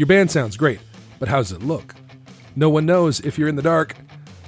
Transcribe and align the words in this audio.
Your 0.00 0.06
band 0.06 0.30
sounds 0.30 0.56
great, 0.56 0.80
but 1.18 1.28
how 1.28 1.36
does 1.36 1.52
it 1.52 1.62
look? 1.62 1.94
No 2.56 2.70
one 2.70 2.86
knows 2.86 3.20
if 3.20 3.36
you're 3.36 3.50
in 3.50 3.56
the 3.56 3.60
dark. 3.60 3.94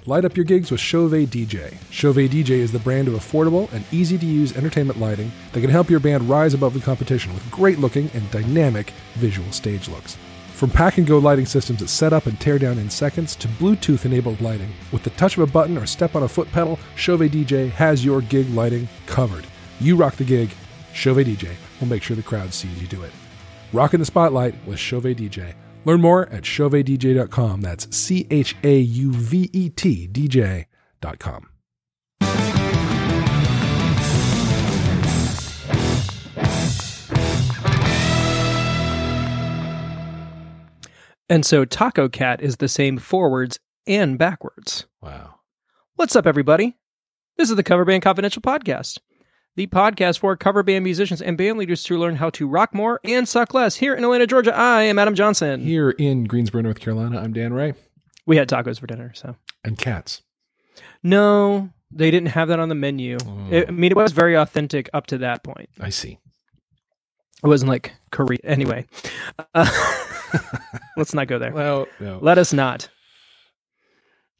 Light 0.07 0.25
up 0.25 0.35
your 0.35 0.47
gigs 0.47 0.71
with 0.71 0.81
Chauvet 0.81 1.29
DJ. 1.29 1.75
Chauvet 1.91 2.31
DJ 2.31 2.53
is 2.53 2.73
the 2.73 2.79
brand 2.79 3.07
of 3.07 3.13
affordable 3.13 3.71
and 3.71 3.85
easy 3.93 4.17
to 4.17 4.25
use 4.25 4.57
entertainment 4.57 4.99
lighting 4.99 5.31
that 5.53 5.61
can 5.61 5.69
help 5.69 5.91
your 5.91 6.01
band 6.01 6.27
rise 6.27 6.55
above 6.55 6.73
the 6.73 6.81
competition 6.81 7.35
with 7.35 7.51
great 7.51 7.79
looking 7.79 8.09
and 8.15 8.31
dynamic 8.31 8.95
visual 9.17 9.53
stage 9.53 9.91
looks. 9.91 10.17
From 10.55 10.71
pack 10.71 10.97
and 10.97 11.07
go 11.07 11.19
lighting 11.19 11.45
systems 11.45 11.81
that 11.81 11.89
set 11.89 12.15
up 12.15 12.25
and 12.25 12.41
tear 12.41 12.59
down 12.59 12.79
in 12.79 12.89
seconds 12.89 13.37
to 13.37 13.47
Bluetooth 13.47 14.07
enabled 14.07 14.41
lighting, 14.41 14.73
with 14.91 15.03
the 15.03 15.11
touch 15.11 15.37
of 15.37 15.47
a 15.47 15.53
button 15.53 15.77
or 15.77 15.85
step 15.85 16.17
on 16.17 16.23
a 16.23 16.29
foot 16.29 16.51
pedal, 16.51 16.79
Chauvet 16.97 17.31
DJ 17.31 17.69
has 17.73 18.03
your 18.03 18.23
gig 18.23 18.49
lighting 18.55 18.89
covered. 19.05 19.47
You 19.81 19.97
rock 19.97 20.17
the 20.17 20.25
gig, 20.25 20.49
Chauvet 20.95 21.27
DJ 21.27 21.55
will 21.79 21.89
make 21.89 22.03
sure 22.03 22.17
the 22.17 22.23
crowd 22.23 22.55
sees 22.55 22.81
you 22.81 22.89
do 22.89 23.03
it. 23.03 23.13
Rock 23.73 23.95
in 23.95 24.01
the 24.01 24.07
spotlight 24.07 24.55
with 24.67 24.79
Chauvet 24.79 25.17
DJ. 25.17 25.55
Learn 25.85 26.01
more 26.01 26.29
at 26.29 26.43
chauvetdj.com. 26.43 27.61
That's 27.61 27.97
C 27.97 28.27
H 28.31 28.57
A 28.63 28.79
U 28.79 29.13
V 29.13 29.51
E 29.53 29.71
T 29.71 30.09
DJ.com. 30.09 31.49
And 41.29 41.47
so 41.47 41.65
Taco 41.65 42.11
Cat 42.11 42.43
is 42.43 42.59
the 42.59 42.69
same 42.69 42.99
forwards 42.99 43.59
and 43.87 44.19
backwards. 44.19 44.87
Wow. 45.01 45.37
What's 45.97 46.15
up, 46.15 46.27
everybody? 46.27 46.77
This 47.39 47.49
is 47.49 47.57
the 47.57 47.63
Cover 47.63 47.87
Band 47.87 48.03
Confidential 48.03 48.43
Podcast, 48.43 48.99
the 49.57 49.67
podcast 49.67 50.19
for 50.19 50.37
cover 50.37 50.63
band 50.63 50.85
musicians 50.85 51.21
and 51.21 51.37
band 51.37 51.59
leaders 51.59 51.83
to 51.85 51.99
learn 51.99 52.17
how 52.17 52.31
to 52.31 52.49
rock 52.49 52.75
more 52.75 53.01
and 53.05 53.29
suck 53.29 53.53
less. 53.55 53.77
Here 53.77 53.95
in 53.95 54.03
Atlanta, 54.05 54.27
Georgia, 54.27 54.55
I 54.57 54.83
am 54.83 54.99
Adam 54.99 55.15
Johnson. 55.15 55.61
Here 55.61 55.91
in 55.91 56.25
Greensboro, 56.25 56.63
North 56.63 56.81
Carolina, 56.81 57.19
I'm 57.21 57.33
Dan 57.33 57.53
Ray. 57.53 57.75
We 58.27 58.37
had 58.37 58.49
tacos 58.49 58.81
for 58.81 58.87
dinner, 58.87 59.13
so. 59.15 59.37
And 59.65 59.77
cats. 59.77 60.23
No, 61.03 61.71
they 61.91 62.11
didn't 62.11 62.29
have 62.31 62.49
that 62.49 62.61
on 62.61 62.69
the 62.69 62.75
menu. 62.75 63.19
It- 63.51 63.69
I 63.69 63.71
mean, 63.73 63.91
it 63.91 63.97
was 63.97 64.13
very 64.13 64.35
authentic 64.37 64.89
up 64.95 65.07
to 65.09 65.19
that 65.19 65.43
point. 65.45 65.69
I 65.81 65.91
see. 65.91 66.19
It 67.45 67.49
wasn't 67.49 67.71
like 67.71 67.93
Korea. 68.13 68.39
Anyway, 68.45 68.87
uh, 69.55 69.69
let's 70.97 71.13
not 71.13 71.27
go 71.27 71.41
there. 71.41 71.53
Well, 71.53 71.89
no. 71.99 72.21
Let 72.23 72.39
us 72.39 72.53
not. 72.53 72.89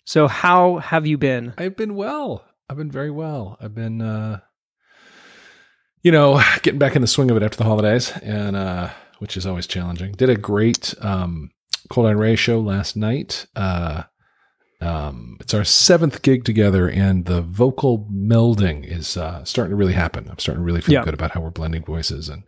So, 0.05 0.29
how 0.29 0.79
have 0.79 1.05
you 1.07 1.19
been? 1.19 1.53
I've 1.59 1.77
been 1.77 1.97
well. 1.97 2.45
I've 2.71 2.77
been 2.77 2.91
very 2.93 3.11
well. 3.11 3.57
I've 3.61 3.75
been, 3.75 4.01
uh, 4.01 4.39
you 6.03 6.13
know, 6.13 6.41
getting 6.63 6.79
back 6.79 6.97
in 6.97 7.03
the 7.03 7.09
swing 7.09 7.31
of 7.31 7.37
it 7.37 7.43
after 7.43 7.57
the 7.57 7.65
holidays, 7.65 8.11
and 8.23 8.57
uh, 8.57 8.91
which 9.19 9.37
is 9.37 9.47
always 9.47 9.67
challenging. 9.67 10.13
Did 10.13 10.31
a 10.31 10.37
great 10.37 10.95
um, 11.01 11.51
Cold 11.91 12.07
Iron 12.07 12.19
Ray 12.19 12.37
show 12.37 12.61
last 12.61 12.97
night. 12.97 13.47
Uh, 13.57 14.05
um, 14.81 15.37
it's 15.41 15.55
our 15.55 15.63
seventh 15.65 16.23
gig 16.23 16.45
together, 16.45 16.89
and 16.89 17.25
the 17.27 17.41
vocal 17.41 18.09
melding 18.13 18.85
is 18.85 19.17
uh, 19.17 19.45
starting 19.45 19.71
to 19.71 19.77
really 19.77 19.93
happen. 19.93 20.27
I'm 20.29 20.39
starting 20.41 20.61
to 20.63 20.67
really 20.67 20.81
feel 20.81 20.95
Yeah. 20.95 21.05
good 21.05 21.15
about 21.15 21.31
how 21.31 21.41
we're 21.41 21.51
blending 21.51 21.85
voices 21.85 22.29
and 22.29 22.43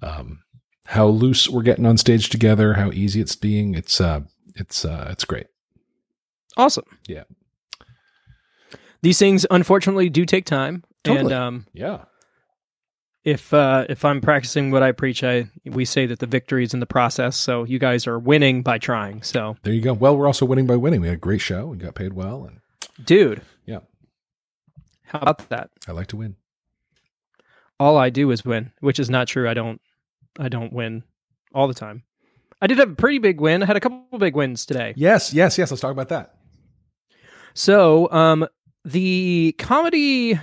um, 0.00 0.40
how 0.86 1.06
loose 1.08 1.48
we're 1.50 1.62
getting 1.62 1.84
on 1.84 1.98
stage 1.98 2.30
together. 2.30 2.72
How 2.74 2.90
easy 2.92 3.20
it's 3.20 3.36
being. 3.36 3.74
It's 3.74 4.00
uh, 4.00 4.20
it's 4.54 4.84
uh, 4.86 5.08
it's 5.10 5.26
great. 5.26 5.46
Awesome. 6.56 6.84
Yeah. 7.06 7.24
These 9.02 9.18
things, 9.18 9.44
unfortunately, 9.50 10.08
do 10.08 10.24
take 10.24 10.44
time. 10.46 10.84
Totally. 11.04 11.32
And 11.34 11.42
um, 11.42 11.66
Yeah. 11.74 12.04
If 13.24 13.54
uh, 13.54 13.86
if 13.88 14.04
I'm 14.04 14.20
practicing 14.20 14.70
what 14.70 14.82
I 14.82 14.92
preach, 14.92 15.22
I 15.22 15.48
we 15.64 15.84
say 15.84 16.06
that 16.06 16.18
the 16.18 16.26
victory 16.26 16.64
is 16.64 16.74
in 16.74 16.80
the 16.80 16.86
process. 16.86 17.36
So 17.36 17.64
you 17.64 17.78
guys 17.78 18.06
are 18.06 18.18
winning 18.18 18.62
by 18.62 18.78
trying. 18.78 19.22
So, 19.22 19.56
There 19.62 19.72
you 19.72 19.80
go. 19.80 19.92
Well, 19.92 20.16
we're 20.16 20.26
also 20.26 20.44
winning 20.46 20.66
by 20.66 20.76
winning. 20.76 21.00
We 21.00 21.08
had 21.08 21.16
a 21.16 21.20
great 21.20 21.40
show. 21.40 21.66
We 21.66 21.76
got 21.76 21.94
paid 21.94 22.14
well, 22.14 22.44
and 22.44 22.60
dude, 23.04 23.42
yeah, 23.64 23.80
how 25.04 25.20
about 25.20 25.48
that? 25.50 25.70
I 25.86 25.92
like 25.92 26.08
to 26.08 26.16
win. 26.16 26.36
All 27.78 27.96
I 27.96 28.10
do 28.10 28.30
is 28.30 28.44
win, 28.44 28.72
which 28.80 28.98
is 28.98 29.08
not 29.10 29.28
true. 29.28 29.48
I 29.48 29.54
don't 29.54 29.80
I 30.38 30.48
don't 30.48 30.72
win 30.72 31.04
all 31.54 31.68
the 31.68 31.74
time. 31.74 32.02
I 32.60 32.66
did 32.66 32.78
have 32.78 32.90
a 32.90 32.94
pretty 32.94 33.18
big 33.18 33.40
win. 33.40 33.62
I 33.62 33.66
had 33.66 33.76
a 33.76 33.80
couple 33.80 34.18
big 34.18 34.36
wins 34.36 34.64
today. 34.64 34.94
Yes, 34.96 35.34
yes, 35.34 35.58
yes. 35.58 35.70
Let's 35.70 35.80
talk 35.80 35.90
about 35.90 36.10
that. 36.10 36.36
So, 37.54 38.10
um, 38.12 38.46
the 38.84 39.54
comedy 39.58 40.38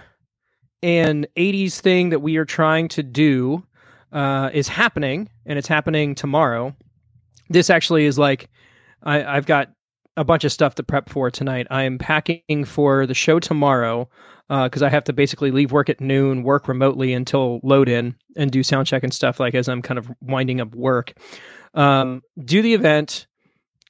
and 0.82 1.28
80s 1.36 1.80
thing 1.80 2.10
that 2.10 2.20
we 2.20 2.38
are 2.38 2.46
trying 2.46 2.88
to 2.90 3.04
do 3.04 3.64
uh, 4.12 4.50
is 4.54 4.68
happening, 4.68 5.30
and 5.46 5.60
it's 5.60 5.68
happening 5.68 6.16
tomorrow. 6.16 6.76
This 7.50 7.70
actually 7.70 8.06
is 8.06 8.18
like, 8.18 8.50
I, 9.04 9.24
I've 9.24 9.46
got 9.46 9.70
a 10.18 10.24
bunch 10.24 10.44
of 10.44 10.52
stuff 10.52 10.76
to 10.76 10.84
prep 10.84 11.10
for 11.10 11.32
tonight. 11.32 11.68
I 11.70 11.84
am 11.84 11.98
packing 11.98 12.66
for 12.66 13.06
the 13.06 13.14
show 13.14 13.40
tomorrow 13.40 14.10
because 14.50 14.82
I 14.82 14.90
have 14.90 15.04
to 15.06 15.14
basically 15.14 15.52
leave 15.52 15.72
work 15.72 15.90
at 15.90 16.02
noon, 16.02 16.44
work 16.44 16.68
remotely 16.68 17.14
until 17.14 17.60
load 17.64 17.88
in, 17.88 18.16
and 18.36 18.52
do 18.52 18.64
sound 18.64 18.88
check 18.88 19.04
and 19.04 19.14
stuff 19.14 19.40
like 19.40 19.54
as 19.54 19.70
I'm 19.70 19.82
kind 19.82 19.98
of 19.98 20.10
winding 20.22 20.60
up 20.60 20.74
work. 20.76 21.14
Um, 21.76 22.24
do 22.44 22.62
the 22.62 22.74
event, 22.74 23.28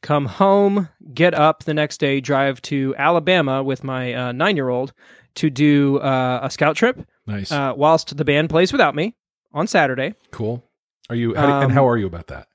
come 0.02 0.26
home, 0.26 0.90
get 1.14 1.34
up 1.34 1.64
the 1.64 1.74
next 1.74 2.00
day, 2.00 2.20
drive 2.20 2.62
to 2.64 2.94
Alabama 2.98 3.64
with 3.64 3.84
my 3.84 4.14
uh, 4.14 4.32
nine 4.34 4.56
year 4.56 4.70
old 4.70 4.94
to 5.40 5.50
do 5.50 6.00
uh, 6.00 6.40
a 6.44 6.50
scout 6.50 6.76
trip 6.76 7.06
Nice, 7.28 7.52
uh, 7.52 7.74
whilst 7.76 8.16
the 8.16 8.26
band 8.26 8.50
plays 8.50 8.72
without 8.72 8.96
me 8.96 9.16
on 9.54 9.68
Saturday. 9.68 10.14
cool. 10.32 10.64
Are 11.10 11.16
you? 11.16 11.34
How, 11.36 11.46
and 11.62 11.66
um, 11.66 11.72
how 11.72 11.88
are 11.88 11.98
you 11.98 12.08
about 12.08 12.28
that? 12.28 12.48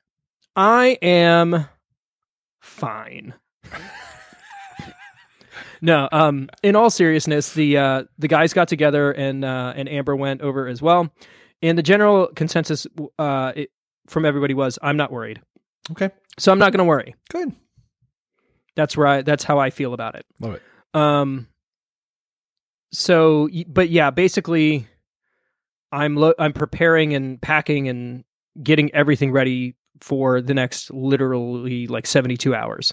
I 0.56 0.98
am 1.02 1.66
fine. 2.60 3.34
no, 5.80 6.08
um, 6.12 6.48
in 6.62 6.76
all 6.76 6.90
seriousness, 6.90 7.52
the 7.52 7.76
uh, 7.78 8.04
the 8.18 8.28
guys 8.28 8.52
got 8.52 8.68
together 8.68 9.12
and 9.12 9.44
uh, 9.44 9.72
and 9.76 9.88
Amber 9.88 10.16
went 10.16 10.40
over 10.40 10.66
as 10.68 10.80
well, 10.80 11.10
and 11.62 11.76
the 11.76 11.82
general 11.82 12.28
consensus 12.34 12.86
uh, 13.18 13.52
it, 13.56 13.70
from 14.06 14.24
everybody 14.24 14.54
was, 14.54 14.78
I'm 14.82 14.96
not 14.96 15.10
worried, 15.10 15.40
Okay, 15.90 16.10
so 16.38 16.52
I'm 16.52 16.58
not 16.58 16.72
going 16.72 16.78
to 16.78 16.84
worry. 16.84 17.14
good. 17.30 17.52
That's 18.76 18.96
right. 18.96 19.24
That's 19.24 19.44
how 19.44 19.58
I 19.58 19.70
feel 19.70 19.94
about 19.94 20.14
it. 20.16 20.26
Love 20.40 20.54
it. 20.54 20.62
Um. 20.94 21.48
So, 22.94 23.49
but 23.66 23.91
yeah, 23.91 24.10
basically, 24.10 24.87
I'm 25.91 26.16
lo- 26.16 26.34
I'm 26.38 26.53
preparing 26.53 27.15
and 27.15 27.41
packing 27.41 27.88
and 27.88 28.25
getting 28.62 28.94
everything 28.94 29.32
ready 29.32 29.75
for 30.00 30.41
the 30.41 30.55
next 30.55 30.93
literally 30.93 31.87
like 31.87 32.06
72 32.06 32.55
hours. 32.55 32.93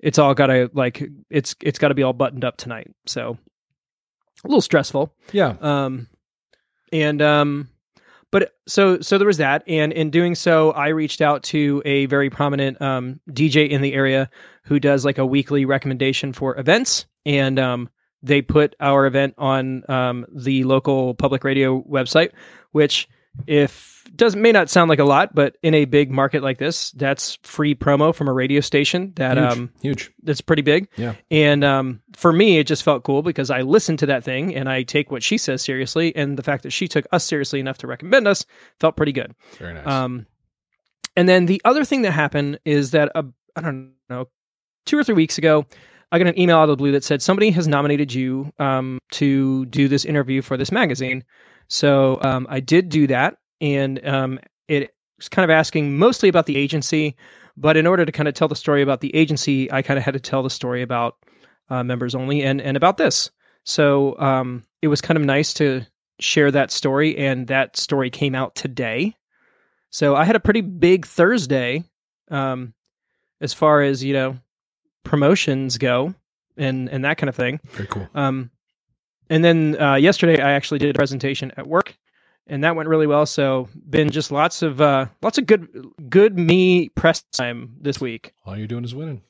It's 0.00 0.18
all 0.18 0.34
got 0.34 0.48
to 0.48 0.70
like 0.74 1.02
it's 1.30 1.54
it's 1.62 1.78
got 1.78 1.88
to 1.88 1.94
be 1.94 2.02
all 2.02 2.12
buttoned 2.12 2.44
up 2.44 2.58
tonight. 2.58 2.90
So, 3.06 3.38
a 4.44 4.48
little 4.48 4.60
stressful. 4.60 5.14
Yeah, 5.32 5.54
Um, 5.60 6.08
and 6.92 7.22
um, 7.22 7.68
but 8.30 8.52
so 8.66 9.00
so 9.00 9.16
there 9.16 9.26
was 9.26 9.38
that, 9.38 9.62
and 9.66 9.92
in 9.92 10.10
doing 10.10 10.34
so, 10.34 10.72
I 10.72 10.88
reached 10.88 11.22
out 11.22 11.44
to 11.44 11.80
a 11.86 12.04
very 12.06 12.28
prominent 12.28 12.82
um 12.82 13.20
DJ 13.30 13.70
in 13.70 13.80
the 13.80 13.94
area 13.94 14.28
who 14.64 14.78
does 14.78 15.04
like 15.04 15.18
a 15.18 15.24
weekly 15.26 15.64
recommendation 15.64 16.34
for 16.34 16.58
events, 16.58 17.06
and 17.24 17.58
um, 17.58 17.88
they 18.24 18.42
put 18.42 18.74
our 18.80 19.06
event 19.06 19.34
on 19.38 19.88
um 19.90 20.26
the 20.34 20.64
local 20.64 21.14
public 21.14 21.44
radio 21.44 21.82
website, 21.82 22.30
which 22.72 23.08
if 23.46 24.04
doesn't 24.14 24.40
may 24.40 24.52
not 24.52 24.70
sound 24.70 24.88
like 24.88 24.98
a 25.00 25.04
lot, 25.04 25.34
but 25.34 25.56
in 25.62 25.74
a 25.74 25.86
big 25.86 26.10
market 26.10 26.42
like 26.42 26.58
this, 26.58 26.92
that's 26.92 27.36
free 27.42 27.74
promo 27.74 28.14
from 28.14 28.28
a 28.28 28.32
radio 28.32 28.60
station 28.60 29.12
that 29.16 29.36
huge, 29.36 29.52
um 29.52 29.70
huge. 29.82 30.12
that's 30.22 30.40
pretty 30.40 30.62
big. 30.62 30.88
Yeah. 30.96 31.14
And 31.30 31.64
um, 31.64 32.00
for 32.14 32.32
me, 32.32 32.58
it 32.58 32.66
just 32.66 32.82
felt 32.84 33.02
cool 33.02 33.22
because 33.22 33.50
I 33.50 33.62
listened 33.62 33.98
to 34.00 34.06
that 34.06 34.22
thing 34.22 34.54
and 34.54 34.68
I 34.68 34.82
take 34.82 35.10
what 35.10 35.22
she 35.22 35.36
says 35.36 35.62
seriously. 35.62 36.14
And 36.14 36.36
the 36.36 36.42
fact 36.42 36.62
that 36.62 36.70
she 36.70 36.86
took 36.86 37.06
us 37.12 37.24
seriously 37.24 37.60
enough 37.60 37.78
to 37.78 37.86
recommend 37.86 38.28
us 38.28 38.46
felt 38.78 38.96
pretty 38.96 39.12
good. 39.12 39.34
Very 39.58 39.74
nice. 39.74 39.86
Um, 39.86 40.26
and 41.16 41.28
then 41.28 41.46
the 41.46 41.60
other 41.64 41.84
thing 41.84 42.02
that 42.02 42.12
happened 42.12 42.60
is 42.64 42.92
that, 42.92 43.10
uh, 43.14 43.22
I 43.56 43.60
don't 43.60 43.94
know, 44.08 44.28
two 44.86 44.98
or 44.98 45.04
three 45.04 45.14
weeks 45.14 45.38
ago, 45.38 45.66
I 46.14 46.18
got 46.18 46.28
an 46.28 46.38
email 46.38 46.58
out 46.58 46.62
of 46.62 46.68
the 46.68 46.76
blue 46.76 46.92
that 46.92 47.02
said 47.02 47.22
somebody 47.22 47.50
has 47.50 47.66
nominated 47.66 48.14
you 48.14 48.52
um, 48.60 49.00
to 49.10 49.66
do 49.66 49.88
this 49.88 50.04
interview 50.04 50.42
for 50.42 50.56
this 50.56 50.70
magazine. 50.70 51.24
So 51.66 52.20
um, 52.22 52.46
I 52.48 52.60
did 52.60 52.88
do 52.88 53.08
that. 53.08 53.38
And 53.60 54.06
um, 54.06 54.38
it 54.68 54.94
was 55.18 55.28
kind 55.28 55.42
of 55.42 55.52
asking 55.52 55.98
mostly 55.98 56.28
about 56.28 56.46
the 56.46 56.56
agency. 56.56 57.16
But 57.56 57.76
in 57.76 57.84
order 57.84 58.04
to 58.04 58.12
kind 58.12 58.28
of 58.28 58.34
tell 58.34 58.46
the 58.46 58.54
story 58.54 58.80
about 58.80 59.00
the 59.00 59.12
agency, 59.12 59.72
I 59.72 59.82
kind 59.82 59.98
of 59.98 60.04
had 60.04 60.14
to 60.14 60.20
tell 60.20 60.44
the 60.44 60.50
story 60.50 60.82
about 60.82 61.16
uh, 61.68 61.82
members 61.82 62.14
only 62.14 62.44
and, 62.44 62.60
and 62.60 62.76
about 62.76 62.96
this. 62.96 63.32
So 63.64 64.16
um, 64.20 64.62
it 64.82 64.88
was 64.88 65.00
kind 65.00 65.18
of 65.18 65.24
nice 65.24 65.52
to 65.54 65.84
share 66.20 66.52
that 66.52 66.70
story. 66.70 67.18
And 67.18 67.48
that 67.48 67.76
story 67.76 68.10
came 68.10 68.36
out 68.36 68.54
today. 68.54 69.16
So 69.90 70.14
I 70.14 70.22
had 70.26 70.36
a 70.36 70.40
pretty 70.40 70.60
big 70.60 71.06
Thursday 71.06 71.82
um, 72.30 72.72
as 73.40 73.52
far 73.52 73.82
as, 73.82 74.04
you 74.04 74.12
know, 74.12 74.38
promotions 75.04 75.78
go 75.78 76.14
and, 76.56 76.88
and 76.88 77.04
that 77.04 77.18
kind 77.18 77.28
of 77.28 77.36
thing. 77.36 77.60
Very 77.72 77.86
cool. 77.86 78.08
Um, 78.14 78.50
and 79.30 79.44
then 79.44 79.80
uh, 79.80 79.94
yesterday, 79.94 80.40
I 80.40 80.52
actually 80.52 80.78
did 80.78 80.90
a 80.90 80.94
presentation 80.94 81.52
at 81.56 81.66
work, 81.66 81.96
and 82.46 82.64
that 82.64 82.76
went 82.76 82.88
really 82.88 83.06
well. 83.06 83.26
So 83.26 83.68
been 83.88 84.10
just 84.10 84.30
lots 84.30 84.62
of 84.62 84.80
uh, 84.80 85.06
lots 85.22 85.38
of 85.38 85.46
good 85.46 85.68
good 86.08 86.38
me 86.38 86.90
press 86.90 87.22
time 87.32 87.76
this 87.80 88.00
week. 88.00 88.32
All 88.44 88.56
you're 88.56 88.66
doing 88.66 88.84
is 88.84 88.94
winning. 88.94 89.22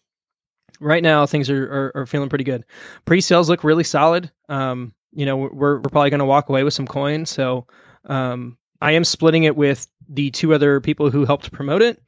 Right 0.81 1.03
now, 1.03 1.26
things 1.26 1.49
are 1.49 1.65
are, 1.65 1.93
are 1.94 2.06
feeling 2.06 2.29
pretty 2.29 2.44
good. 2.44 2.65
Pre 3.05 3.21
sales 3.21 3.49
look 3.49 3.62
really 3.62 3.85
solid. 3.85 4.31
Um, 4.49 4.94
you 5.12 5.26
know, 5.26 5.37
we're 5.37 5.50
we're 5.50 5.81
probably 5.81 6.11
going 6.11 6.19
to 6.19 6.25
walk 6.25 6.49
away 6.49 6.65
with 6.65 6.75
some 6.75 6.88
coins. 6.88 7.31
So 7.31 7.67
um, 8.06 8.59
I 8.81 8.93
am 8.93 9.05
splitting 9.05 9.44
it 9.44 9.56
with 9.56 9.87
the 10.09 10.31
two 10.31 10.53
other 10.55 10.81
people 10.81 11.11
who 11.11 11.25
helped 11.25 11.53
promote 11.53 11.82
it, 11.82 12.03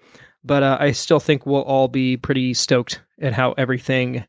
but 0.47 0.63
uh, 0.63 0.77
I 0.81 0.93
still 0.93 1.21
think 1.21 1.45
we'll 1.47 1.63
all 1.63 1.89
be 1.89 2.17
pretty 2.17 2.55
stoked 2.55 3.01
at 3.21 3.33
how 3.33 3.53
everything 3.53 4.25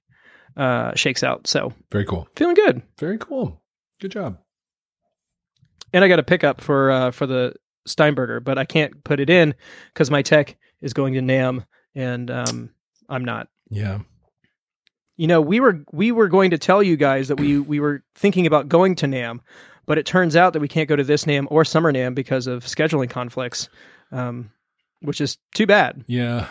uh, 0.55 0.95
shakes 0.95 1.23
out. 1.23 1.47
So 1.47 1.73
Very 1.91 2.05
cool. 2.05 2.27
feeling 2.35 2.55
good. 2.55 2.81
Very 2.99 3.17
cool. 3.17 3.61
Good 4.01 4.11
job. 4.11 4.37
and 5.93 6.03
I 6.03 6.07
got 6.07 6.19
a 6.19 6.23
pickup 6.23 6.61
for 6.61 6.91
uh, 6.91 7.11
for 7.11 7.25
the 7.27 7.53
Steinberger, 7.85 8.39
but 8.41 8.57
I 8.57 8.65
can't 8.65 9.03
put 9.03 9.19
it 9.19 9.29
in 9.29 9.55
because 9.93 10.11
my 10.11 10.21
tech 10.21 10.57
is 10.81 10.93
going 10.93 11.13
to 11.13 11.21
NAMM, 11.21 11.65
and 11.95 12.29
um, 12.29 12.69
I'm 13.09 13.23
not. 13.25 13.47
Yeah. 13.69 13.99
You 15.15 15.25
know, 15.27 15.41
we 15.41 15.59
were 15.59 15.83
we 15.91 16.11
were 16.11 16.27
going 16.27 16.51
to 16.51 16.57
tell 16.57 16.83
you 16.83 16.95
guys 16.97 17.27
that 17.29 17.39
we 17.39 17.59
we 17.59 17.79
were 17.79 18.03
thinking 18.15 18.45
about 18.45 18.67
going 18.67 18.93
to 18.95 19.05
NAMM, 19.07 19.39
but 19.87 19.97
it 19.97 20.05
turns 20.05 20.35
out 20.35 20.53
that 20.53 20.59
we 20.59 20.67
can't 20.67 20.87
go 20.89 20.95
to 20.95 21.03
this 21.03 21.25
NAMM 21.25 21.47
or 21.49 21.65
Summer 21.65 21.91
NAMM 21.91 22.13
because 22.13 22.45
of 22.45 22.65
scheduling 22.65 23.09
conflicts, 23.09 23.69
um, 24.11 24.51
which 25.01 25.21
is 25.21 25.38
too 25.53 25.65
bad 25.67 26.03
Yeah. 26.07 26.47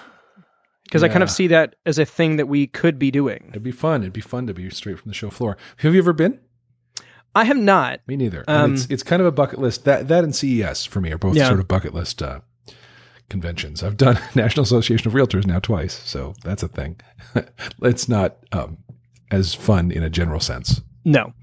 because 0.85 1.03
I 1.03 1.09
kind 1.09 1.23
of 1.23 1.31
see 1.31 1.47
that 1.49 1.75
as 1.85 1.99
a 1.99 2.05
thing 2.05 2.37
that 2.37 2.47
we 2.47 2.67
could 2.67 2.99
be 2.99 3.11
doing. 3.11 3.47
It'd 3.51 3.63
be 3.63 3.73
fun. 3.73 4.03
It'd 4.03 4.13
be 4.13 4.21
fun 4.21 4.47
to 4.47 4.55
be 4.55 4.71
straight 4.71 4.99
from 4.99 5.09
the 5.11 5.15
show 5.15 5.31
floor. 5.31 5.57
Have 5.79 5.95
you 5.95 6.01
ever 6.01 6.13
been? 6.13 6.39
I 7.35 7.45
have 7.45 7.57
not. 7.59 8.01
Me 8.07 8.17
neither. 8.17 8.45
Um, 8.49 8.65
and 8.65 8.73
it's 8.75 8.87
it's 8.87 9.03
kind 9.03 9.21
of 9.21 9.27
a 9.27 9.33
bucket 9.33 9.59
list. 9.59 9.85
That 9.85 10.09
that 10.09 10.25
and 10.25 10.35
CES 10.35 10.87
for 10.87 11.01
me 11.03 11.13
are 11.13 11.19
both 11.19 11.37
Yeah. 11.37 11.49
sort 11.49 11.61
of 11.61 11.69
bucket 11.69 11.93
list 11.93 12.23
uh, 12.23 12.41
conventions. 13.29 13.83
I've 13.83 13.97
done 13.99 14.19
National 14.35 14.63
Association 14.63 15.07
of 15.09 15.13
Realtors 15.15 15.47
now 15.47 15.59
twice, 15.59 15.95
so 16.05 16.35
that's 16.45 16.63
a 16.63 16.69
thing. 16.69 16.99
it's 17.83 18.09
not 18.09 18.37
um, 18.53 18.79
as 19.31 19.53
fun 19.55 19.91
in 19.91 20.03
a 20.03 20.09
general 20.09 20.41
sense. 20.41 20.81
No. 21.05 21.35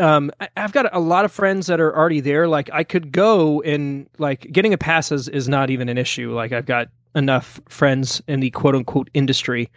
Um, 0.00 0.30
I, 0.40 0.48
I've 0.56 0.72
got 0.72 0.94
a 0.94 0.98
lot 0.98 1.24
of 1.24 1.32
friends 1.32 1.66
that 1.66 1.80
are 1.80 1.96
already 1.96 2.20
there. 2.20 2.48
Like 2.48 2.70
I 2.72 2.84
could 2.84 3.12
go 3.12 3.60
and 3.62 4.08
like 4.18 4.50
getting 4.50 4.72
a 4.72 4.78
pass 4.78 5.12
is, 5.12 5.28
is 5.28 5.48
not 5.48 5.70
even 5.70 5.88
an 5.88 5.98
issue. 5.98 6.32
Like 6.34 6.52
I've 6.52 6.66
got 6.66 6.88
enough 7.14 7.60
friends 7.68 8.22
in 8.26 8.40
the 8.40 8.50
quote 8.50 8.74
unquote 8.74 9.10
industry, 9.14 9.70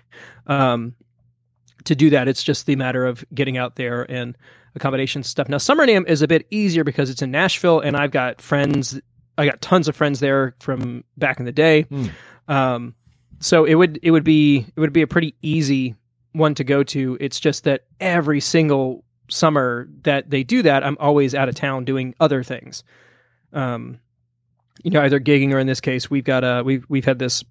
um, 0.47 0.95
to 1.85 1.95
do 1.95 2.09
that. 2.11 2.27
It's 2.27 2.43
just 2.43 2.65
the 2.65 2.75
matter 2.75 3.05
of 3.05 3.25
getting 3.33 3.57
out 3.57 3.75
there 3.75 4.09
and 4.09 4.37
accommodation 4.75 5.23
stuff. 5.23 5.49
Now 5.49 5.57
Summer 5.57 5.85
NAMM 5.85 6.07
is 6.07 6.21
a 6.21 6.27
bit 6.27 6.47
easier 6.49 6.83
because 6.83 7.09
it's 7.09 7.21
in 7.21 7.31
Nashville 7.31 7.79
and 7.79 7.97
I've 7.97 8.11
got 8.11 8.41
friends. 8.41 8.99
I 9.37 9.45
got 9.45 9.61
tons 9.61 9.87
of 9.87 9.95
friends 9.95 10.19
there 10.19 10.55
from 10.59 11.03
back 11.17 11.39
in 11.39 11.45
the 11.45 11.51
day. 11.51 11.81
Hmm. 11.83 12.07
Um, 12.47 12.95
so 13.39 13.65
it 13.65 13.75
would 13.75 13.99
it 14.01 14.11
would 14.11 14.23
be 14.23 14.65
it 14.75 14.79
would 14.79 14.93
be 14.93 15.01
a 15.01 15.07
pretty 15.07 15.35
easy 15.41 15.95
one 16.31 16.55
to 16.55 16.63
go 16.63 16.83
to. 16.83 17.17
It's 17.19 17.39
just 17.39 17.65
that 17.65 17.85
every 17.99 18.39
single 18.39 19.03
summer 19.29 19.87
that 20.03 20.29
they 20.29 20.43
do 20.43 20.61
that, 20.63 20.83
I'm 20.83 20.97
always 20.99 21.33
out 21.35 21.49
of 21.49 21.55
town 21.55 21.85
doing 21.85 22.13
other 22.19 22.43
things. 22.43 22.83
Um, 23.53 23.99
you 24.83 24.91
know, 24.91 25.01
either 25.01 25.19
gigging 25.19 25.51
or 25.53 25.59
in 25.59 25.67
this 25.67 25.79
case, 25.81 26.09
we've 26.09 26.23
got 26.23 26.43
a 26.43 26.63
we've 26.63 26.85
we've 26.89 27.05
had 27.05 27.19
this 27.19 27.43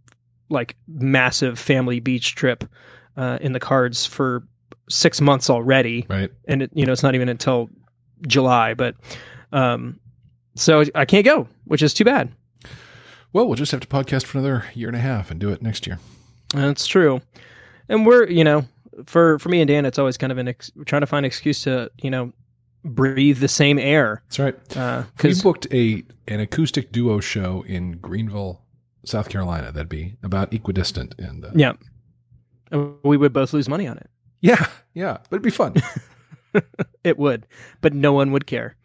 like 0.48 0.76
massive 0.88 1.58
family 1.58 2.00
beach 2.00 2.34
trip 2.34 2.64
uh, 3.16 3.38
in 3.40 3.52
the 3.52 3.60
cards 3.60 4.04
for 4.04 4.46
six 4.90 5.20
months 5.20 5.48
already, 5.48 6.04
Right. 6.08 6.30
and 6.46 6.62
it, 6.62 6.70
you 6.74 6.84
know 6.84 6.92
it's 6.92 7.02
not 7.02 7.14
even 7.14 7.28
until 7.28 7.70
July, 8.26 8.74
but 8.74 8.96
um, 9.52 9.98
so 10.56 10.84
I 10.94 11.04
can't 11.04 11.24
go, 11.24 11.46
which 11.64 11.82
is 11.82 11.94
too 11.94 12.04
bad. 12.04 12.30
Well, 13.32 13.46
we'll 13.46 13.56
just 13.56 13.72
have 13.72 13.80
to 13.80 13.86
podcast 13.88 14.24
for 14.24 14.38
another 14.38 14.64
year 14.74 14.88
and 14.88 14.96
a 14.96 15.00
half 15.00 15.30
and 15.30 15.40
do 15.40 15.50
it 15.50 15.62
next 15.62 15.86
year. 15.86 15.98
That's 16.54 16.86
true. 16.86 17.22
And 17.88 18.04
we're, 18.04 18.28
you 18.28 18.44
know, 18.44 18.66
for 19.06 19.38
for 19.38 19.48
me 19.48 19.60
and 19.60 19.68
Dan, 19.68 19.84
it's 19.86 19.98
always 19.98 20.16
kind 20.16 20.32
of 20.32 20.38
an 20.38 20.48
ex- 20.48 20.70
trying 20.86 21.00
to 21.02 21.06
find 21.06 21.24
an 21.24 21.28
excuse 21.28 21.62
to, 21.64 21.90
you 22.02 22.10
know, 22.10 22.32
breathe 22.84 23.38
the 23.38 23.48
same 23.48 23.78
air. 23.78 24.22
That's 24.28 24.38
right. 24.38 24.54
we 24.76 25.04
Because 25.16 25.42
booked 25.42 25.66
a 25.72 26.04
an 26.28 26.40
acoustic 26.40 26.92
duo 26.92 27.20
show 27.20 27.64
in 27.66 27.92
Greenville, 27.98 28.60
South 29.04 29.28
Carolina. 29.28 29.72
That'd 29.72 29.88
be 29.88 30.16
about 30.22 30.52
equidistant 30.52 31.14
and 31.18 31.44
uh, 31.44 31.50
yeah, 31.54 31.72
we 33.02 33.16
would 33.16 33.32
both 33.32 33.52
lose 33.52 33.68
money 33.68 33.86
on 33.86 33.98
it. 33.98 34.08
yeah, 34.40 34.66
yeah, 34.94 35.18
but 35.30 35.36
it'd 35.36 35.42
be 35.42 35.50
fun. 35.50 35.74
It 37.02 37.18
would, 37.18 37.46
but 37.80 37.94
no 37.94 38.12
one 38.12 38.30
would 38.32 38.46
care. 38.46 38.76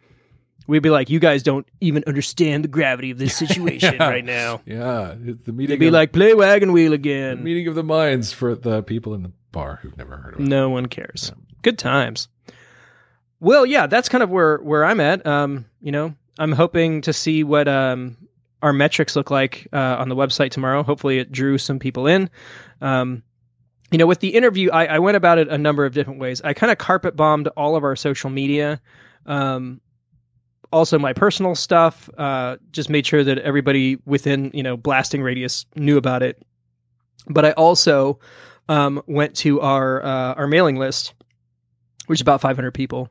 We'd 0.66 0.82
be 0.82 0.88
like, 0.90 1.08
you 1.10 1.18
guys 1.20 1.42
don't 1.42 1.66
even 1.82 2.02
understand 2.06 2.64
the 2.64 2.68
gravity 2.68 3.10
of 3.10 3.18
this 3.18 3.36
situation 3.46 3.94
Yeah. 3.94 4.08
right 4.08 4.24
now. 4.24 4.62
yeah, 4.66 5.14
the 5.18 5.52
meeting. 5.52 5.74
They'd 5.74 5.78
be 5.78 5.86
of, 5.88 5.92
like, 5.92 6.12
play 6.12 6.32
wagon 6.34 6.72
wheel 6.72 6.94
again. 6.94 7.44
meeting 7.44 7.68
of 7.68 7.74
the 7.74 7.82
minds 7.84 8.32
for 8.32 8.54
the 8.54 8.82
people 8.82 9.12
in 9.14 9.22
the 9.22 9.32
bar 9.52 9.78
who've 9.82 9.96
never 9.96 10.16
heard 10.16 10.34
of 10.34 10.40
it. 10.40 10.46
No 10.46 10.70
one 10.70 10.86
cares. 10.86 11.32
Good 11.62 11.78
times. 11.78 12.28
Well, 13.40 13.64
yeah, 13.64 13.86
that's 13.86 14.08
kind 14.08 14.22
of 14.22 14.30
where 14.30 14.58
where 14.58 14.84
I'm 14.84 15.00
at. 15.00 15.26
Um, 15.26 15.66
you 15.80 15.92
know, 15.92 16.14
I'm 16.38 16.52
hoping 16.52 17.02
to 17.02 17.12
see 17.12 17.44
what 17.44 17.68
um 17.68 18.16
our 18.62 18.72
metrics 18.72 19.14
look 19.14 19.30
like 19.30 19.68
uh, 19.72 19.96
on 19.98 20.08
the 20.08 20.16
website 20.16 20.50
tomorrow. 20.50 20.82
Hopefully, 20.82 21.18
it 21.18 21.30
drew 21.30 21.58
some 21.58 21.78
people 21.78 22.06
in. 22.06 22.28
Um, 22.80 23.22
you 23.90 23.98
know, 23.98 24.06
with 24.06 24.18
the 24.20 24.34
interview, 24.34 24.70
I, 24.70 24.86
I 24.86 24.98
went 24.98 25.16
about 25.16 25.38
it 25.38 25.48
a 25.48 25.56
number 25.56 25.86
of 25.86 25.94
different 25.94 26.18
ways. 26.18 26.42
I 26.42 26.52
kind 26.52 26.72
of 26.72 26.78
carpet 26.78 27.16
bombed 27.16 27.48
all 27.56 27.76
of 27.76 27.84
our 27.84 27.96
social 27.96 28.30
media. 28.30 28.80
Um, 29.26 29.80
also 30.72 30.98
my 30.98 31.12
personal 31.12 31.54
stuff 31.54 32.10
uh, 32.18 32.56
just 32.70 32.90
made 32.90 33.06
sure 33.06 33.24
that 33.24 33.38
everybody 33.38 33.98
within 34.04 34.50
you 34.52 34.62
know 34.62 34.76
blasting 34.76 35.22
radius 35.22 35.66
knew 35.76 35.96
about 35.96 36.22
it 36.22 36.42
but 37.28 37.44
i 37.44 37.52
also 37.52 38.18
um, 38.68 39.02
went 39.06 39.34
to 39.36 39.60
our 39.60 40.02
uh, 40.04 40.34
our 40.34 40.46
mailing 40.46 40.76
list 40.76 41.14
which 42.06 42.18
is 42.18 42.22
about 42.22 42.40
500 42.40 42.72
people 42.72 43.08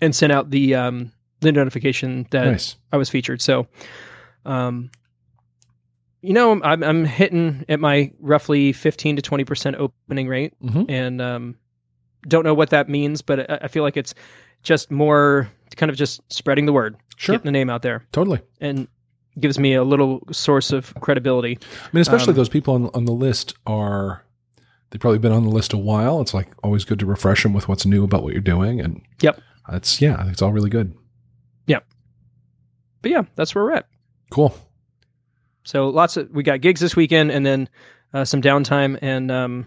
and 0.00 0.14
sent 0.14 0.32
out 0.32 0.50
the 0.50 0.74
um, 0.74 1.12
the 1.40 1.52
notification 1.52 2.26
that 2.30 2.44
Nice. 2.46 2.76
i 2.92 2.96
was 2.96 3.08
featured 3.10 3.40
so 3.42 3.66
um, 4.44 4.90
you 6.20 6.32
know 6.32 6.60
I'm, 6.62 6.82
I'm 6.82 7.04
hitting 7.04 7.64
at 7.68 7.80
my 7.80 8.10
roughly 8.20 8.72
15 8.72 9.16
to 9.16 9.22
20 9.22 9.44
percent 9.44 9.76
opening 9.76 10.28
rate 10.28 10.54
Mhm. 10.62 10.86
and 10.90 11.20
um, 11.20 11.56
don't 12.26 12.44
know 12.44 12.54
what 12.54 12.70
that 12.70 12.88
means 12.88 13.22
but 13.22 13.50
I, 13.50 13.58
I 13.62 13.68
feel 13.68 13.82
like 13.82 13.96
it's 13.96 14.14
just 14.62 14.90
more 14.90 15.50
kind 15.76 15.90
of 15.90 15.96
just 15.96 16.20
spreading 16.32 16.66
the 16.66 16.72
word 16.72 16.96
Sure. 17.16 17.34
getting 17.34 17.46
the 17.46 17.52
name 17.52 17.70
out 17.70 17.82
there 17.82 18.04
Totally. 18.12 18.40
and 18.60 18.88
gives 19.38 19.58
me 19.58 19.74
a 19.74 19.82
little 19.84 20.20
source 20.30 20.70
of 20.72 20.94
credibility. 21.00 21.58
I 21.60 21.88
mean, 21.92 22.00
especially 22.02 22.30
Um, 22.32 22.36
those 22.36 22.48
people 22.48 22.74
on 22.74 22.90
on 22.94 23.04
the 23.04 23.12
list 23.12 23.54
are 23.66 24.24
they've 24.94 25.00
probably 25.00 25.18
been 25.18 25.32
on 25.32 25.42
the 25.42 25.50
list 25.50 25.72
a 25.72 25.76
while. 25.76 26.20
It's 26.20 26.32
like 26.32 26.46
always 26.62 26.84
good 26.84 27.00
to 27.00 27.06
refresh 27.06 27.42
them 27.42 27.52
with 27.52 27.66
what's 27.68 27.84
new 27.84 28.04
about 28.04 28.22
what 28.22 28.32
you're 28.32 28.40
doing, 28.40 28.80
and 28.80 29.02
Yep. 29.22 29.40
it's 29.72 30.00
yeah, 30.00 30.30
it's 30.30 30.40
all 30.40 30.52
really 30.52 30.70
good. 30.70 30.94
Yep. 31.66 31.84
But 33.02 33.10
yeah, 33.10 33.22
that's 33.34 33.56
where 33.56 33.64
we're 33.64 33.72
at. 33.72 33.88
Cool. 34.30 34.56
So 35.64 35.88
lots 35.88 36.16
of 36.16 36.30
we 36.30 36.44
got 36.44 36.60
gigs 36.60 36.80
this 36.80 36.94
weekend, 36.94 37.32
and 37.32 37.44
then 37.44 37.68
uh, 38.12 38.24
some 38.24 38.40
downtime, 38.40 38.96
and 39.02 39.32
um, 39.32 39.66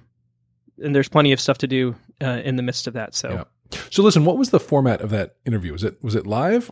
and 0.81 0.96
there's 0.96 1.10
plenty 1.10 1.34
of 1.34 1.41
stuff 1.41 1.57
to 1.57 1.67
do 1.67 1.96
uh, 2.24 2.41
in 2.46 2.55
the 2.55 2.63
midst 2.63 2.88
of 2.88 2.93
that. 2.93 3.13
So 3.13 3.29
Yeah. 3.29 3.79
So 3.89 4.03
listen, 4.03 4.24
what 4.24 4.38
was 4.38 4.51
the 4.51 4.62
format 4.62 5.01
of 5.01 5.10
that 5.10 5.36
interview? 5.46 5.74
Was 5.74 5.84
it 5.84 6.01
was 6.01 6.15
it 6.15 6.25
live? 6.25 6.72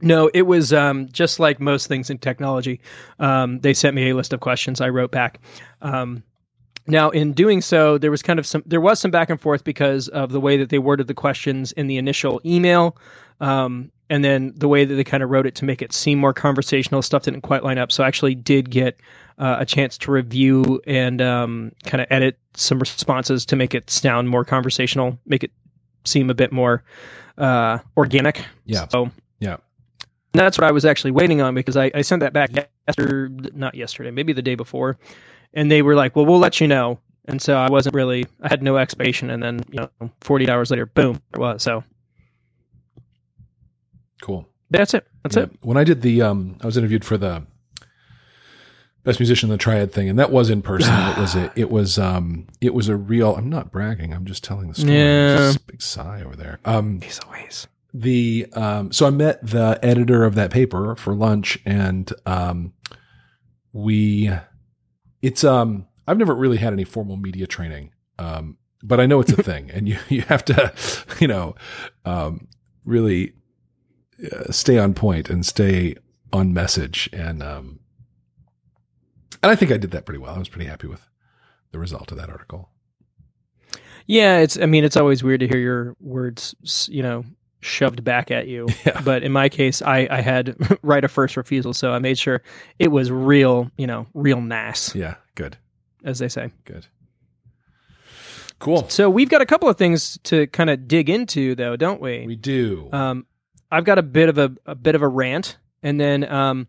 no, 0.00 0.30
it 0.34 0.42
was 0.42 0.72
um, 0.72 1.08
just 1.08 1.40
like 1.40 1.58
most 1.58 1.86
things 1.86 2.10
in 2.10 2.18
technology. 2.18 2.80
Um, 3.18 3.60
they 3.60 3.72
sent 3.74 3.96
me 3.96 4.10
a 4.10 4.14
list 4.14 4.32
of 4.32 4.40
questions. 4.40 4.80
I 4.82 4.90
wrote 4.90 5.10
back. 5.10 5.40
Um, 5.80 6.22
now, 6.88 7.10
in 7.10 7.32
doing 7.32 7.60
so, 7.60 7.98
there 7.98 8.10
was 8.10 8.22
kind 8.22 8.38
of 8.38 8.46
some 8.46 8.62
there 8.66 8.80
was 8.80 8.98
some 8.98 9.10
back 9.10 9.30
and 9.30 9.40
forth 9.40 9.64
because 9.64 10.08
of 10.08 10.32
the 10.32 10.40
way 10.40 10.56
that 10.56 10.70
they 10.70 10.78
worded 10.78 11.06
the 11.06 11.14
questions 11.14 11.72
in 11.72 11.86
the 11.86 11.96
initial 11.98 12.40
email, 12.44 12.96
um, 13.40 13.92
and 14.10 14.24
then 14.24 14.52
the 14.56 14.68
way 14.68 14.84
that 14.84 14.94
they 14.94 15.04
kind 15.04 15.22
of 15.22 15.30
wrote 15.30 15.46
it 15.46 15.54
to 15.56 15.64
make 15.64 15.82
it 15.82 15.92
seem 15.92 16.18
more 16.18 16.32
conversational. 16.32 17.02
Stuff 17.02 17.22
didn't 17.24 17.42
quite 17.42 17.62
line 17.62 17.78
up, 17.78 17.92
so 17.92 18.02
I 18.04 18.08
actually 18.08 18.34
did 18.34 18.70
get 18.70 18.98
uh, 19.38 19.56
a 19.60 19.66
chance 19.66 19.98
to 19.98 20.10
review 20.10 20.80
and 20.86 21.20
um, 21.22 21.72
kind 21.84 22.00
of 22.00 22.06
edit 22.10 22.38
some 22.54 22.78
responses 22.78 23.46
to 23.46 23.56
make 23.56 23.74
it 23.74 23.90
sound 23.90 24.28
more 24.28 24.44
conversational, 24.44 25.18
make 25.26 25.44
it 25.44 25.52
seem 26.04 26.30
a 26.30 26.34
bit 26.34 26.52
more 26.52 26.82
uh, 27.36 27.78
organic. 27.96 28.44
Yeah. 28.64 28.88
So 28.88 29.10
Yeah. 29.40 29.58
that's 30.32 30.58
what 30.58 30.66
I 30.66 30.72
was 30.72 30.84
actually 30.84 31.10
waiting 31.12 31.40
on 31.40 31.54
because 31.54 31.76
I, 31.76 31.90
I 31.94 32.00
sent 32.02 32.20
that 32.20 32.32
back 32.32 32.50
yesterday, 32.88 33.50
not 33.54 33.74
yesterday, 33.74 34.10
maybe 34.10 34.32
the 34.32 34.42
day 34.42 34.54
before, 34.54 34.98
and 35.54 35.70
they 35.70 35.82
were 35.82 35.94
like, 35.94 36.14
"Well, 36.16 36.26
we'll 36.26 36.38
let 36.38 36.60
you 36.60 36.68
know." 36.68 36.98
And 37.26 37.42
so 37.42 37.56
I 37.58 37.68
wasn't 37.70 37.94
really, 37.94 38.24
I 38.40 38.48
had 38.48 38.62
no 38.62 38.78
expectation, 38.78 39.28
and 39.30 39.42
then 39.42 39.60
you 39.70 39.80
know, 40.00 40.10
48 40.22 40.48
hours 40.48 40.70
later, 40.70 40.86
boom, 40.86 41.20
it 41.34 41.38
was. 41.38 41.62
So 41.62 41.84
Cool. 44.22 44.48
that's 44.70 44.94
it. 44.94 45.06
That's 45.22 45.36
Yeah. 45.36 45.42
it. 45.44 45.50
When 45.60 45.76
I 45.76 45.84
did 45.84 46.02
the, 46.02 46.22
um, 46.22 46.56
I 46.62 46.66
was 46.66 46.76
interviewed 46.76 47.04
for 47.04 47.16
the 47.18 47.44
best 49.04 49.20
musician 49.20 49.48
in 49.48 49.52
the 49.52 49.58
triad 49.58 49.92
thing, 49.92 50.08
and 50.08 50.18
that 50.18 50.32
was 50.32 50.50
in 50.50 50.62
person. 50.62 50.92
it 51.10 51.18
was 51.18 51.34
a, 51.34 51.52
it 51.54 51.70
was, 51.70 51.98
um, 51.98 52.46
it 52.60 52.74
was 52.74 52.88
a 52.88 52.96
real. 52.96 53.36
I'm 53.36 53.48
not 53.48 53.70
bragging. 53.70 54.12
I'm 54.12 54.24
just 54.24 54.42
telling 54.42 54.68
the 54.68 54.74
story. 54.74 54.94
Yeah. 54.94 55.52
Big 55.66 55.82
sigh 55.82 56.22
over 56.22 56.34
there. 56.36 56.58
Um, 56.64 56.98
These 57.00 57.20
always. 57.26 57.68
the 57.94 58.46
um, 58.54 58.90
so 58.92 59.06
I 59.06 59.10
met 59.10 59.46
the 59.46 59.78
editor 59.82 60.24
of 60.24 60.34
that 60.34 60.50
paper 60.50 60.96
for 60.96 61.14
lunch, 61.14 61.58
and 61.64 62.10
um, 62.26 62.72
we 63.72 64.30
it's 65.22 65.44
um 65.44 65.86
I've 66.06 66.18
never 66.18 66.34
really 66.34 66.56
had 66.56 66.72
any 66.72 66.84
formal 66.84 67.16
media 67.16 67.46
training, 67.46 67.92
um, 68.18 68.56
but 68.82 68.98
I 68.98 69.06
know 69.06 69.20
it's 69.20 69.32
a 69.32 69.42
thing, 69.42 69.70
and 69.70 69.88
you 69.88 69.98
you 70.08 70.22
have 70.22 70.44
to 70.46 70.72
you 71.20 71.28
know 71.28 71.54
um, 72.04 72.48
really 72.84 73.34
uh, 74.32 74.50
stay 74.50 74.78
on 74.78 74.94
point 74.94 75.28
and 75.28 75.44
stay 75.44 75.96
on 76.32 76.54
message, 76.54 77.08
and 77.12 77.42
um, 77.42 77.80
and 79.42 79.52
I 79.52 79.54
think 79.54 79.70
I 79.70 79.76
did 79.76 79.90
that 79.90 80.06
pretty 80.06 80.18
well. 80.18 80.34
I 80.34 80.38
was 80.38 80.48
pretty 80.48 80.68
happy 80.68 80.86
with 80.86 81.08
the 81.72 81.78
result 81.78 82.10
of 82.10 82.18
that 82.18 82.30
article. 82.30 82.70
Yeah, 84.06 84.38
it's. 84.38 84.58
I 84.58 84.64
mean, 84.64 84.84
it's 84.84 84.96
always 84.96 85.22
weird 85.22 85.40
to 85.40 85.48
hear 85.48 85.58
your 85.58 85.94
words, 86.00 86.54
you 86.88 87.02
know, 87.02 87.24
shoved 87.60 88.04
back 88.04 88.30
at 88.30 88.46
you. 88.48 88.68
Yeah. 88.86 89.00
But 89.04 89.22
in 89.24 89.32
my 89.32 89.48
case, 89.48 89.82
I, 89.82 90.06
I 90.10 90.20
had 90.20 90.56
right 90.82 91.02
of 91.04 91.10
first 91.10 91.36
refusal, 91.36 91.74
so 91.74 91.92
I 91.92 91.98
made 91.98 92.18
sure 92.18 92.42
it 92.78 92.88
was 92.88 93.10
real, 93.10 93.70
you 93.76 93.86
know, 93.86 94.06
real 94.14 94.40
nass, 94.40 94.94
Yeah, 94.94 95.16
good, 95.34 95.56
as 96.04 96.18
they 96.18 96.28
say. 96.28 96.52
good, 96.64 96.86
cool. 98.58 98.88
So 98.88 99.08
we've 99.10 99.28
got 99.28 99.40
a 99.42 99.46
couple 99.46 99.68
of 99.68 99.76
things 99.76 100.18
to 100.24 100.46
kind 100.48 100.70
of 100.70 100.88
dig 100.88 101.08
into, 101.10 101.54
though, 101.54 101.76
don't 101.76 102.00
we? 102.00 102.26
We 102.26 102.36
do. 102.36 102.88
Um, 102.92 103.26
I've 103.70 103.84
got 103.84 103.98
a 103.98 104.02
bit 104.02 104.28
of 104.28 104.38
a, 104.38 104.52
a 104.66 104.74
bit 104.74 104.94
of 104.94 105.02
a 105.02 105.08
rant, 105.08 105.58
and 105.82 106.00
then 106.00 106.30
um, 106.30 106.68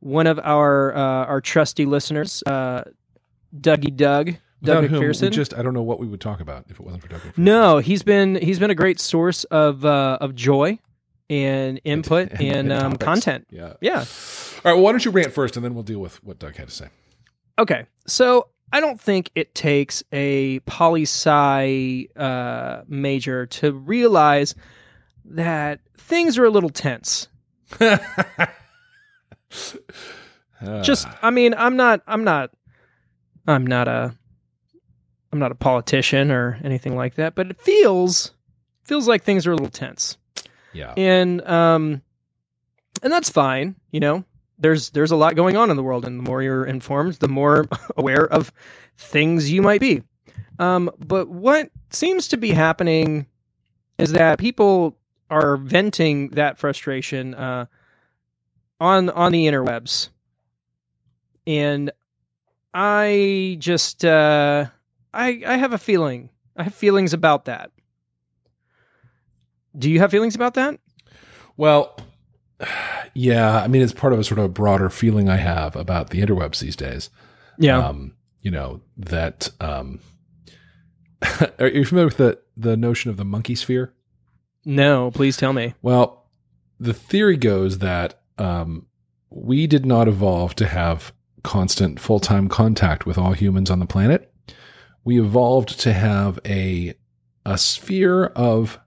one 0.00 0.26
of 0.26 0.38
our 0.38 0.94
uh, 0.94 1.00
our 1.26 1.40
trusty 1.40 1.84
listeners, 1.86 2.42
uh, 2.46 2.84
Dougie 3.58 3.94
Doug, 3.94 4.34
Doug 4.62 4.90
we 4.90 4.98
McPherson. 4.98 5.30
just 5.30 5.54
I 5.54 5.62
don't 5.62 5.74
know 5.74 5.82
what 5.82 6.00
we 6.00 6.06
would 6.06 6.20
talk 6.20 6.40
about 6.40 6.64
if 6.68 6.80
it 6.80 6.80
wasn't 6.80 7.02
for 7.02 7.08
Doug 7.08 7.20
McPherson. 7.20 7.38
No, 7.38 7.78
he's 7.78 8.02
been 8.02 8.36
he's 8.36 8.58
been 8.58 8.70
a 8.70 8.74
great 8.74 9.00
source 9.00 9.44
of 9.44 9.84
uh, 9.84 10.18
of 10.20 10.34
joy 10.34 10.78
and 11.28 11.80
input 11.84 12.30
and, 12.32 12.42
and 12.42 12.72
um, 12.72 12.96
content. 12.96 13.46
Yeah. 13.50 13.74
Yeah. 13.80 13.98
All 13.98 14.04
right. 14.64 14.74
Well, 14.74 14.80
why 14.82 14.92
don't 14.92 15.04
you 15.04 15.10
rant 15.10 15.32
first, 15.32 15.56
and 15.56 15.64
then 15.64 15.74
we'll 15.74 15.84
deal 15.84 15.98
with 15.98 16.22
what 16.24 16.38
Doug 16.38 16.56
had 16.56 16.68
to 16.68 16.74
say. 16.74 16.88
Okay. 17.58 17.86
So 18.06 18.48
I 18.72 18.80
don't 18.80 19.00
think 19.00 19.30
it 19.34 19.54
takes 19.54 20.02
a 20.12 20.60
poli 20.60 21.02
sci 21.02 22.08
uh, 22.16 22.82
major 22.88 23.46
to 23.46 23.72
realize 23.72 24.54
that 25.24 25.80
things 25.96 26.38
are 26.38 26.44
a 26.44 26.50
little 26.50 26.70
tense. 26.70 27.28
Just, 30.82 31.06
I 31.22 31.30
mean, 31.30 31.54
I'm 31.56 31.76
not, 31.76 32.02
I'm 32.06 32.24
not, 32.24 32.50
I'm 33.46 33.66
not 33.66 33.88
a, 33.88 34.16
I'm 35.36 35.40
not 35.40 35.52
a 35.52 35.56
politician 35.56 36.30
or 36.30 36.58
anything 36.64 36.96
like 36.96 37.16
that, 37.16 37.34
but 37.34 37.50
it 37.50 37.60
feels, 37.60 38.32
feels 38.84 39.06
like 39.06 39.22
things 39.22 39.46
are 39.46 39.52
a 39.52 39.54
little 39.54 39.68
tense. 39.68 40.16
yeah. 40.72 40.94
and 40.96 41.40
um 41.46 42.00
and 43.02 43.12
that's 43.12 43.28
fine 43.30 43.74
you 43.90 44.00
know 44.00 44.24
there's 44.58 44.90
there's 44.90 45.10
a 45.10 45.16
lot 45.16 45.36
going 45.36 45.56
on 45.56 45.68
in 45.70 45.76
the 45.76 45.82
world 45.82 46.04
and 46.06 46.18
the 46.18 46.22
more 46.22 46.42
you're 46.42 46.64
informed 46.64 47.14
the 47.14 47.28
more 47.28 47.66
aware 47.96 48.26
of 48.26 48.50
things 48.96 49.50
you 49.52 49.60
might 49.62 49.80
be 49.80 50.02
um 50.58 50.90
but 50.98 51.28
what 51.28 51.70
seems 51.90 52.28
to 52.28 52.36
be 52.38 52.50
happening 52.52 53.26
is 53.98 54.12
that 54.12 54.38
people 54.38 54.96
are 55.30 55.56
venting 55.58 56.28
that 56.30 56.56
frustration 56.58 57.34
uh 57.34 57.66
on 58.80 59.10
on 59.10 59.32
the 59.32 59.46
interwebs 59.46 60.08
and 61.46 61.90
i 62.74 63.56
just 63.60 64.04
uh 64.06 64.66
i 65.16 65.42
i 65.46 65.56
have 65.56 65.72
a 65.72 65.78
feeling 65.78 66.30
i 66.56 66.62
have 66.62 66.74
feelings 66.74 67.12
about 67.12 67.44
that 67.46 67.70
do 69.76 69.90
you 69.90 69.98
have 69.98 70.10
feelings 70.10 70.34
about 70.34 70.54
that 70.54 70.78
Well, 71.56 71.98
yeah. 73.14 73.62
I 73.62 73.68
mean, 73.68 73.82
it's 73.82 73.92
part 73.92 74.12
of 74.12 74.18
a 74.18 74.24
sort 74.24 74.38
of 74.38 74.54
broader 74.54 74.88
feeling 74.90 75.28
I 75.28 75.36
have 75.36 75.76
about 75.76 76.10
the 76.10 76.20
interwebs 76.22 76.60
these 76.60 76.76
days. 76.76 77.10
yeah 77.58 77.78
Um, 77.78 78.14
you 78.40 78.50
know 78.50 78.80
that. 78.96 79.50
Um, 79.60 80.00
are 81.58 81.68
you 81.68 81.84
familiar 81.84 82.06
with 82.06 82.16
the 82.16 82.38
the 82.56 82.76
notion 82.76 83.10
of 83.10 83.16
the 83.16 83.24
monkey 83.24 83.54
sphere? 83.54 83.92
No, 84.64 85.10
please 85.10 85.36
tell 85.36 85.52
me. 85.52 85.74
Well, 85.82 86.26
the 86.80 86.94
theory 86.94 87.36
goes 87.36 87.78
that 87.78 88.20
um, 88.38 88.86
we 89.30 89.66
did 89.66 89.84
not 89.86 90.08
evolve 90.08 90.54
to 90.56 90.66
have 90.66 91.12
constant 91.42 92.00
full 92.00 92.20
time 92.20 92.48
contact 92.48 93.06
with 93.06 93.18
all 93.18 93.32
humans 93.32 93.70
on 93.70 93.78
the 93.78 93.86
planet. 93.86 94.32
We 95.06 95.18
evolved 95.20 95.80
to 95.80 95.92
have 95.94 96.38
a 96.44 96.94
a 97.46 97.56
sphere 97.56 98.24
of 98.26 98.78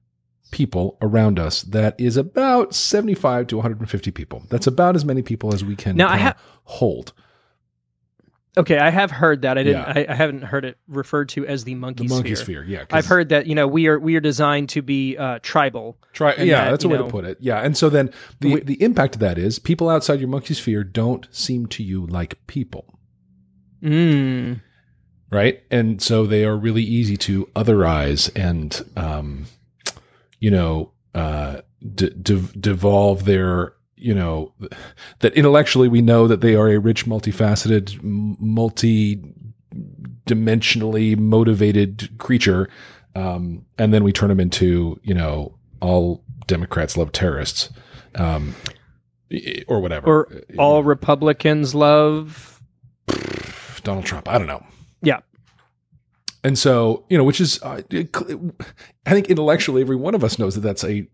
people 0.51 0.97
around 1.01 1.39
us 1.39 1.61
that 1.61 1.95
is 1.99 2.17
about 2.17 2.75
75 2.75 3.47
to 3.47 3.55
150 3.57 4.11
people. 4.11 4.43
That's 4.49 4.67
about 4.67 4.95
as 4.95 5.05
many 5.05 5.21
people 5.21 5.53
as 5.53 5.63
we 5.63 5.75
can 5.75 5.95
Now, 5.95 6.09
I 6.09 6.17
ha- 6.17 6.35
hold. 6.65 7.13
Okay, 8.57 8.77
I 8.77 8.89
have 8.89 9.11
heard 9.11 9.43
that. 9.43 9.57
I 9.57 9.63
didn't. 9.63 9.81
Yeah. 9.83 9.93
I, 10.09 10.11
I 10.11 10.15
haven't 10.15 10.41
heard 10.41 10.65
it 10.65 10.77
referred 10.87 11.29
to 11.29 11.45
as 11.45 11.63
the 11.63 11.75
monkey, 11.75 12.07
The 12.07 12.13
monkey 12.15 12.35
sphere. 12.35 12.63
sphere, 12.63 12.63
yeah. 12.65 12.85
I've 12.91 13.05
heard 13.05 13.29
that 13.29 13.45
you 13.47 13.55
know 13.55 13.67
we 13.67 13.87
are 13.87 13.97
we 13.99 14.15
are 14.15 14.19
designed 14.19 14.69
to 14.69 14.81
be 14.81 15.15
uh, 15.15 15.39
tribal. 15.41 15.97
And 16.19 16.47
yeah, 16.47 16.65
that, 16.65 16.71
that's 16.71 16.83
a 16.83 16.89
way 16.89 16.97
know- 16.97 17.05
to 17.05 17.11
put 17.11 17.23
it. 17.25 17.37
Yeah, 17.39 17.59
and 17.59 17.77
so 17.77 17.89
then 17.89 18.11
the 18.41 18.55
We- 18.55 18.61
the 18.61 18.81
impact 18.83 19.15
of 19.15 19.19
that 19.21 19.37
is 19.37 19.59
people 19.59 19.87
outside 19.87 20.19
your 20.19 20.27
monkey 20.29 20.55
sphere 20.55 20.83
don't 20.83 21.27
seem 21.31 21.67
to 21.67 21.83
you 21.83 22.05
like 22.07 22.45
people. 22.47 22.99
Mm. 23.81 24.61
Right? 25.31 25.61
And 25.71 26.01
so 26.01 26.25
they 26.25 26.43
are 26.45 26.57
really 26.57 26.83
easy 26.83 27.15
to 27.17 27.45
otherize 27.55 28.29
and, 28.35 28.81
um, 28.97 29.45
you 30.39 30.51
know, 30.51 30.91
uh, 31.15 31.61
de- 31.95 32.09
de- 32.11 32.57
devolve 32.59 33.25
their, 33.25 33.73
you 33.95 34.13
know, 34.13 34.53
that 35.19 35.33
intellectually 35.33 35.87
we 35.87 36.01
know 36.01 36.27
that 36.27 36.41
they 36.41 36.55
are 36.55 36.67
a 36.69 36.77
rich, 36.79 37.05
multifaceted, 37.05 37.95
m- 38.03 38.37
multi-dimensionally 38.39 41.17
motivated 41.17 42.09
creature, 42.17 42.69
um, 43.15 43.65
and 43.77 43.93
then 43.93 44.03
we 44.03 44.11
turn 44.13 44.29
them 44.29 44.39
into, 44.39 44.99
you 45.03 45.13
know, 45.13 45.57
all 45.81 46.23
Democrats 46.47 46.95
love 46.97 47.11
terrorists, 47.11 47.69
um, 48.15 48.55
or 49.67 49.79
whatever, 49.81 50.07
Or 50.07 50.41
all 50.57 50.83
Republicans 50.83 51.75
love. 51.75 52.61
Donald 53.83 54.05
Trump. 54.05 54.27
I 54.27 54.37
don't 54.37 54.47
know. 54.47 54.65
And 56.43 56.57
so, 56.57 57.05
you 57.09 57.17
know, 57.17 57.23
which 57.23 57.41
is, 57.41 57.61
uh, 57.61 57.81
I 57.91 59.13
think 59.13 59.29
intellectually, 59.29 59.81
every 59.81 59.95
one 59.95 60.15
of 60.15 60.23
us 60.23 60.39
knows 60.39 60.55
that 60.55 60.61
that's 60.61 60.83
a 60.83 61.07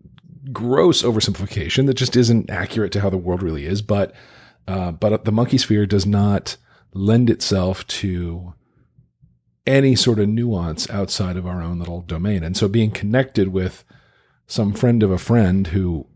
gross 0.52 1.02
oversimplification 1.02 1.86
that 1.86 1.94
just 1.94 2.16
isn't 2.16 2.50
accurate 2.50 2.92
to 2.92 3.00
how 3.00 3.10
the 3.10 3.16
world 3.16 3.42
really 3.42 3.66
is. 3.66 3.82
But, 3.82 4.14
uh, 4.68 4.92
but 4.92 5.24
the 5.24 5.32
monkey 5.32 5.58
sphere 5.58 5.86
does 5.86 6.06
not 6.06 6.56
lend 6.94 7.28
itself 7.28 7.86
to 7.88 8.54
any 9.66 9.96
sort 9.96 10.20
of 10.20 10.28
nuance 10.28 10.88
outside 10.90 11.36
of 11.36 11.46
our 11.46 11.60
own 11.60 11.80
little 11.80 12.02
domain. 12.02 12.44
And 12.44 12.56
so 12.56 12.68
being 12.68 12.92
connected 12.92 13.48
with 13.48 13.84
some 14.46 14.72
friend 14.72 15.02
of 15.02 15.10
a 15.10 15.18
friend 15.18 15.66
who, 15.66 16.06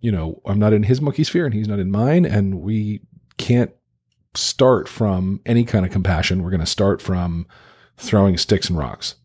you 0.00 0.12
know, 0.12 0.40
I'm 0.46 0.60
not 0.60 0.72
in 0.72 0.84
his 0.84 1.00
monkey 1.00 1.24
sphere 1.24 1.44
and 1.44 1.54
he's 1.54 1.66
not 1.66 1.80
in 1.80 1.90
mine, 1.90 2.24
and 2.24 2.60
we 2.60 3.00
can't 3.36 3.72
start 4.34 4.88
from 4.88 5.40
any 5.44 5.64
kind 5.64 5.84
of 5.84 5.90
compassion. 5.90 6.42
We're 6.42 6.50
going 6.50 6.60
to 6.60 6.66
start 6.66 7.02
from 7.02 7.46
throwing 7.96 8.36
sticks 8.36 8.68
and 8.68 8.78
rocks. 8.78 9.16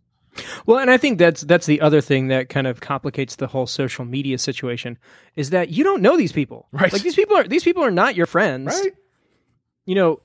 Well, 0.65 0.79
and 0.79 0.89
I 0.89 0.97
think 0.97 1.19
that's 1.19 1.41
that's 1.41 1.65
the 1.65 1.81
other 1.81 1.99
thing 2.01 2.27
that 2.29 2.49
kind 2.49 2.65
of 2.67 2.79
complicates 2.79 3.35
the 3.35 3.47
whole 3.47 3.67
social 3.67 4.05
media 4.05 4.37
situation 4.37 4.97
is 5.35 5.49
that 5.49 5.69
you 5.69 5.83
don't 5.83 6.01
know 6.01 6.15
these 6.15 6.31
people. 6.31 6.67
Right. 6.71 6.93
Like 6.93 7.01
these 7.01 7.15
people 7.15 7.35
are 7.35 7.47
these 7.47 7.63
people 7.63 7.83
are 7.83 7.91
not 7.91 8.15
your 8.15 8.25
friends. 8.25 8.67
Right. 8.67 8.93
You 9.85 9.95
know 9.95 10.21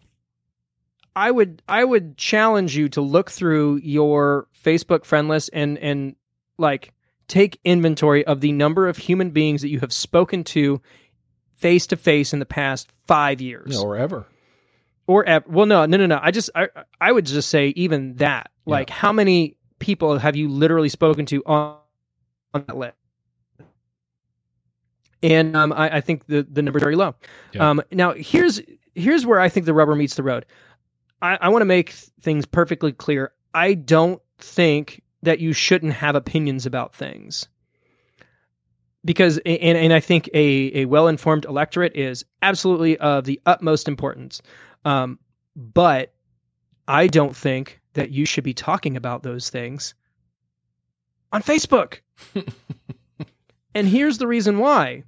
i 1.17 1.31
would 1.31 1.63
i 1.69 1.85
would 1.85 2.17
challenge 2.17 2.77
you 2.77 2.89
to 2.89 3.01
look 3.01 3.31
through 3.31 3.77
your 3.77 4.49
facebook 4.65 5.05
friend 5.05 5.29
list 5.29 5.51
and 5.53 5.79
and 5.79 6.17
like 6.59 6.93
take 7.29 7.61
inventory 7.65 8.27
of 8.27 8.41
the 8.41 8.53
number 8.53 8.89
of 8.89 8.97
human 8.97 9.31
beings 9.31 9.63
that 9.63 9.69
you 9.69 9.81
have 9.81 9.93
spoken 9.93 10.45
to 10.45 10.81
face 11.55 11.87
to 11.87 11.97
face 11.97 12.33
in 12.33 12.39
the 12.41 12.47
past 12.47 12.91
five 13.07 13.41
years 13.41 13.81
No, 13.81 13.83
or 13.83 13.97
ever. 13.97 14.27
Or 15.07 15.25
ev- 15.27 15.47
well 15.47 15.67
no 15.67 15.85
no 15.87 15.97
no 15.97 16.07
no 16.07 16.19
i 16.23 16.31
just 16.31 16.51
i 16.55 16.69
i 17.01 17.13
would 17.13 17.27
just 17.27 17.49
say 17.49 17.69
even 17.77 18.15
that 18.17 18.51
like 18.67 18.89
how 18.91 19.13
many 19.13 19.57
people 19.79 20.19
have 20.19 20.37
you 20.37 20.49
literally 20.49 20.89
spoken 20.89 21.27
to 21.27 21.43
on, 21.45 21.77
on 22.55 22.65
that 22.67 22.77
list 22.77 22.97
and 25.25 25.57
um, 25.57 25.73
I, 25.73 25.97
I 25.97 26.01
think 26.03 26.27
the 26.27 26.43
the 26.43 26.61
number 26.61 26.77
is 26.79 26.83
very 26.83 26.97
low. 26.97 27.15
Yeah. 27.53 27.71
Um, 27.71 27.83
now 27.91 28.13
here's 28.13 28.61
here's 28.95 29.25
where 29.25 29.41
I 29.41 29.49
think 29.49 29.67
the 29.67 29.75
rubber 29.75 29.95
meets 29.95 30.17
the 30.17 30.23
road. 30.23 30.45
I, 31.23 31.39
I 31.41 31.49
want 31.49 31.63
to 31.63 31.67
make 31.67 31.91
things 31.91 32.45
perfectly 32.45 32.93
clear. 32.93 33.33
I 33.55 33.73
don't 33.75 34.21
think 34.39 35.03
that 35.23 35.41
you 35.41 35.55
shouldn't 35.55 35.95
have 35.95 36.15
opinions 36.15 36.67
about 36.67 36.95
things 36.95 37.49
because 39.05 39.39
and, 39.47 39.79
and 39.79 39.93
I 39.95 40.01
think 40.01 40.29
a, 40.35 40.83
a 40.83 40.85
well 40.85 41.09
informed 41.09 41.47
electorate 41.47 41.97
is 41.97 42.25
absolutely 42.43 42.99
of 42.99 43.25
the 43.25 43.41
utmost 43.47 43.89
importance. 43.89 44.43
Um, 44.85 45.19
but 45.57 46.15
I 46.87 47.07
don't 47.07 47.37
think 47.37 47.81
that 47.95 48.11
you 48.11 48.27
should 48.27 48.45
be 48.45 48.55
talking 48.55 48.97
about 48.97 49.23
those 49.23 49.51
things 49.51 49.95
on 51.33 51.43
Facebook. 51.43 52.01
And 53.75 53.89
here's 53.89 54.19
the 54.19 54.27
reason 54.27 54.59
why. 54.59 55.03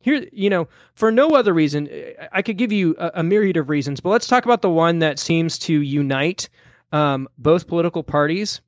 Here, 0.00 0.26
you 0.32 0.50
know, 0.50 0.68
for 0.94 1.10
no 1.10 1.30
other 1.30 1.54
reason, 1.54 1.88
I 2.32 2.42
could 2.42 2.58
give 2.58 2.72
you 2.72 2.94
a, 2.98 3.12
a 3.16 3.22
myriad 3.22 3.56
of 3.56 3.68
reasons, 3.68 4.00
but 4.00 4.10
let's 4.10 4.26
talk 4.26 4.44
about 4.44 4.60
the 4.60 4.70
one 4.70 4.98
that 4.98 5.18
seems 5.18 5.58
to 5.60 5.80
unite 5.80 6.48
um, 6.90 7.28
both 7.38 7.68
political 7.68 8.02
parties. 8.02 8.60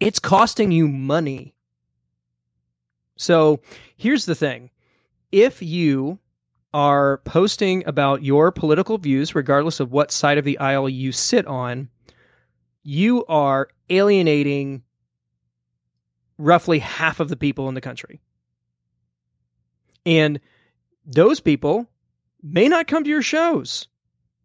It's 0.00 0.18
costing 0.18 0.72
you 0.72 0.88
money. 0.88 1.54
So 3.16 3.60
here's 3.96 4.24
the 4.24 4.34
thing 4.34 4.70
if 5.30 5.62
you 5.62 6.18
are 6.74 7.18
posting 7.18 7.86
about 7.86 8.22
your 8.22 8.52
political 8.52 8.98
views, 8.98 9.34
regardless 9.34 9.80
of 9.80 9.92
what 9.92 10.12
side 10.12 10.38
of 10.38 10.44
the 10.44 10.58
aisle 10.58 10.88
you 10.88 11.12
sit 11.12 11.46
on, 11.46 11.88
you 12.82 13.24
are 13.26 13.68
alienating 13.90 14.82
roughly 16.36 16.78
half 16.78 17.20
of 17.20 17.28
the 17.28 17.36
people 17.36 17.68
in 17.68 17.74
the 17.74 17.80
country. 17.80 18.20
And 20.06 20.40
those 21.04 21.40
people 21.40 21.86
may 22.42 22.68
not 22.68 22.86
come 22.86 23.04
to 23.04 23.10
your 23.10 23.22
shows. 23.22 23.88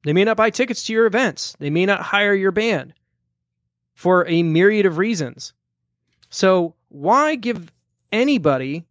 They 0.03 0.13
may 0.13 0.23
not 0.23 0.37
buy 0.37 0.49
tickets 0.49 0.85
to 0.85 0.93
your 0.93 1.05
events. 1.05 1.55
They 1.59 1.69
may 1.69 1.85
not 1.85 2.01
hire 2.01 2.33
your 2.33 2.51
band 2.51 2.93
for 3.93 4.27
a 4.27 4.43
myriad 4.43 4.85
of 4.85 4.97
reasons. 4.97 5.53
So, 6.29 6.75
why 6.89 7.35
give 7.35 7.71
anybody 8.11 8.85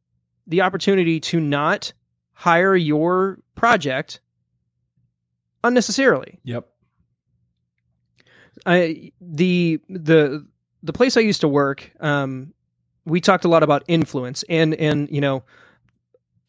the 0.47 0.63
opportunity 0.63 1.21
to 1.21 1.41
not 1.41 1.93
hire 2.43 2.75
your 2.75 3.39
project 3.55 4.21
unnecessarily? 5.63 6.41
Yep. 6.43 6.69
I 8.67 9.13
the 9.21 9.81
the 9.89 10.45
the 10.83 10.93
place 10.93 11.17
I 11.17 11.21
used 11.21 11.43
to 11.43 11.49
work, 11.49 11.93
um, 12.01 12.53
we 13.05 13.21
talked 13.21 13.45
a 13.45 13.49
lot 13.49 13.63
about 13.63 13.85
influence 13.87 14.43
and 14.49 14.75
and 14.75 15.09
you 15.09 15.21
know 15.21 15.45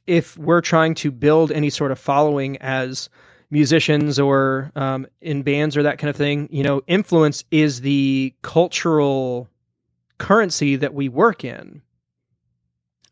if 0.07 0.35
we're 0.35 0.61
trying 0.61 0.95
to 0.95 1.11
build 1.11 1.51
any 1.51 1.69
sort 1.69 1.91
of 1.91 1.99
following 1.99 2.57
as 2.57 3.07
musicians 3.51 4.19
or 4.19 4.71
um, 4.75 5.05
in 5.21 5.43
bands 5.43 5.77
or 5.77 5.83
that 5.83 5.99
kind 5.99 6.09
of 6.09 6.15
thing, 6.15 6.49
you 6.51 6.63
know, 6.63 6.81
influence 6.87 7.43
is 7.51 7.81
the 7.81 8.33
cultural 8.41 9.47
currency 10.17 10.75
that 10.75 10.93
we 10.95 11.07
work 11.07 11.45
in. 11.45 11.83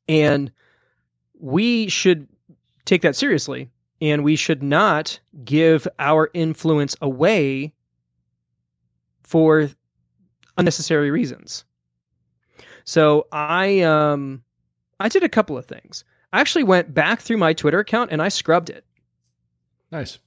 And 0.09 0.51
we 1.39 1.87
should 1.87 2.27
take 2.85 3.01
that 3.01 3.15
seriously. 3.15 3.69
And 4.01 4.23
we 4.23 4.35
should 4.35 4.63
not 4.63 5.19
give 5.45 5.87
our 5.99 6.31
influence 6.33 6.95
away 7.01 7.73
for 9.21 9.69
unnecessary 10.57 11.11
reasons. 11.11 11.63
So 12.83 13.27
I 13.31 13.81
um 13.81 14.43
I 14.99 15.07
did 15.09 15.23
a 15.23 15.29
couple 15.29 15.57
of 15.57 15.65
things. 15.65 16.03
I 16.33 16.41
actually 16.41 16.63
went 16.63 16.93
back 16.93 17.21
through 17.21 17.37
my 17.37 17.53
Twitter 17.53 17.79
account 17.79 18.11
and 18.11 18.21
I 18.21 18.29
scrubbed 18.29 18.69
it. 18.69 18.85
Nice. 19.91 20.19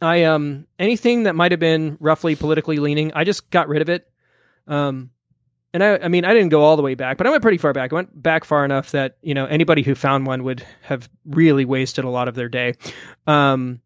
I 0.00 0.24
um 0.24 0.66
anything 0.78 1.24
that 1.24 1.34
might 1.34 1.52
have 1.52 1.60
been 1.60 1.96
roughly 2.00 2.36
politically 2.36 2.78
leaning, 2.78 3.12
I 3.14 3.24
just 3.24 3.50
got 3.50 3.68
rid 3.68 3.82
of 3.82 3.88
it. 3.88 4.10
Um 4.66 5.10
and 5.76 5.84
I 5.84 5.98
I 5.98 6.08
mean 6.08 6.24
I 6.24 6.32
didn't 6.32 6.48
go 6.48 6.62
all 6.62 6.76
the 6.76 6.82
way 6.82 6.94
back, 6.94 7.18
but 7.18 7.26
I 7.26 7.30
went 7.30 7.42
pretty 7.42 7.58
far 7.58 7.74
back. 7.74 7.92
I 7.92 7.96
went 7.96 8.22
back 8.22 8.44
far 8.44 8.64
enough 8.64 8.92
that, 8.92 9.18
you 9.20 9.34
know, 9.34 9.44
anybody 9.44 9.82
who 9.82 9.94
found 9.94 10.26
one 10.26 10.42
would 10.44 10.64
have 10.80 11.08
really 11.26 11.66
wasted 11.66 12.04
a 12.06 12.08
lot 12.08 12.28
of 12.28 12.34
their 12.34 12.48
day. 12.48 12.74
Um 13.26 13.80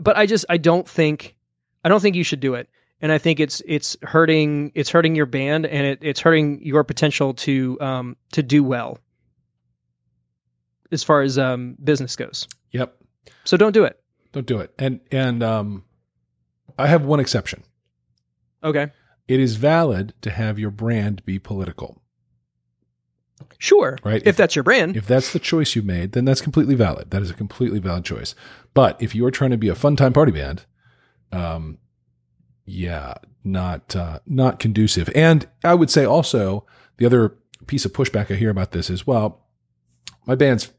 but 0.00 0.16
I 0.16 0.26
just 0.26 0.44
I 0.48 0.56
don't 0.56 0.88
think 0.88 1.36
I 1.84 1.88
don't 1.88 2.00
think 2.00 2.16
you 2.16 2.24
should 2.24 2.40
do 2.40 2.54
it. 2.54 2.68
And 3.00 3.12
I 3.12 3.18
think 3.18 3.38
it's 3.38 3.62
it's 3.64 3.96
hurting 4.02 4.72
it's 4.74 4.90
hurting 4.90 5.14
your 5.14 5.26
band 5.26 5.66
and 5.66 5.86
it, 5.86 6.00
it's 6.02 6.18
hurting 6.18 6.60
your 6.66 6.82
potential 6.82 7.32
to 7.34 7.80
um 7.80 8.16
to 8.32 8.42
do 8.42 8.64
well 8.64 8.98
as 10.90 11.04
far 11.04 11.22
as 11.22 11.38
um 11.38 11.76
business 11.84 12.16
goes. 12.16 12.48
Yep. 12.72 12.96
So 13.44 13.56
don't 13.56 13.72
do 13.72 13.84
it. 13.84 14.02
Don't 14.32 14.46
do 14.46 14.58
it. 14.58 14.74
And 14.80 14.98
and 15.12 15.44
um, 15.44 15.84
I 16.76 16.88
have 16.88 17.04
one 17.04 17.20
exception. 17.20 17.62
Okay. 18.64 18.88
It 19.28 19.38
is 19.40 19.56
valid 19.56 20.14
to 20.22 20.30
have 20.30 20.58
your 20.58 20.70
brand 20.70 21.24
be 21.24 21.38
political. 21.38 22.02
Sure. 23.58 23.98
Right. 24.04 24.22
If, 24.22 24.28
If- 24.28 24.36
that's 24.36 24.56
your 24.56 24.62
brand. 24.64 24.96
If 24.96 25.06
that's 25.06 25.32
the 25.32 25.38
choice 25.38 25.76
you 25.76 25.82
made, 25.82 26.12
then 26.12 26.24
that's 26.24 26.40
completely 26.40 26.74
valid. 26.74 27.10
That 27.10 27.22
is 27.22 27.30
a 27.30 27.34
completely 27.34 27.78
valid 27.78 28.04
choice. 28.04 28.34
But 28.74 29.00
if 29.02 29.14
you 29.14 29.24
are 29.26 29.30
trying 29.30 29.50
to 29.52 29.56
be 29.56 29.68
a 29.68 29.74
fun 29.74 29.96
time 29.96 30.12
party 30.12 30.32
band, 30.32 30.64
um, 31.30 31.78
yeah, 32.64 33.14
not 33.44 33.94
uh, 33.94 34.20
not 34.26 34.58
conducive. 34.58 35.08
And 35.14 35.46
I 35.64 35.74
would 35.74 35.90
say 35.90 36.04
also 36.04 36.66
the 36.96 37.06
other 37.06 37.36
piece 37.66 37.84
of 37.84 37.92
pushback 37.92 38.30
I 38.30 38.34
hear 38.36 38.50
about 38.50 38.72
this 38.72 38.90
is 38.90 39.06
well, 39.06 39.44
my 40.26 40.34
band's 40.34 40.72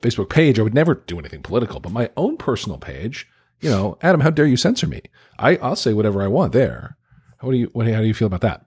Facebook 0.00 0.30
page, 0.30 0.58
I 0.58 0.62
would 0.62 0.74
never 0.74 0.94
do 0.94 1.18
anything 1.18 1.42
political, 1.42 1.80
but 1.80 1.92
my 1.92 2.10
own 2.16 2.36
personal 2.38 2.78
page, 2.78 3.28
you 3.60 3.68
know, 3.68 3.98
Adam, 4.00 4.20
how 4.22 4.30
dare 4.30 4.46
you 4.46 4.56
censor 4.56 4.86
me? 4.86 5.02
I, 5.38 5.56
I'll 5.56 5.76
say 5.76 5.92
whatever 5.92 6.22
I 6.22 6.26
want 6.28 6.52
there. 6.52 6.96
How 7.40 7.50
do 7.50 7.56
you 7.56 7.70
what, 7.72 7.86
how 7.86 8.00
do 8.00 8.06
you 8.06 8.14
feel 8.14 8.26
about 8.26 8.42
that? 8.42 8.64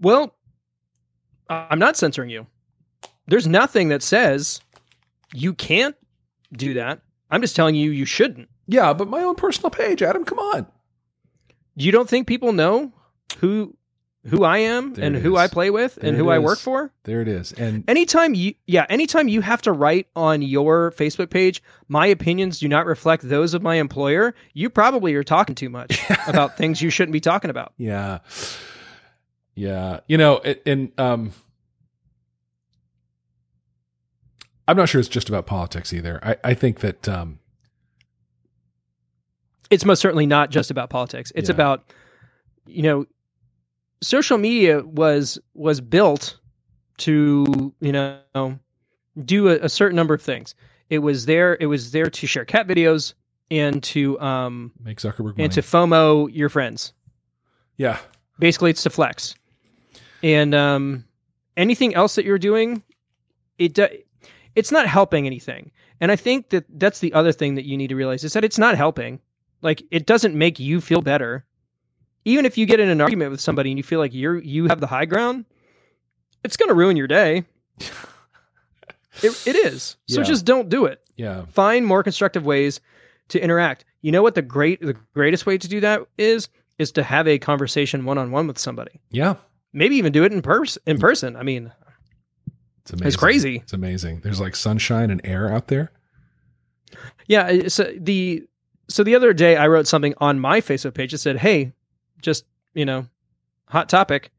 well, 0.00 0.34
I'm 1.48 1.78
not 1.78 1.96
censoring 1.96 2.30
you. 2.30 2.46
There's 3.26 3.46
nothing 3.46 3.88
that 3.88 4.02
says 4.02 4.60
you 5.32 5.54
can't 5.54 5.96
do 6.52 6.74
that. 6.74 7.00
I'm 7.30 7.40
just 7.40 7.56
telling 7.56 7.74
you 7.74 7.90
you 7.90 8.04
shouldn't. 8.04 8.48
Yeah, 8.66 8.92
but 8.92 9.08
my 9.08 9.22
own 9.22 9.36
personal 9.36 9.70
page, 9.70 10.02
Adam, 10.02 10.24
come 10.24 10.38
on. 10.38 10.66
You 11.74 11.92
don't 11.92 12.08
think 12.08 12.26
people 12.26 12.52
know 12.52 12.92
who 13.38 13.76
who 14.26 14.44
I 14.44 14.58
am 14.58 14.94
There 14.94 15.04
and 15.04 15.16
who 15.16 15.34
is. 15.34 15.40
I 15.40 15.48
play 15.48 15.70
with 15.70 15.98
and 16.00 16.16
who 16.16 16.28
I 16.30 16.38
work 16.38 16.58
for? 16.60 16.92
There 17.04 17.20
it 17.22 17.28
is. 17.28 17.52
And 17.52 17.82
Anytime 17.88 18.34
you 18.34 18.54
yeah, 18.66 18.86
anytime 18.88 19.26
you 19.26 19.40
have 19.40 19.62
to 19.62 19.72
write 19.72 20.06
on 20.14 20.42
your 20.42 20.92
Facebook 20.92 21.28
page, 21.30 21.60
my 21.88 22.06
opinions 22.06 22.60
do 22.60 22.68
not 22.68 22.86
reflect 22.86 23.28
those 23.28 23.52
of 23.52 23.62
my 23.62 23.76
employer, 23.76 24.34
you 24.54 24.70
probably 24.70 25.14
are 25.14 25.24
talking 25.24 25.54
too 25.56 25.68
much 25.68 26.00
about 26.28 26.56
things 26.56 26.80
you 26.80 26.88
shouldn't 26.90 27.12
be 27.12 27.20
talking 27.20 27.50
about. 27.50 27.72
Yeah. 27.78 28.18
Yeah. 29.56 30.00
You 30.06 30.18
know, 30.18 30.36
it, 30.36 30.62
and 30.66 30.92
um 30.98 31.32
I'm 34.68 34.76
not 34.76 34.88
sure 34.88 35.00
it's 35.00 35.08
just 35.08 35.28
about 35.28 35.46
politics 35.46 35.92
either. 35.92 36.20
I, 36.22 36.36
I 36.44 36.54
think 36.54 36.80
that 36.80 37.08
um 37.08 37.38
it's 39.70 39.84
most 39.84 40.00
certainly 40.00 40.26
not 40.26 40.50
just 40.50 40.70
about 40.70 40.90
politics. 40.90 41.32
It's 41.34 41.48
Yeah. 41.48 41.54
about 41.54 41.92
you 42.66 42.82
know 42.82 43.06
social 44.02 44.36
media 44.38 44.82
was 44.84 45.38
was 45.54 45.80
built 45.80 46.38
to 46.98 47.72
you 47.80 47.92
know 47.92 48.58
do 49.24 49.48
a, 49.48 49.58
a 49.60 49.68
certain 49.68 49.96
number 49.96 50.14
of 50.14 50.22
things. 50.22 50.54
It 50.90 50.98
was 50.98 51.26
there 51.26 51.56
it 51.60 51.66
was 51.66 51.92
there 51.92 52.10
to 52.10 52.26
share 52.26 52.44
cat 52.44 52.66
videos 52.66 53.14
and 53.50 53.82
to 53.84 54.20
um 54.20 54.72
make 54.82 54.98
Zuckerberg 54.98 55.36
money. 55.36 55.44
and 55.44 55.52
to 55.52 55.62
FOMO 55.62 56.28
your 56.32 56.48
friends. 56.48 56.92
yeah. 57.76 57.98
Basically 58.38 58.70
it's 58.70 58.82
to 58.82 58.90
flex. 58.90 59.34
And 60.22 60.54
um 60.54 61.04
anything 61.56 61.94
else 61.94 62.14
that 62.16 62.24
you're 62.24 62.38
doing 62.38 62.82
it 63.58 63.74
do, 63.74 63.86
it's 64.54 64.72
not 64.72 64.86
helping 64.86 65.26
anything. 65.26 65.70
And 66.00 66.10
I 66.10 66.16
think 66.16 66.50
that 66.50 66.64
that's 66.68 66.98
the 66.98 67.12
other 67.12 67.32
thing 67.32 67.54
that 67.54 67.64
you 67.64 67.76
need 67.76 67.88
to 67.88 67.96
realize 67.96 68.24
is 68.24 68.32
that 68.32 68.44
it's 68.44 68.58
not 68.58 68.76
helping. 68.76 69.20
Like 69.62 69.82
it 69.90 70.06
doesn't 70.06 70.34
make 70.34 70.58
you 70.58 70.80
feel 70.80 71.00
better. 71.00 71.44
Even 72.24 72.46
if 72.46 72.56
you 72.56 72.66
get 72.66 72.80
in 72.80 72.88
an 72.88 73.00
argument 73.00 73.30
with 73.30 73.40
somebody 73.40 73.70
and 73.70 73.78
you 73.78 73.82
feel 73.82 73.98
like 73.98 74.14
you're 74.14 74.38
you 74.38 74.68
have 74.68 74.80
the 74.80 74.86
high 74.86 75.04
ground, 75.06 75.44
it's 76.44 76.56
going 76.56 76.68
to 76.68 76.74
ruin 76.74 76.96
your 76.96 77.06
day. 77.08 77.44
it, 79.22 79.46
it 79.46 79.56
is. 79.56 79.96
So 80.08 80.20
Yeah. 80.20 80.24
just 80.24 80.44
don't 80.44 80.68
do 80.68 80.86
it. 80.86 81.00
Yeah. 81.16 81.44
Find 81.46 81.86
more 81.86 82.02
constructive 82.02 82.44
ways 82.44 82.80
to 83.28 83.42
interact. 83.42 83.84
You 84.00 84.12
know 84.12 84.22
what 84.22 84.34
the 84.34 84.42
great 84.42 84.80
the 84.80 84.96
greatest 85.14 85.46
way 85.46 85.58
to 85.58 85.68
do 85.68 85.80
that 85.80 86.02
is 86.18 86.48
is 86.78 86.92
to 86.92 87.02
have 87.02 87.28
a 87.28 87.38
conversation 87.38 88.04
one 88.04 88.18
on 88.18 88.30
one 88.30 88.46
with 88.46 88.58
somebody. 88.58 89.00
Yeah. 89.10 89.34
Maybe 89.72 89.96
even 89.96 90.12
do 90.12 90.24
it 90.24 90.32
in 90.32 90.42
person. 90.42 90.82
In 90.86 90.98
person. 90.98 91.36
I 91.36 91.42
mean, 91.42 91.72
It's 92.82 92.92
amazing. 92.92 93.06
it's 93.06 93.16
crazy. 93.16 93.56
It's 93.56 93.72
amazing. 93.72 94.20
There's 94.20 94.40
like 94.40 94.56
sunshine 94.56 95.10
and 95.10 95.20
air 95.24 95.52
out 95.52 95.68
there. 95.68 95.92
Yeah. 97.26 97.68
So 97.68 97.84
uh, 97.84 97.92
the 97.98 98.44
so 98.88 99.02
the 99.04 99.14
other 99.14 99.32
day 99.32 99.56
I 99.56 99.68
wrote 99.68 99.86
something 99.86 100.14
on 100.18 100.38
my 100.40 100.60
Facebook 100.60 100.94
page 100.94 101.12
that 101.12 101.18
said, 101.18 101.38
"Hey, 101.38 101.72
just 102.22 102.44
you 102.74 102.84
know, 102.84 103.06
hot 103.66 103.88
topic. 103.88 104.30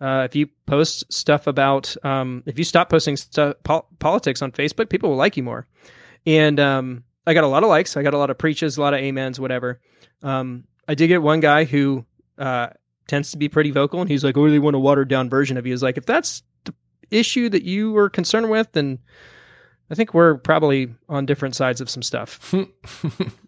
Uh, 0.00 0.22
if 0.24 0.36
you 0.36 0.48
post 0.66 1.12
stuff 1.12 1.46
about 1.46 1.96
um, 2.04 2.42
if 2.46 2.58
you 2.58 2.64
stop 2.64 2.88
posting 2.88 3.16
stuff 3.16 3.56
pol- 3.64 3.88
politics 3.98 4.42
on 4.42 4.52
Facebook, 4.52 4.88
people 4.88 5.10
will 5.10 5.16
like 5.16 5.36
you 5.36 5.42
more." 5.42 5.66
And 6.26 6.60
um, 6.60 7.04
I 7.26 7.34
got 7.34 7.44
a 7.44 7.48
lot 7.48 7.62
of 7.62 7.68
likes. 7.68 7.96
I 7.96 8.02
got 8.02 8.14
a 8.14 8.18
lot 8.18 8.30
of 8.30 8.38
preaches, 8.38 8.76
a 8.76 8.80
lot 8.80 8.94
of 8.94 9.00
amens, 9.00 9.40
whatever. 9.40 9.80
Um, 10.22 10.64
I 10.86 10.94
did 10.94 11.08
get 11.08 11.22
one 11.22 11.40
guy 11.40 11.64
who 11.64 12.04
uh, 12.38 12.68
tends 13.08 13.32
to 13.32 13.38
be 13.38 13.48
pretty 13.48 13.70
vocal, 13.70 14.00
and 14.00 14.08
he's 14.08 14.24
like, 14.24 14.36
"I 14.36 14.40
really 14.40 14.58
want 14.58 14.76
a 14.76 14.80
watered 14.80 15.08
down 15.08 15.28
version 15.28 15.56
of 15.56 15.66
you." 15.66 15.74
Is 15.74 15.82
like, 15.82 15.98
if 15.98 16.06
that's 16.06 16.42
the 16.64 16.74
issue 17.10 17.48
that 17.48 17.64
you 17.64 17.92
were 17.92 18.08
concerned 18.08 18.50
with, 18.50 18.70
then 18.72 18.98
I 19.90 19.94
think 19.94 20.14
we're 20.14 20.36
probably 20.36 20.94
on 21.08 21.26
different 21.26 21.56
sides 21.56 21.80
of 21.80 21.90
some 21.90 22.02
stuff. 22.02 22.54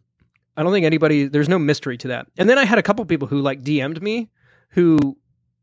I 0.56 0.62
don't 0.62 0.72
think 0.72 0.84
anybody 0.86 1.26
there's 1.26 1.48
no 1.48 1.58
mystery 1.58 1.96
to 1.98 2.08
that. 2.08 2.26
And 2.38 2.48
then 2.48 2.58
I 2.58 2.64
had 2.64 2.78
a 2.78 2.82
couple 2.82 3.04
people 3.04 3.28
who 3.28 3.40
like 3.40 3.62
DM'd 3.62 4.02
me 4.02 4.28
who 4.70 5.16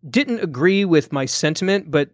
didn't 0.10 0.39
agree 0.39 0.86
with 0.86 1.12
my 1.12 1.26
sentiment 1.26 1.89
but 1.91 2.10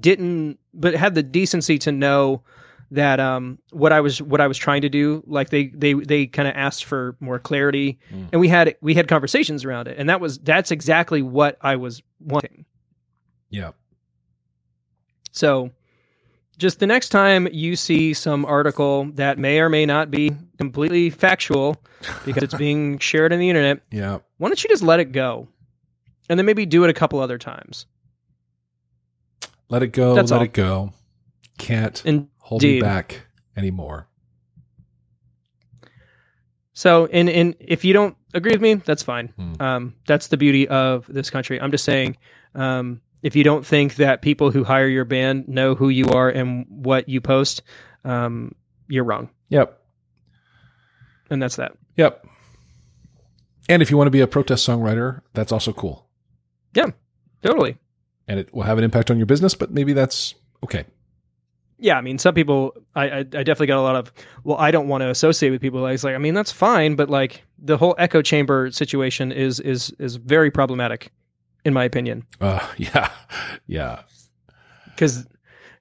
didn't, 0.00 0.58
but 0.72 0.94
had 0.94 1.14
the 1.14 1.22
decency 1.22 1.78
to 1.78 1.92
know 1.92 2.42
that 2.90 3.18
um 3.18 3.58
what 3.70 3.92
I 3.92 4.00
was 4.00 4.22
what 4.22 4.40
I 4.40 4.46
was 4.46 4.56
trying 4.58 4.82
to 4.82 4.88
do. 4.88 5.22
Like 5.26 5.50
they 5.50 5.68
they 5.68 5.94
they 5.94 6.26
kind 6.26 6.46
of 6.46 6.54
asked 6.54 6.84
for 6.84 7.16
more 7.20 7.38
clarity, 7.38 7.98
Mm. 8.12 8.28
and 8.32 8.40
we 8.40 8.48
had 8.48 8.76
we 8.80 8.94
had 8.94 9.08
conversations 9.08 9.64
around 9.64 9.88
it, 9.88 9.98
and 9.98 10.08
that 10.08 10.20
was 10.20 10.38
that's 10.38 10.70
exactly 10.70 11.20
what 11.22 11.56
I 11.60 11.76
was 11.76 12.02
wanting. 12.20 12.64
Yeah. 13.50 13.72
So, 15.32 15.70
just 16.56 16.78
the 16.80 16.86
next 16.86 17.08
time 17.10 17.48
you 17.52 17.76
see 17.76 18.14
some 18.14 18.44
article 18.44 19.04
that 19.14 19.38
may 19.38 19.60
or 19.60 19.68
may 19.68 19.86
not 19.86 20.10
be 20.10 20.32
completely 20.58 21.10
factual 21.10 21.76
because 22.24 22.42
it's 22.42 22.54
being 22.58 22.98
shared 22.98 23.32
on 23.32 23.38
the 23.38 23.48
internet, 23.48 23.80
Yeah. 23.90 24.18
why 24.38 24.48
don't 24.48 24.62
you 24.62 24.68
just 24.70 24.82
let 24.82 25.00
it 25.00 25.12
go? 25.12 25.48
And 26.28 26.38
then 26.38 26.46
maybe 26.46 26.64
do 26.66 26.84
it 26.84 26.90
a 26.90 26.94
couple 26.94 27.20
other 27.20 27.38
times. 27.38 27.86
Let 29.68 29.82
it 29.82 29.88
go. 29.88 30.14
That's 30.14 30.30
let 30.30 30.38
all. 30.38 30.44
it 30.44 30.52
go. 30.52 30.92
Can't 31.58 32.02
And 32.04 32.28
hold 32.38 32.62
me 32.62 32.80
back 32.80 33.26
anymore. 33.56 34.08
so, 36.72 37.06
and, 37.06 37.28
and 37.28 37.54
if 37.60 37.84
you 37.84 37.92
don't 37.92 38.16
agree 38.34 38.52
with 38.52 38.60
me, 38.60 38.74
that's 38.74 39.02
fine. 39.02 39.28
Hmm. 39.28 39.52
Um, 39.62 39.94
that's 40.06 40.28
the 40.28 40.36
beauty 40.36 40.66
of 40.68 41.06
this 41.08 41.30
country. 41.30 41.60
I'm 41.60 41.70
just 41.70 41.84
saying, 41.84 42.16
um, 42.54 43.00
if 43.24 43.34
you 43.34 43.42
don't 43.42 43.66
think 43.66 43.96
that 43.96 44.20
people 44.20 44.50
who 44.50 44.62
hire 44.62 44.86
your 44.86 45.06
band 45.06 45.48
know 45.48 45.74
who 45.74 45.88
you 45.88 46.06
are 46.10 46.28
and 46.28 46.66
what 46.68 47.08
you 47.08 47.22
post, 47.22 47.62
um, 48.04 48.54
you're 48.86 49.02
wrong. 49.02 49.30
Yep. 49.48 49.80
And 51.30 51.42
that's 51.42 51.56
that. 51.56 51.72
Yep. 51.96 52.26
And 53.70 53.80
if 53.80 53.90
you 53.90 53.96
want 53.96 54.08
to 54.08 54.12
be 54.12 54.20
a 54.20 54.26
protest 54.26 54.68
songwriter, 54.68 55.22
that's 55.32 55.52
also 55.52 55.72
cool. 55.72 56.06
Yeah, 56.74 56.90
totally. 57.42 57.78
And 58.28 58.38
it 58.38 58.52
will 58.54 58.64
have 58.64 58.76
an 58.76 58.84
impact 58.84 59.10
on 59.10 59.16
your 59.16 59.26
business, 59.26 59.54
but 59.54 59.70
maybe 59.70 59.94
that's 59.94 60.34
okay. 60.62 60.84
Yeah, 61.78 61.96
I 61.96 62.02
mean, 62.02 62.18
some 62.18 62.34
people, 62.34 62.74
I, 62.94 63.08
I, 63.08 63.18
I 63.18 63.22
definitely 63.22 63.68
got 63.68 63.80
a 63.80 63.82
lot 63.82 63.96
of, 63.96 64.12
well, 64.44 64.58
I 64.58 64.70
don't 64.70 64.88
want 64.88 65.00
to 65.00 65.08
associate 65.08 65.50
with 65.50 65.62
people. 65.62 65.86
It's 65.86 66.04
like, 66.04 66.14
I 66.14 66.18
mean, 66.18 66.34
that's 66.34 66.52
fine, 66.52 66.94
but 66.94 67.08
like 67.08 67.42
the 67.58 67.78
whole 67.78 67.94
echo 67.96 68.20
chamber 68.20 68.70
situation 68.70 69.32
is 69.32 69.60
is 69.60 69.94
is 69.98 70.16
very 70.16 70.50
problematic, 70.50 71.10
in 71.64 71.72
my 71.74 71.84
opinion, 71.84 72.24
Uh, 72.40 72.66
yeah. 72.76 73.10
Yeah. 73.66 74.02
because 74.86 75.26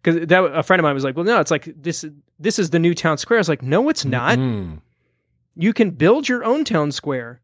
because 0.01 0.25
that 0.27 0.43
a 0.43 0.63
friend 0.63 0.79
of 0.79 0.83
mine 0.83 0.93
was 0.95 1.03
like, 1.03 1.15
well, 1.15 1.25
no, 1.25 1.39
it's 1.39 1.51
like 1.51 1.69
this 1.81 2.05
this 2.39 2.59
is 2.59 2.69
the 2.71 2.79
new 2.79 2.93
town 2.93 3.17
square. 3.17 3.39
I 3.39 3.41
was 3.41 3.49
like, 3.49 3.61
no, 3.61 3.89
it's 3.89 4.03
not. 4.05 4.37
Mm. 4.37 4.81
You 5.55 5.71
can 5.73 5.91
build 5.91 6.27
your 6.27 6.43
own 6.43 6.63
town 6.65 6.91
square 6.91 7.39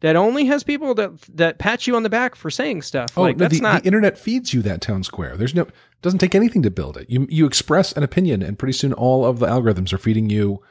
that 0.00 0.14
only 0.16 0.44
has 0.46 0.62
people 0.62 0.94
that 0.94 1.12
that 1.34 1.58
pat 1.58 1.86
you 1.86 1.96
on 1.96 2.02
the 2.02 2.10
back 2.10 2.34
for 2.34 2.50
saying 2.50 2.82
stuff. 2.82 3.16
Oh, 3.16 3.22
like 3.22 3.36
no, 3.38 3.44
that's 3.44 3.56
the, 3.56 3.62
not. 3.62 3.82
the 3.82 3.86
internet 3.86 4.18
feeds 4.18 4.52
you 4.52 4.60
that 4.62 4.80
town 4.82 5.04
square. 5.04 5.36
There's 5.36 5.54
no 5.54 5.62
it 5.62 5.72
doesn't 6.02 6.18
take 6.18 6.34
anything 6.34 6.62
to 6.62 6.70
build 6.70 6.96
it. 6.98 7.08
You 7.08 7.26
you 7.30 7.46
express 7.46 7.92
an 7.92 8.02
opinion, 8.02 8.42
and 8.42 8.58
pretty 8.58 8.74
soon 8.74 8.92
all 8.92 9.24
of 9.24 9.38
the 9.38 9.46
algorithms 9.46 9.92
are 9.92 9.98
feeding 9.98 10.28
you 10.28 10.62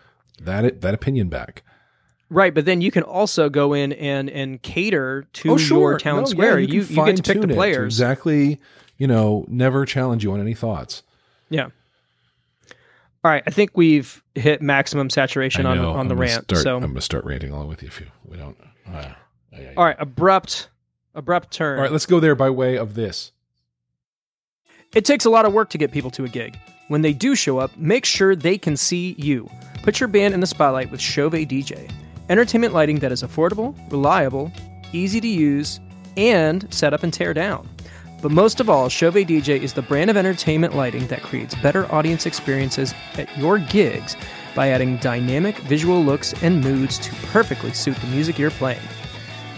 that 0.41 0.81
that 0.81 0.93
opinion 0.93 1.29
back. 1.29 1.63
Right, 2.29 2.53
but 2.53 2.65
then 2.65 2.81
you 2.81 2.89
can 2.91 3.03
also 3.03 3.49
go 3.49 3.73
in 3.73 3.93
and 3.93 4.29
and 4.29 4.61
cater 4.61 5.27
to 5.33 5.51
oh, 5.51 5.57
sure. 5.57 5.91
your 5.91 5.99
town 5.99 6.15
No, 6.15 6.21
yeah, 6.21 6.25
square. 6.25 6.59
you, 6.59 6.81
you 6.81 6.85
can 6.85 6.95
you 6.95 7.05
get 7.05 7.15
to 7.17 7.23
pick 7.23 7.41
the 7.41 7.47
to 7.47 7.53
players. 7.53 7.93
exactly. 7.93 8.59
You 8.97 9.07
know, 9.07 9.45
never 9.47 9.85
challenge 9.85 10.23
you 10.23 10.31
on 10.31 10.39
any 10.39 10.53
thoughts. 10.53 11.03
Yeah. 11.49 11.69
All 13.23 13.31
right, 13.31 13.43
I 13.45 13.51
think 13.51 13.71
we've 13.75 14.23
hit 14.35 14.61
maximum 14.61 15.09
saturation 15.09 15.65
on 15.65 15.79
on 15.79 16.07
the 16.07 16.15
I'm 16.15 16.21
rant. 16.21 16.43
Start, 16.45 16.61
so 16.63 16.75
I'm 16.75 16.81
going 16.81 16.95
to 16.95 17.01
start 17.01 17.25
ranting 17.25 17.51
along 17.51 17.67
with 17.67 17.81
you 17.81 17.87
if 17.87 17.99
you 17.99 18.07
we 18.23 18.37
don't. 18.37 18.57
Uh, 18.87 18.91
yeah, 18.91 19.15
yeah, 19.51 19.59
yeah. 19.61 19.73
all 19.77 19.85
right, 19.85 19.95
abrupt 19.99 20.69
abrupt 21.13 21.51
turn. 21.51 21.77
All 21.77 21.83
right, 21.83 21.91
let's 21.91 22.05
go 22.05 22.19
there 22.19 22.35
by 22.35 22.49
way 22.49 22.77
of 22.77 22.93
this. 22.93 23.31
It 24.93 25.05
takes 25.05 25.25
a 25.25 25.29
lot 25.29 25.45
of 25.45 25.53
work 25.53 25.69
to 25.71 25.77
get 25.77 25.91
people 25.91 26.11
to 26.11 26.23
a 26.23 26.29
gig. 26.29 26.57
When 26.87 27.01
they 27.01 27.13
do 27.13 27.35
show 27.35 27.57
up, 27.57 27.75
make 27.77 28.05
sure 28.05 28.35
they 28.35 28.57
can 28.57 28.77
see 28.77 29.15
you. 29.17 29.49
Put 29.83 29.99
your 29.99 30.07
band 30.07 30.33
in 30.33 30.39
the 30.39 30.47
spotlight 30.47 30.91
with 30.91 31.01
Chauvet 31.01 31.49
DJ. 31.49 31.91
Entertainment 32.27 32.73
lighting 32.73 32.99
that 32.99 33.11
is 33.11 33.21
affordable, 33.21 33.75
reliable, 33.91 34.51
easy 34.93 35.21
to 35.21 35.27
use, 35.27 35.79
and 36.17 36.71
set 36.73 36.93
up 36.93 37.03
and 37.03 37.13
tear 37.13 37.33
down. 37.33 37.67
But 38.21 38.31
most 38.31 38.59
of 38.59 38.69
all, 38.69 38.89
Chauvet 38.89 39.27
DJ 39.27 39.61
is 39.61 39.73
the 39.73 39.83
brand 39.83 40.09
of 40.09 40.17
entertainment 40.17 40.75
lighting 40.75 41.05
that 41.07 41.21
creates 41.21 41.53
better 41.55 41.91
audience 41.93 42.25
experiences 42.25 42.95
at 43.19 43.37
your 43.37 43.59
gigs 43.59 44.15
by 44.55 44.69
adding 44.69 44.97
dynamic 44.97 45.59
visual 45.59 46.03
looks 46.03 46.33
and 46.41 46.63
moods 46.63 46.97
to 46.99 47.13
perfectly 47.27 47.73
suit 47.73 47.97
the 47.97 48.07
music 48.07 48.39
you're 48.39 48.49
playing. 48.49 48.81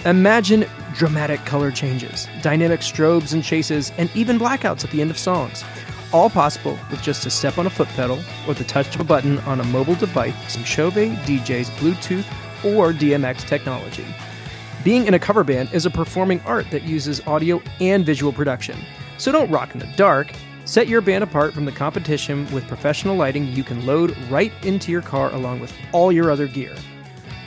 Imagine 0.03 0.65
dramatic 0.93 1.39
color 1.45 1.71
changes, 1.71 2.27
dynamic 2.41 2.81
strobes 2.81 3.33
and 3.33 3.43
chases, 3.43 3.93
and 3.97 4.13
even 4.13 4.37
blackouts 4.37 4.83
at 4.83 4.91
the 4.91 4.99
end 4.99 5.11
of 5.11 5.17
songs. 5.17 5.63
All 6.11 6.29
possible 6.29 6.77
with 6.91 7.01
just 7.01 7.25
a 7.25 7.29
step 7.29 7.57
on 7.57 7.67
a 7.67 7.69
foot 7.69 7.87
pedal 7.89 8.19
or 8.47 8.53
the 8.53 8.63
touch 8.65 8.95
of 8.95 9.01
a 9.01 9.05
button 9.05 9.39
on 9.39 9.61
a 9.61 9.65
mobile 9.65 9.95
device 9.95 10.55
from 10.55 10.63
Chauvet 10.65 11.11
DJ's 11.19 11.69
Bluetooth 11.71 12.25
or 12.63 12.93
DMX 12.93 13.47
technology. 13.47 14.05
Being 14.83 15.07
in 15.07 15.13
a 15.13 15.19
cover 15.19 15.43
band 15.43 15.69
is 15.73 15.85
a 15.85 15.89
performing 15.89 16.39
art 16.41 16.69
that 16.71 16.83
uses 16.83 17.25
audio 17.27 17.61
and 17.79 18.05
visual 18.05 18.31
production. 18.31 18.77
So 19.17 19.31
don't 19.31 19.51
rock 19.51 19.73
in 19.73 19.79
the 19.79 19.91
dark. 19.95 20.31
Set 20.65 20.87
your 20.87 21.01
band 21.01 21.23
apart 21.23 21.53
from 21.53 21.65
the 21.65 21.71
competition 21.71 22.51
with 22.53 22.67
professional 22.67 23.15
lighting 23.15 23.47
you 23.47 23.63
can 23.63 23.85
load 23.85 24.15
right 24.29 24.51
into 24.63 24.91
your 24.91 25.01
car 25.01 25.33
along 25.33 25.59
with 25.59 25.73
all 25.91 26.11
your 26.11 26.31
other 26.31 26.47
gear. 26.47 26.75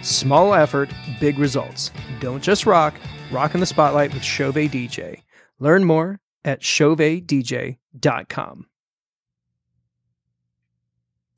Small 0.02 0.54
effort, 0.54 0.90
big 1.20 1.38
results. 1.38 1.90
Don't 2.18 2.42
just 2.42 2.66
rock, 2.66 2.94
rock 3.30 3.54
in 3.54 3.60
the 3.60 3.66
spotlight 3.66 4.14
with 4.14 4.22
Chauvet 4.22 4.72
DJ. 4.72 5.22
Learn 5.58 5.84
more 5.84 6.20
at 6.44 6.60
chauvetdj.com. 6.60 8.66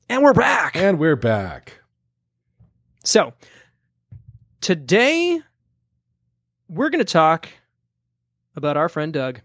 And 0.09 0.21
we're 0.21 0.33
back. 0.33 0.75
And 0.75 0.99
we're 0.99 1.15
back. 1.15 1.79
So, 3.03 3.33
today 4.63 5.39
we're 6.69 6.89
going 6.89 7.03
to 7.05 7.11
talk 7.11 7.49
about 8.55 8.77
our 8.77 8.87
friend 8.89 9.11
Doug. 9.13 9.41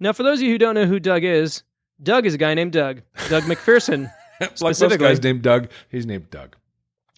Now, 0.00 0.12
for 0.12 0.22
those 0.22 0.38
of 0.38 0.44
you 0.44 0.52
who 0.52 0.58
don't 0.58 0.74
know 0.74 0.86
who 0.86 0.98
Doug 0.98 1.22
is, 1.24 1.62
Doug 2.02 2.24
is 2.26 2.34
a 2.34 2.38
guy 2.38 2.54
named 2.54 2.72
Doug. 2.72 3.02
Doug 3.28 3.42
McPherson. 3.44 4.10
like 4.40 4.60
most 4.80 4.98
guys 4.98 5.22
named 5.22 5.42
Doug, 5.42 5.68
he's 5.90 6.06
named 6.06 6.30
Doug. 6.30 6.56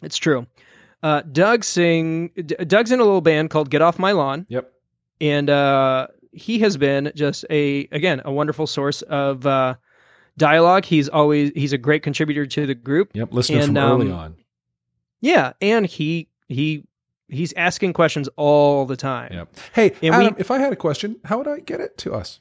It's 0.02 0.16
true. 0.16 0.46
Uh, 1.02 1.22
Doug 1.22 1.62
sing. 1.64 2.28
D- 2.34 2.56
Doug's 2.66 2.90
in 2.90 2.98
a 3.00 3.04
little 3.04 3.20
band 3.20 3.50
called 3.50 3.70
Get 3.70 3.80
Off 3.82 3.98
My 3.98 4.12
Lawn, 4.12 4.46
Yep. 4.48 4.70
and 5.20 5.48
uh, 5.48 6.08
he 6.32 6.58
has 6.60 6.76
been 6.76 7.12
just 7.14 7.44
a 7.50 7.86
again 7.92 8.22
a 8.24 8.32
wonderful 8.32 8.66
source 8.66 9.02
of 9.02 9.46
uh, 9.46 9.74
dialogue. 10.38 10.84
He's 10.86 11.08
always 11.08 11.52
he's 11.54 11.72
a 11.74 11.78
great 11.78 12.02
contributor 12.02 12.44
to 12.46 12.66
the 12.66 12.74
group. 12.74 13.10
Yep. 13.14 13.32
Listener 13.32 13.58
And, 13.58 13.66
from 13.66 13.76
early 13.76 14.10
um, 14.10 14.18
on. 14.18 14.36
Yeah, 15.20 15.52
and 15.60 15.84
he 15.86 16.29
he 16.50 16.84
he's 17.28 17.54
asking 17.54 17.94
questions 17.94 18.28
all 18.36 18.84
the 18.84 18.96
time. 18.96 19.32
Yep. 19.32 19.48
Hey, 19.72 19.92
and 20.02 20.16
we- 20.18 20.24
Adam, 20.26 20.34
if 20.38 20.50
I 20.50 20.58
had 20.58 20.72
a 20.72 20.76
question, 20.76 21.16
how 21.24 21.38
would 21.38 21.48
I 21.48 21.60
get 21.60 21.80
it 21.80 21.96
to 21.98 22.12
us? 22.12 22.38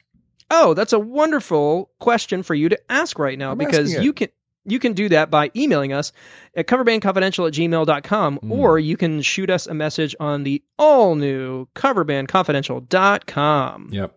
Oh, 0.50 0.74
that's 0.74 0.92
a 0.92 0.98
wonderful 0.98 1.90
question 2.00 2.42
for 2.42 2.54
you 2.56 2.68
to 2.68 2.78
ask 2.90 3.16
right 3.18 3.38
now 3.38 3.52
I'm 3.52 3.58
because 3.58 3.94
you 3.94 4.12
can 4.12 4.28
you 4.66 4.78
can 4.80 4.92
do 4.92 5.08
that 5.08 5.30
by 5.30 5.50
emailing 5.56 5.92
us 5.94 6.12
at 6.54 6.66
coverbandconfidential 6.66 7.46
at 7.46 7.54
gmail.com 7.54 8.38
Mm. 8.42 8.50
or 8.50 8.78
you 8.78 8.94
can 8.96 9.22
shoot 9.22 9.48
us 9.48 9.66
a 9.66 9.72
message 9.74 10.14
on 10.20 10.42
the 10.42 10.62
all 10.78 11.14
new 11.14 11.66
coverbandconfidential.com. 11.76 13.88
Yep. 13.92 14.16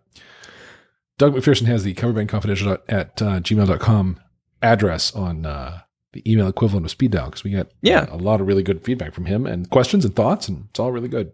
Doug 1.18 1.36
McPherson 1.36 1.66
has 1.68 1.84
the 1.84 1.94
coverbandconfidential 1.94 2.80
at 2.90 3.22
uh, 3.22 3.40
gmail.com 3.40 4.20
address 4.62 5.14
on 5.14 5.46
uh, 5.46 5.82
the 6.14 6.32
email 6.32 6.48
equivalent 6.48 6.86
of 6.86 6.92
speed 6.92 7.12
dial 7.12 7.26
because 7.26 7.44
we 7.44 7.52
get 7.52 7.72
Yeah. 7.82 8.02
uh, 8.12 8.16
a 8.16 8.18
lot 8.18 8.40
of 8.42 8.48
really 8.48 8.64
good 8.64 8.84
feedback 8.84 9.14
from 9.14 9.26
him 9.26 9.46
and 9.46 9.70
questions 9.70 10.06
and 10.06 10.16
thoughts, 10.16 10.48
and 10.48 10.66
it's 10.70 10.80
all 10.80 10.92
really 10.92 11.08
good. 11.10 11.32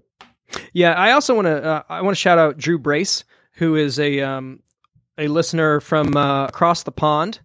Yeah, 0.74 0.94
I 0.94 1.12
also 1.12 1.36
want 1.36 1.46
to 1.46 1.64
uh, 1.64 1.84
I 1.90 2.02
want 2.02 2.16
to 2.16 2.20
shout 2.20 2.40
out 2.40 2.58
Drew 2.58 2.80
Brace, 2.80 3.24
who 3.54 3.76
is 3.76 4.00
a 4.00 4.22
um, 4.22 4.62
a 5.18 5.28
listener 5.28 5.80
from 5.80 6.18
uh, 6.18 6.46
across 6.46 6.84
the 6.84 6.92
pond 6.92 7.40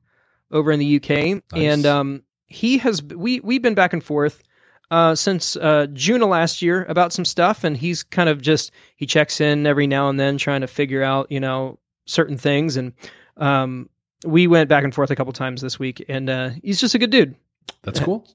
over 0.50 0.72
in 0.72 0.78
the 0.80 0.96
UK, 0.96 1.42
and 1.54 1.84
um, 1.84 2.22
he 2.46 2.78
has 2.78 3.02
we 3.02 3.40
we've 3.40 3.60
been 3.62 3.74
back 3.74 3.92
and 3.92 4.02
forth 4.02 4.42
uh, 4.90 5.14
since 5.14 5.56
uh, 5.56 5.86
June 5.92 6.22
of 6.22 6.28
last 6.28 6.62
year 6.62 6.84
about 6.84 7.12
some 7.12 7.24
stuff, 7.24 7.62
and 7.64 7.76
he's 7.76 8.02
kind 8.02 8.28
of 8.28 8.40
just 8.40 8.70
he 8.96 9.04
checks 9.06 9.40
in 9.40 9.66
every 9.66 9.86
now 9.86 10.08
and 10.08 10.18
then 10.18 10.38
trying 10.38 10.60
to 10.62 10.66
figure 10.66 11.02
out 11.02 11.30
you 11.30 11.40
know 11.40 11.78
certain 12.06 12.38
things, 12.38 12.76
and 12.76 12.92
um, 13.36 13.90
we 14.24 14.46
went 14.46 14.68
back 14.68 14.84
and 14.84 14.94
forth 14.94 15.10
a 15.10 15.16
couple 15.16 15.32
times 15.32 15.60
this 15.60 15.78
week, 15.78 16.04
and 16.08 16.28
uh, 16.30 16.50
he's 16.62 16.80
just 16.80 16.94
a 16.94 16.98
good 16.98 17.10
dude. 17.10 17.34
That's 17.82 18.00
cool. 18.00 18.26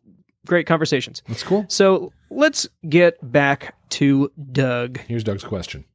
Great 0.45 0.67
conversations. 0.67 1.21
That's 1.27 1.43
cool. 1.43 1.65
So 1.67 2.13
let's 2.29 2.67
get 2.87 3.17
back 3.31 3.75
to 3.91 4.31
Doug. 4.51 4.99
Here's 5.07 5.23
Doug's 5.23 5.43
question. 5.43 5.85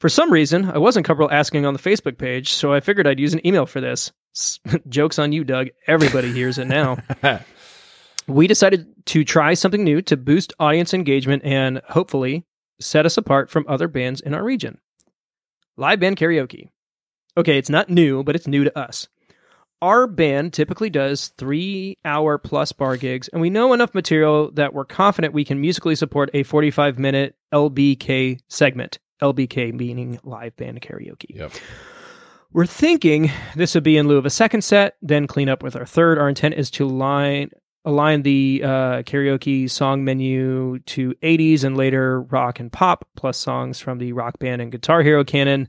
For 0.00 0.08
some 0.08 0.32
reason, 0.32 0.68
I 0.68 0.78
wasn't 0.78 1.06
comfortable 1.06 1.32
asking 1.32 1.64
on 1.64 1.74
the 1.74 1.80
Facebook 1.80 2.18
page, 2.18 2.52
so 2.52 2.72
I 2.72 2.80
figured 2.80 3.06
I'd 3.06 3.20
use 3.20 3.34
an 3.34 3.46
email 3.46 3.66
for 3.66 3.80
this. 3.80 4.10
Joke's 4.88 5.18
on 5.18 5.32
you, 5.32 5.44
Doug. 5.44 5.68
Everybody 5.86 6.32
hears 6.32 6.58
it 6.58 6.66
now. 6.66 6.98
we 8.26 8.46
decided 8.46 8.86
to 9.06 9.24
try 9.24 9.54
something 9.54 9.84
new 9.84 10.02
to 10.02 10.16
boost 10.16 10.52
audience 10.58 10.92
engagement 10.92 11.44
and 11.44 11.80
hopefully 11.88 12.44
set 12.80 13.06
us 13.06 13.16
apart 13.16 13.50
from 13.50 13.64
other 13.68 13.88
bands 13.88 14.20
in 14.20 14.34
our 14.34 14.42
region. 14.42 14.78
Live 15.76 16.00
band 16.00 16.16
karaoke. 16.16 16.68
Okay, 17.36 17.58
it's 17.58 17.70
not 17.70 17.88
new, 17.88 18.22
but 18.22 18.36
it's 18.36 18.46
new 18.46 18.64
to 18.64 18.78
us. 18.78 19.08
Our 19.80 20.06
band 20.06 20.52
typically 20.52 20.90
does 20.90 21.28
three 21.38 21.98
hour 22.04 22.38
plus 22.38 22.72
bar 22.72 22.96
gigs, 22.96 23.28
and 23.28 23.40
we 23.40 23.50
know 23.50 23.72
enough 23.72 23.94
material 23.94 24.50
that 24.52 24.74
we're 24.74 24.84
confident 24.84 25.34
we 25.34 25.44
can 25.44 25.60
musically 25.60 25.96
support 25.96 26.30
a 26.34 26.44
45 26.44 26.98
minute 26.98 27.34
LBK 27.52 28.38
segment. 28.48 28.98
LBK 29.20 29.72
meaning 29.72 30.18
live 30.24 30.56
band 30.56 30.80
karaoke. 30.80 31.36
Yep. 31.36 31.52
We're 32.52 32.66
thinking 32.66 33.30
this 33.56 33.74
would 33.74 33.84
be 33.84 33.96
in 33.96 34.08
lieu 34.08 34.18
of 34.18 34.26
a 34.26 34.30
second 34.30 34.62
set, 34.62 34.96
then 35.00 35.26
clean 35.26 35.48
up 35.48 35.62
with 35.62 35.74
our 35.74 35.86
third. 35.86 36.18
Our 36.18 36.28
intent 36.28 36.54
is 36.54 36.70
to 36.72 36.86
line 36.86 37.50
align 37.84 38.22
the 38.22 38.60
uh, 38.64 39.02
karaoke 39.02 39.68
song 39.68 40.04
menu 40.04 40.78
to 40.80 41.14
80s 41.14 41.64
and 41.64 41.76
later 41.76 42.22
rock 42.22 42.60
and 42.60 42.70
pop, 42.70 43.08
plus 43.16 43.38
songs 43.38 43.80
from 43.80 43.98
the 43.98 44.12
rock 44.12 44.38
band 44.38 44.62
and 44.62 44.70
guitar 44.70 45.02
hero 45.02 45.24
canon. 45.24 45.68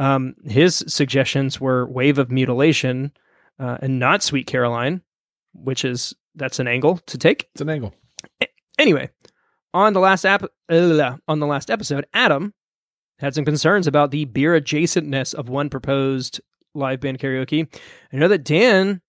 Um, 0.00 0.34
his 0.46 0.82
suggestions 0.88 1.60
were 1.60 1.86
Wave 1.86 2.16
of 2.18 2.30
Mutilation 2.30 3.12
uh, 3.58 3.76
and 3.82 3.98
not 3.98 4.22
Sweet 4.22 4.46
Caroline, 4.46 5.02
which 5.52 5.84
is 5.84 6.14
that's 6.34 6.58
an 6.58 6.66
angle 6.66 6.96
to 7.06 7.18
take. 7.18 7.50
It's 7.52 7.60
an 7.60 7.68
angle. 7.68 7.94
Anyway, 8.78 9.10
on 9.74 9.92
the 9.92 10.00
last 10.00 10.24
app, 10.24 10.42
uh, 10.70 11.16
on 11.28 11.38
the 11.38 11.46
last 11.46 11.70
episode, 11.70 12.06
Adam 12.14 12.54
had 13.18 13.34
some 13.34 13.44
concerns 13.44 13.86
about 13.86 14.10
the 14.10 14.24
beer 14.24 14.58
adjacentness 14.58 15.34
of 15.34 15.50
one 15.50 15.68
proposed 15.68 16.40
live 16.74 17.00
band 17.00 17.18
karaoke. 17.18 17.68
I 18.10 18.16
know 18.16 18.28
that 18.28 18.42
Dan 18.42 19.02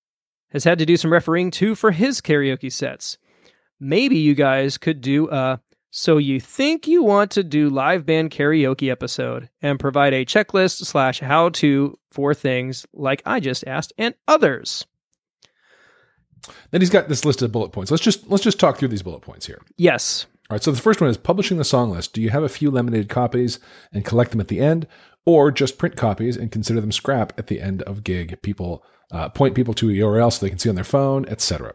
has 0.50 0.66
had 0.66 0.78
to 0.80 0.86
do 0.86 0.98
some 0.98 1.14
refereeing 1.14 1.52
too 1.52 1.74
for 1.74 1.92
his 1.92 2.20
karaoke 2.20 2.70
sets. 2.70 3.18
Maybe 3.80 4.18
you 4.18 4.36
guys 4.36 4.78
could 4.78 5.00
do 5.00 5.30
a 5.30 5.62
so 5.92 6.18
you 6.18 6.40
think 6.40 6.88
you 6.88 7.04
want 7.04 7.32
to 7.32 7.44
do 7.44 7.70
live 7.70 8.06
band 8.06 8.32
karaoke 8.32 8.90
episode 8.90 9.50
and 9.62 9.78
provide 9.78 10.14
a 10.14 10.26
checklist 10.26 10.86
slash 10.86 11.20
how 11.20 11.50
to 11.50 12.00
for 12.12 12.34
things 12.34 12.86
like 12.94 13.22
I 13.26 13.42
just 13.42 13.68
asked 13.68 13.92
and 13.98 14.16
others. 14.26 14.86
Then 16.72 16.82
he's 16.82 16.90
got 16.90 17.10
this 17.10 17.26
list 17.26 17.42
of 17.42 17.52
bullet 17.52 17.74
points. 17.74 17.92
Let's 17.92 18.04
just 18.04 18.30
let's 18.30 18.44
just 18.44 18.60
talk 18.60 18.78
through 18.78 18.88
these 18.88 19.04
bullet 19.04 19.22
points 19.22 19.46
here. 19.46 19.62
Yes. 19.78 20.28
All 20.50 20.56
right. 20.56 20.64
So 20.64 20.72
the 20.72 20.82
first 20.82 21.02
one 21.02 21.10
is 21.10 21.18
publishing 21.18 21.58
the 21.58 21.66
song 21.66 21.92
list. 21.92 22.14
Do 22.14 22.22
you 22.22 22.30
have 22.30 22.44
a 22.44 22.50
few 22.50 22.72
laminated 22.72 23.10
copies 23.10 23.60
and 23.92 24.06
collect 24.06 24.32
them 24.32 24.40
at 24.40 24.48
the 24.48 24.62
end, 24.62 24.88
or 25.26 25.52
just 25.52 25.78
print 25.78 25.98
copies 25.98 26.38
and 26.38 26.52
consider 26.52 26.80
them 26.80 26.94
scrap 26.94 27.38
at 27.38 27.48
the 27.48 27.62
end 27.62 27.82
of 27.84 28.06
gig? 28.06 28.42
People 28.42 28.84
uh, 29.12 29.28
point 29.28 29.56
people 29.56 29.74
to 29.76 29.90
a 29.90 29.94
URL 29.94 30.32
so 30.32 30.46
they 30.46 30.50
can 30.50 30.58
see 30.58 30.70
on 30.70 30.76
their 30.76 30.84
phone, 30.86 31.28
etc. 31.28 31.74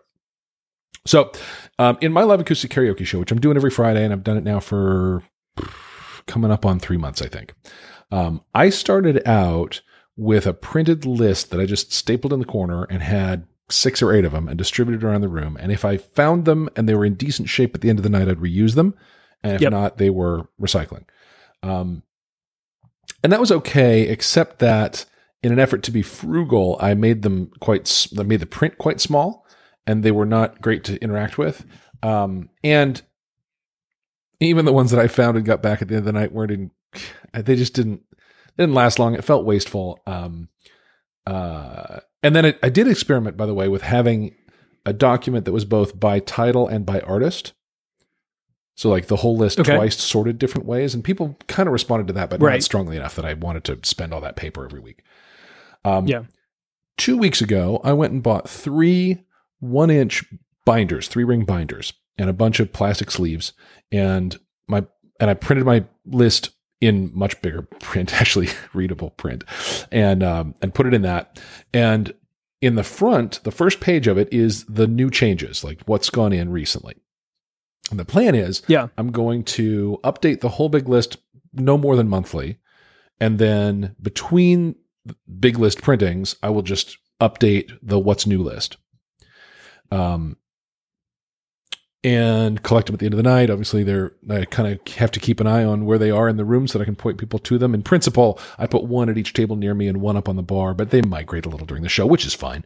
So, 1.04 1.30
um, 1.78 1.98
in 2.00 2.12
my 2.12 2.22
live 2.22 2.40
acoustic 2.40 2.70
karaoke 2.70 3.06
show, 3.06 3.18
which 3.18 3.30
I'm 3.30 3.40
doing 3.40 3.56
every 3.56 3.70
Friday, 3.70 4.04
and 4.04 4.12
I've 4.12 4.24
done 4.24 4.36
it 4.36 4.44
now 4.44 4.60
for 4.60 5.22
coming 6.26 6.50
up 6.50 6.66
on 6.66 6.78
three 6.78 6.96
months, 6.96 7.22
I 7.22 7.26
think. 7.28 7.54
Um, 8.10 8.42
I 8.54 8.70
started 8.70 9.26
out 9.26 9.82
with 10.16 10.46
a 10.46 10.54
printed 10.54 11.04
list 11.04 11.50
that 11.50 11.60
I 11.60 11.66
just 11.66 11.92
stapled 11.92 12.32
in 12.32 12.40
the 12.40 12.46
corner 12.46 12.84
and 12.84 13.02
had 13.02 13.46
six 13.68 14.00
or 14.00 14.12
eight 14.12 14.24
of 14.24 14.32
them 14.32 14.48
and 14.48 14.56
distributed 14.56 15.04
around 15.04 15.20
the 15.20 15.28
room. 15.28 15.56
And 15.60 15.72
if 15.72 15.84
I 15.84 15.96
found 15.96 16.44
them 16.44 16.68
and 16.76 16.88
they 16.88 16.94
were 16.94 17.04
in 17.04 17.14
decent 17.14 17.48
shape 17.48 17.74
at 17.74 17.80
the 17.80 17.90
end 17.90 17.98
of 17.98 18.02
the 18.02 18.08
night, 18.08 18.28
I'd 18.28 18.38
reuse 18.38 18.74
them. 18.74 18.94
And 19.42 19.54
if 19.56 19.60
Yep. 19.60 19.70
not, 19.72 19.98
they 19.98 20.10
were 20.10 20.48
recycling. 20.60 21.04
Um, 21.62 22.02
and 23.22 23.32
that 23.32 23.40
was 23.40 23.52
okay, 23.52 24.02
except 24.02 24.60
that 24.60 25.04
in 25.42 25.52
an 25.52 25.58
effort 25.58 25.82
to 25.84 25.90
be 25.90 26.02
frugal, 26.02 26.76
I 26.80 26.94
made 26.94 27.22
them 27.22 27.50
quite, 27.60 28.08
I 28.18 28.22
made 28.22 28.40
the 28.40 28.46
print 28.46 28.78
quite 28.78 29.00
small 29.00 29.46
and 29.86 30.02
they 30.02 30.10
were 30.10 30.26
not 30.26 30.60
great 30.60 30.84
to 30.84 31.00
interact 31.02 31.38
with. 31.38 31.64
Um, 32.02 32.50
and 32.64 33.00
even 34.40 34.64
the 34.64 34.72
ones 34.72 34.90
that 34.90 35.00
I 35.00 35.08
found 35.08 35.36
and 35.36 35.46
got 35.46 35.62
back 35.62 35.80
at 35.82 35.88
the 35.88 35.94
end 35.94 36.06
of 36.06 36.12
the 36.12 36.18
night 36.18 36.32
weren't 36.32 36.50
in, 36.50 36.70
they 37.32 37.56
just 37.56 37.74
didn't, 37.74 38.02
didn't 38.58 38.74
last 38.74 38.98
long. 38.98 39.14
It 39.14 39.24
felt 39.24 39.44
wasteful. 39.44 40.00
Um, 40.06 40.48
uh, 41.26 42.00
and 42.22 42.34
then 42.36 42.46
I, 42.46 42.54
I 42.62 42.68
did 42.68 42.88
experiment, 42.88 43.36
by 43.36 43.46
the 43.46 43.54
way, 43.54 43.68
with 43.68 43.82
having 43.82 44.34
a 44.84 44.92
document 44.92 45.44
that 45.44 45.52
was 45.52 45.64
both 45.64 45.98
by 45.98 46.20
title 46.20 46.68
and 46.68 46.86
by 46.86 47.00
artist. 47.00 47.52
So 48.76 48.90
like 48.90 49.06
the 49.06 49.16
whole 49.16 49.36
list 49.36 49.58
Okay. 49.58 49.74
twice 49.74 49.96
sorted 49.96 50.38
different 50.38 50.66
ways, 50.66 50.94
and 50.94 51.02
people 51.02 51.36
kind 51.48 51.66
of 51.66 51.72
responded 51.72 52.06
to 52.08 52.12
that, 52.14 52.28
but 52.30 52.40
Right. 52.42 52.52
not 52.52 52.62
strongly 52.62 52.96
enough 52.96 53.16
that 53.16 53.24
I 53.24 53.32
wanted 53.34 53.64
to 53.64 53.78
spend 53.84 54.12
all 54.12 54.20
that 54.20 54.36
paper 54.36 54.64
every 54.64 54.80
week. 54.80 55.02
Um, 55.84 56.06
Yeah. 56.06 56.24
Two 56.98 57.16
weeks 57.16 57.40
ago, 57.42 57.80
I 57.84 57.92
went 57.94 58.12
and 58.12 58.22
bought 58.22 58.48
three 58.48 59.22
one-inch 59.60 60.24
binders, 60.64 61.08
three-ring 61.08 61.44
binders, 61.44 61.92
and 62.18 62.30
a 62.30 62.34
bunch 62.34 62.60
of 62.60 62.72
plastic 62.72 63.10
sleeves, 63.10 63.52
and 63.92 64.38
my 64.68 64.84
and 65.20 65.30
I 65.30 65.34
printed 65.34 65.64
my 65.64 65.84
list 66.04 66.50
in 66.80 67.10
much 67.14 67.40
bigger 67.40 67.62
print, 67.80 68.20
actually 68.20 68.48
readable 68.74 69.10
print, 69.10 69.44
and 69.90 70.22
um, 70.22 70.54
and 70.62 70.74
put 70.74 70.86
it 70.86 70.94
in 70.94 71.02
that. 71.02 71.40
And 71.72 72.12
in 72.60 72.74
the 72.74 72.84
front, 72.84 73.42
the 73.44 73.50
first 73.50 73.80
page 73.80 74.06
of 74.06 74.18
it 74.18 74.32
is 74.32 74.64
the 74.64 74.86
new 74.86 75.10
changes, 75.10 75.62
like 75.62 75.82
what's 75.84 76.10
gone 76.10 76.32
in 76.32 76.50
recently. 76.50 76.96
And 77.90 78.00
the 78.00 78.04
plan 78.04 78.34
is, 78.34 78.62
Yeah. 78.66 78.88
I'm 78.98 79.12
going 79.12 79.44
to 79.44 80.00
update 80.02 80.40
the 80.40 80.48
whole 80.48 80.68
big 80.68 80.88
list 80.88 81.18
no 81.52 81.78
more 81.78 81.96
than 81.96 82.08
monthly, 82.08 82.58
and 83.20 83.38
then 83.38 83.94
between 84.00 84.74
big 85.38 85.58
list 85.58 85.82
printings, 85.82 86.34
I 86.42 86.50
will 86.50 86.62
just 86.62 86.98
update 87.20 87.70
the 87.82 87.98
what's 87.98 88.26
new 88.26 88.42
list. 88.42 88.76
Um, 89.90 90.36
and 92.04 92.62
collect 92.62 92.86
them 92.86 92.94
at 92.94 93.00
the 93.00 93.06
end 93.06 93.14
of 93.14 93.16
the 93.16 93.24
night. 93.24 93.50
Obviously, 93.50 93.82
they're 93.82 94.12
I 94.30 94.44
kind 94.44 94.72
of 94.72 94.94
have 94.94 95.10
to 95.12 95.20
keep 95.20 95.40
an 95.40 95.48
eye 95.48 95.64
on 95.64 95.86
where 95.86 95.98
they 95.98 96.10
are 96.12 96.28
in 96.28 96.36
the 96.36 96.44
room 96.44 96.68
so 96.68 96.78
that 96.78 96.84
I 96.84 96.84
can 96.84 96.94
point 96.94 97.18
people 97.18 97.40
to 97.40 97.58
them. 97.58 97.74
In 97.74 97.82
principle, 97.82 98.38
I 98.58 98.66
put 98.66 98.84
one 98.84 99.08
at 99.08 99.18
each 99.18 99.32
table 99.32 99.56
near 99.56 99.74
me 99.74 99.88
and 99.88 100.00
one 100.00 100.16
up 100.16 100.28
on 100.28 100.36
the 100.36 100.42
bar, 100.42 100.72
but 100.72 100.90
they 100.90 101.02
migrate 101.02 101.46
a 101.46 101.48
little 101.48 101.66
during 101.66 101.82
the 101.82 101.88
show, 101.88 102.06
which 102.06 102.24
is 102.24 102.32
fine. 102.34 102.64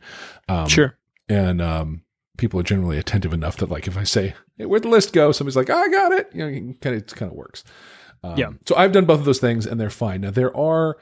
Um, 0.48 0.68
Sure. 0.68 0.96
And 1.28 1.62
um, 1.62 2.02
people 2.36 2.60
are 2.60 2.64
generally 2.64 2.98
attentive 2.98 3.32
enough 3.32 3.56
that, 3.58 3.70
like, 3.70 3.86
if 3.86 3.96
I 3.96 4.02
say, 4.02 4.34
"Hey, 4.58 4.66
where'd 4.66 4.82
the 4.82 4.88
list 4.88 5.12
go?" 5.12 5.32
Somebody's 5.32 5.56
like, 5.56 5.70
"I 5.70 5.88
got 5.88 6.12
it." 6.12 6.28
You 6.34 6.50
know, 6.50 6.74
kind 6.80 6.96
of 6.96 7.02
it 7.02 7.14
kind 7.14 7.30
of 7.30 7.36
works. 7.38 7.64
Um, 8.22 8.36
Yeah. 8.36 8.50
So 8.66 8.74
I've 8.76 8.92
done 8.92 9.06
both 9.06 9.20
of 9.20 9.24
those 9.24 9.38
things, 9.38 9.64
and 9.64 9.80
they're 9.80 9.90
fine. 9.90 10.20
Now 10.20 10.32
there 10.32 10.54
are 10.54 10.98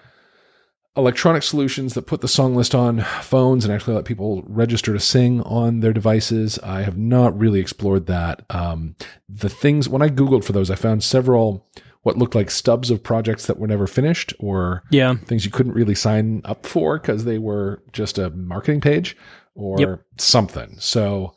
electronic 0.98 1.42
solutions 1.42 1.94
that 1.94 2.02
put 2.06 2.20
the 2.20 2.28
song 2.28 2.54
list 2.56 2.74
on 2.74 3.00
phones 3.22 3.64
and 3.64 3.72
actually 3.72 3.94
let 3.94 4.04
people 4.04 4.42
register 4.46 4.92
to 4.92 5.00
sing 5.00 5.40
on 5.42 5.80
their 5.80 5.92
devices. 5.92 6.58
I 6.62 6.82
have 6.82 6.98
not 6.98 7.38
really 7.38 7.60
explored 7.60 8.06
that. 8.06 8.44
Um, 8.50 8.96
the 9.28 9.48
things 9.48 9.88
when 9.88 10.02
I 10.02 10.08
googled 10.08 10.44
for 10.44 10.52
those, 10.52 10.70
I 10.70 10.74
found 10.74 11.02
several 11.04 11.66
what 12.02 12.18
looked 12.18 12.34
like 12.34 12.50
stubs 12.50 12.90
of 12.90 13.02
projects 13.02 13.46
that 13.46 13.58
were 13.58 13.66
never 13.68 13.86
finished 13.86 14.32
or 14.40 14.82
Yeah. 14.90 15.14
things 15.26 15.44
you 15.44 15.50
couldn't 15.50 15.72
really 15.74 15.94
sign 15.94 16.42
up 16.44 16.66
for 16.66 16.98
because 16.98 17.24
they 17.24 17.38
were 17.38 17.82
just 17.92 18.18
a 18.18 18.30
marketing 18.30 18.80
page 18.80 19.16
or 19.54 19.78
Yep. 19.80 20.00
something. 20.18 20.76
So 20.78 21.34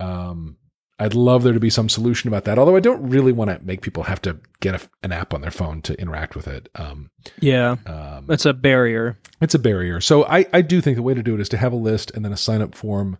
um, 0.00 0.56
I'd 1.02 1.14
love 1.14 1.42
there 1.42 1.52
to 1.52 1.60
be 1.60 1.70
some 1.70 1.88
solution 1.88 2.28
about 2.28 2.44
that. 2.44 2.58
Although 2.58 2.76
I 2.76 2.80
don't 2.80 3.08
really 3.08 3.32
want 3.32 3.50
to 3.50 3.58
make 3.64 3.82
people 3.82 4.04
have 4.04 4.22
to 4.22 4.38
get 4.60 4.74
a, 4.74 4.88
an 5.02 5.10
app 5.12 5.34
on 5.34 5.40
their 5.40 5.50
phone 5.50 5.82
to 5.82 6.00
interact 6.00 6.36
with 6.36 6.46
it. 6.46 6.68
Um, 6.76 7.10
Yeah. 7.40 7.76
um, 7.86 8.26
That's 8.26 8.46
a 8.46 8.52
barrier. 8.52 9.18
it's 9.40 9.54
a 9.54 9.58
barrier. 9.58 10.00
So 10.00 10.24
I, 10.26 10.46
I 10.52 10.62
do 10.62 10.80
think 10.80 10.96
the 10.96 11.02
way 11.02 11.14
to 11.14 11.22
do 11.22 11.34
it 11.34 11.40
is 11.40 11.48
to 11.50 11.56
have 11.56 11.72
a 11.72 11.76
list 11.76 12.12
and 12.14 12.24
then 12.24 12.32
a 12.32 12.36
sign 12.36 12.62
up 12.62 12.74
form 12.74 13.18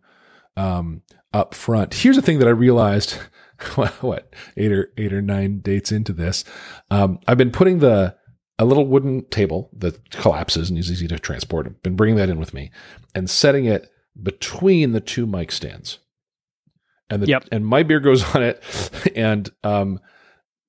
um, 0.56 1.02
up 1.32 1.54
front. 1.54 1.94
Here's 1.94 2.16
the 2.16 2.22
thing 2.22 2.38
that 2.38 2.48
I 2.48 2.52
realized 2.52 3.12
what 4.00 4.32
eight 4.56 4.70
or 4.72 4.92
eight 4.96 5.12
or 5.12 5.22
nine 5.22 5.60
dates 5.60 5.90
into 5.92 6.12
this. 6.12 6.44
Um, 6.90 7.18
I've 7.26 7.38
been 7.38 7.50
putting 7.52 7.78
the 7.80 8.16
a 8.58 8.64
little 8.64 8.86
wooden 8.86 9.24
table 9.30 9.70
that 9.78 10.10
collapses 10.10 10.70
and 10.70 10.78
is 10.78 10.90
easy 10.90 11.08
to 11.08 11.18
transport. 11.18 11.66
I've 11.66 11.82
been 11.82 11.96
bringing 11.96 12.16
that 12.16 12.28
in 12.28 12.38
with 12.38 12.54
me 12.54 12.70
and 13.14 13.28
setting 13.28 13.64
it 13.64 13.90
between 14.22 14.92
the 14.92 15.00
two 15.00 15.26
mic 15.26 15.50
stands. 15.50 15.98
And 17.12 17.22
the, 17.22 17.26
Yep. 17.28 17.44
and 17.52 17.66
my 17.66 17.82
beer 17.82 18.00
goes 18.00 18.22
on 18.34 18.42
it 18.42 18.62
and 19.14 19.50
um 19.64 20.00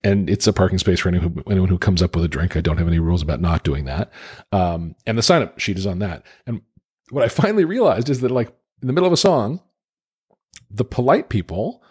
and 0.04 0.30
it's 0.30 0.48
a 0.48 0.52
parking 0.54 0.78
space 0.80 1.00
for 1.00 1.08
anyone 1.10 1.32
who, 1.46 1.52
anyone 1.52 1.70
who 1.70 1.78
comes 1.78 2.02
up 2.02 2.14
with 2.16 2.26
a 2.26 2.28
drink. 2.28 2.58
I 2.58 2.62
don't 2.62 2.78
have 2.78 2.90
any 2.90 3.00
rules 3.00 3.22
about 3.22 3.40
not 3.40 3.64
doing 3.64 3.86
that. 3.86 4.12
Um, 4.52 4.96
and 5.08 5.18
the 5.18 5.22
sign 5.22 5.42
up 5.42 5.58
sheet 5.60 5.78
is 5.78 5.86
on 5.88 6.00
that. 6.00 6.24
And 6.46 6.62
what 7.10 7.24
I 7.24 7.30
finally 7.30 7.64
realized 7.64 8.10
is 8.10 8.20
that, 8.20 8.30
like, 8.30 8.50
in 8.82 8.88
the 8.88 8.94
middle 8.94 9.08
of 9.08 9.14
a 9.14 9.18
song, 9.18 9.62
the 10.70 10.84
polite 10.84 11.30
people 11.30 11.82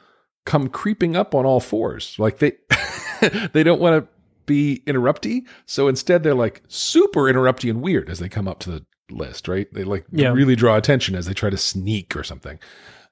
come 0.44 0.68
creeping 0.68 1.16
up 1.16 1.34
on 1.34 1.46
all 1.46 1.58
fours. 1.58 2.14
Like, 2.18 2.36
they, 2.38 2.52
they 3.54 3.62
don't 3.62 3.80
want 3.80 4.04
to 4.04 4.08
be 4.44 4.82
interrupty. 4.86 5.46
So 5.64 5.88
instead, 5.88 6.22
they're 6.22 6.34
like 6.34 6.60
super 6.68 7.22
interrupty 7.22 7.70
and 7.70 7.80
weird 7.80 8.10
as 8.10 8.18
they 8.18 8.28
come 8.28 8.46
up 8.46 8.58
to 8.60 8.70
the 8.70 8.86
list, 9.10 9.48
right? 9.48 9.72
They 9.72 9.84
like 9.84 10.04
Yeah. 10.12 10.32
really 10.34 10.54
draw 10.54 10.76
attention 10.76 11.14
as 11.14 11.24
they 11.24 11.32
try 11.32 11.48
to 11.48 11.56
sneak 11.56 12.14
or 12.14 12.24
something. 12.24 12.58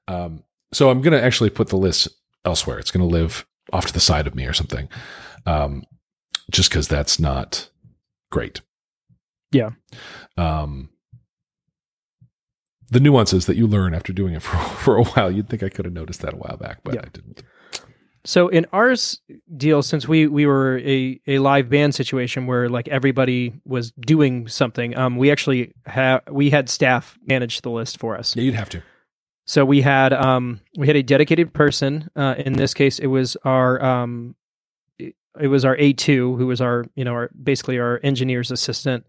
Um, 0.07 0.43
so 0.73 0.89
I'm 0.89 1.01
going 1.01 1.13
to 1.19 1.23
actually 1.23 1.49
put 1.49 1.69
the 1.69 1.77
list 1.77 2.07
elsewhere. 2.45 2.79
It's 2.79 2.91
going 2.91 3.07
to 3.07 3.11
live 3.11 3.45
off 3.73 3.85
to 3.87 3.93
the 3.93 3.99
side 3.99 4.27
of 4.27 4.35
me 4.35 4.45
or 4.45 4.53
something. 4.53 4.89
Um, 5.45 5.83
just 6.51 6.69
because 6.69 6.87
that's 6.87 7.19
not 7.19 7.69
great. 8.31 8.61
Yeah. 9.51 9.71
Um, 10.37 10.89
the 12.89 12.99
nuances 12.99 13.45
that 13.45 13.55
you 13.57 13.67
learn 13.67 13.93
after 13.93 14.11
doing 14.13 14.33
it 14.33 14.41
for, 14.41 14.57
for 14.57 14.97
a 14.97 15.03
while, 15.03 15.31
you'd 15.31 15.49
think 15.49 15.63
I 15.63 15.69
could 15.69 15.85
have 15.85 15.93
noticed 15.93 16.21
that 16.21 16.33
a 16.33 16.37
while 16.37 16.57
back, 16.57 16.79
but 16.83 16.95
Yeah. 16.95 17.01
I 17.05 17.09
didn't. 17.09 17.43
So 18.23 18.49
in 18.49 18.67
ours 18.71 19.19
deal, 19.57 19.81
since 19.81 20.07
we 20.07 20.27
we 20.27 20.45
were 20.45 20.77
a, 20.77 21.19
a 21.25 21.39
live 21.39 21.69
band 21.69 21.95
situation 21.95 22.45
where 22.45 22.69
like 22.69 22.87
everybody 22.87 23.53
was 23.65 23.91
doing 23.93 24.47
something, 24.47 24.95
um, 24.95 25.17
we 25.17 25.31
actually 25.31 25.73
had 25.87 26.19
we 26.29 26.51
had 26.51 26.69
staff 26.69 27.17
manage 27.25 27.61
the 27.61 27.71
list 27.71 27.97
for 27.97 28.15
us. 28.15 28.35
Yeah, 28.35 28.43
you'd 28.43 28.53
have 28.53 28.69
to. 28.69 28.83
So 29.51 29.65
we 29.65 29.81
had 29.81 30.13
um 30.13 30.61
we 30.77 30.87
had 30.87 30.95
a 30.95 31.03
dedicated 31.03 31.53
person. 31.53 32.09
Uh, 32.15 32.35
in 32.37 32.53
this 32.53 32.73
case, 32.73 32.99
it 32.99 33.07
was 33.07 33.35
our 33.43 33.83
um 33.83 34.33
it 34.97 35.49
was 35.49 35.65
our 35.65 35.75
A 35.75 35.91
two 35.91 36.37
who 36.37 36.47
was 36.47 36.61
our 36.61 36.85
you 36.95 37.03
know 37.03 37.11
our 37.11 37.29
basically 37.43 37.77
our 37.77 37.99
engineer's 38.01 38.49
assistant. 38.49 39.05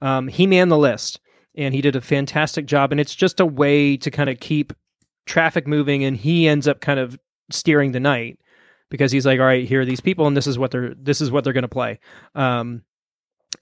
Um, 0.00 0.28
he 0.28 0.46
manned 0.46 0.70
the 0.70 0.78
list 0.78 1.18
and 1.56 1.74
he 1.74 1.80
did 1.80 1.96
a 1.96 2.00
fantastic 2.00 2.66
job. 2.66 2.92
And 2.92 3.00
it's 3.00 3.16
just 3.16 3.40
a 3.40 3.44
way 3.44 3.96
to 3.96 4.12
kind 4.12 4.30
of 4.30 4.38
keep 4.38 4.72
traffic 5.26 5.66
moving. 5.66 6.04
And 6.04 6.16
he 6.16 6.46
ends 6.46 6.68
up 6.68 6.80
kind 6.80 7.00
of 7.00 7.18
steering 7.50 7.90
the 7.90 7.98
night 7.98 8.38
because 8.90 9.10
he's 9.10 9.26
like, 9.26 9.40
all 9.40 9.46
right, 9.46 9.66
here 9.66 9.80
are 9.80 9.84
these 9.84 10.00
people, 10.00 10.28
and 10.28 10.36
this 10.36 10.46
is 10.46 10.56
what 10.56 10.70
they're 10.70 10.94
this 10.94 11.20
is 11.20 11.32
what 11.32 11.42
they're 11.42 11.52
going 11.52 11.62
to 11.62 11.68
play. 11.68 11.98
Um, 12.36 12.84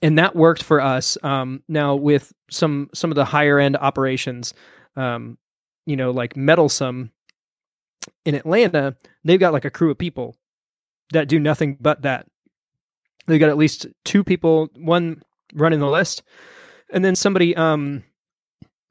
and 0.03 0.19
that 0.19 0.35
worked 0.35 0.61
for 0.61 0.79
us. 0.79 1.17
Um, 1.23 1.63
now 1.67 1.95
with 1.95 2.31
some 2.51 2.91
some 2.93 3.09
of 3.09 3.15
the 3.15 3.25
higher 3.25 3.57
end 3.57 3.77
operations, 3.77 4.53
um, 4.95 5.39
you 5.89 5.95
know, 5.95 6.11
like 6.11 6.35
Metalsome 6.35 7.09
in 8.25 8.35
Atlanta, 8.35 8.95
they've 9.23 9.39
got 9.39 9.53
like 9.53 9.65
a 9.65 9.71
crew 9.71 9.89
of 9.89 9.97
people 9.97 10.35
that 11.11 11.27
do 11.27 11.39
nothing 11.39 11.77
but 11.81 12.03
that. 12.03 12.27
They've 13.25 13.39
got 13.39 13.49
at 13.49 13.57
least 13.57 13.87
two 14.05 14.23
people, 14.23 14.69
one 14.75 15.21
running 15.53 15.79
the 15.79 15.89
list, 15.89 16.21
and 16.93 17.03
then 17.03 17.15
somebody 17.15 17.55
um 17.55 18.03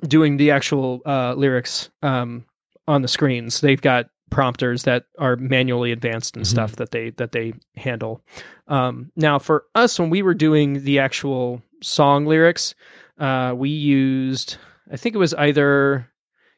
doing 0.07 0.37
the 0.37 0.51
actual 0.51 1.01
uh 1.07 1.35
lyrics 1.35 1.91
um 2.03 2.45
on 2.89 3.03
the 3.03 3.09
screens. 3.09 3.61
They've 3.61 3.81
got 3.81 4.07
prompters 4.31 4.83
that 4.83 5.05
are 5.19 5.37
manually 5.37 5.91
advanced 5.93 6.37
and 6.37 6.45
Mhm. 6.45 6.49
stuff 6.51 6.77
that 6.77 6.91
they 6.91 7.11
that 7.11 7.33
they 7.33 7.53
handle. 7.77 8.23
Um 8.67 9.11
now 9.17 9.39
for 9.39 9.65
us 9.75 9.99
when 10.01 10.11
we 10.11 10.23
were 10.23 10.35
doing 10.35 10.85
the 10.85 10.99
actual 10.99 11.63
song 11.83 12.27
lyrics, 12.27 12.75
uh 13.19 13.55
we 13.57 13.71
used 13.71 14.57
I 14.93 14.97
think 14.97 15.15
it 15.15 15.19
was 15.19 15.35
either 15.35 16.09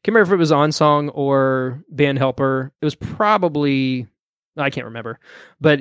can't 0.02 0.14
remember 0.14 0.34
if 0.34 0.36
it 0.36 0.40
was 0.40 0.50
OnSong 0.50 1.10
or 1.14 1.82
BandHelper. 1.94 2.70
It 2.80 2.84
was 2.84 2.94
probably 2.94 4.06
I 4.56 4.70
can't 4.70 4.86
remember. 4.86 5.18
But 5.60 5.80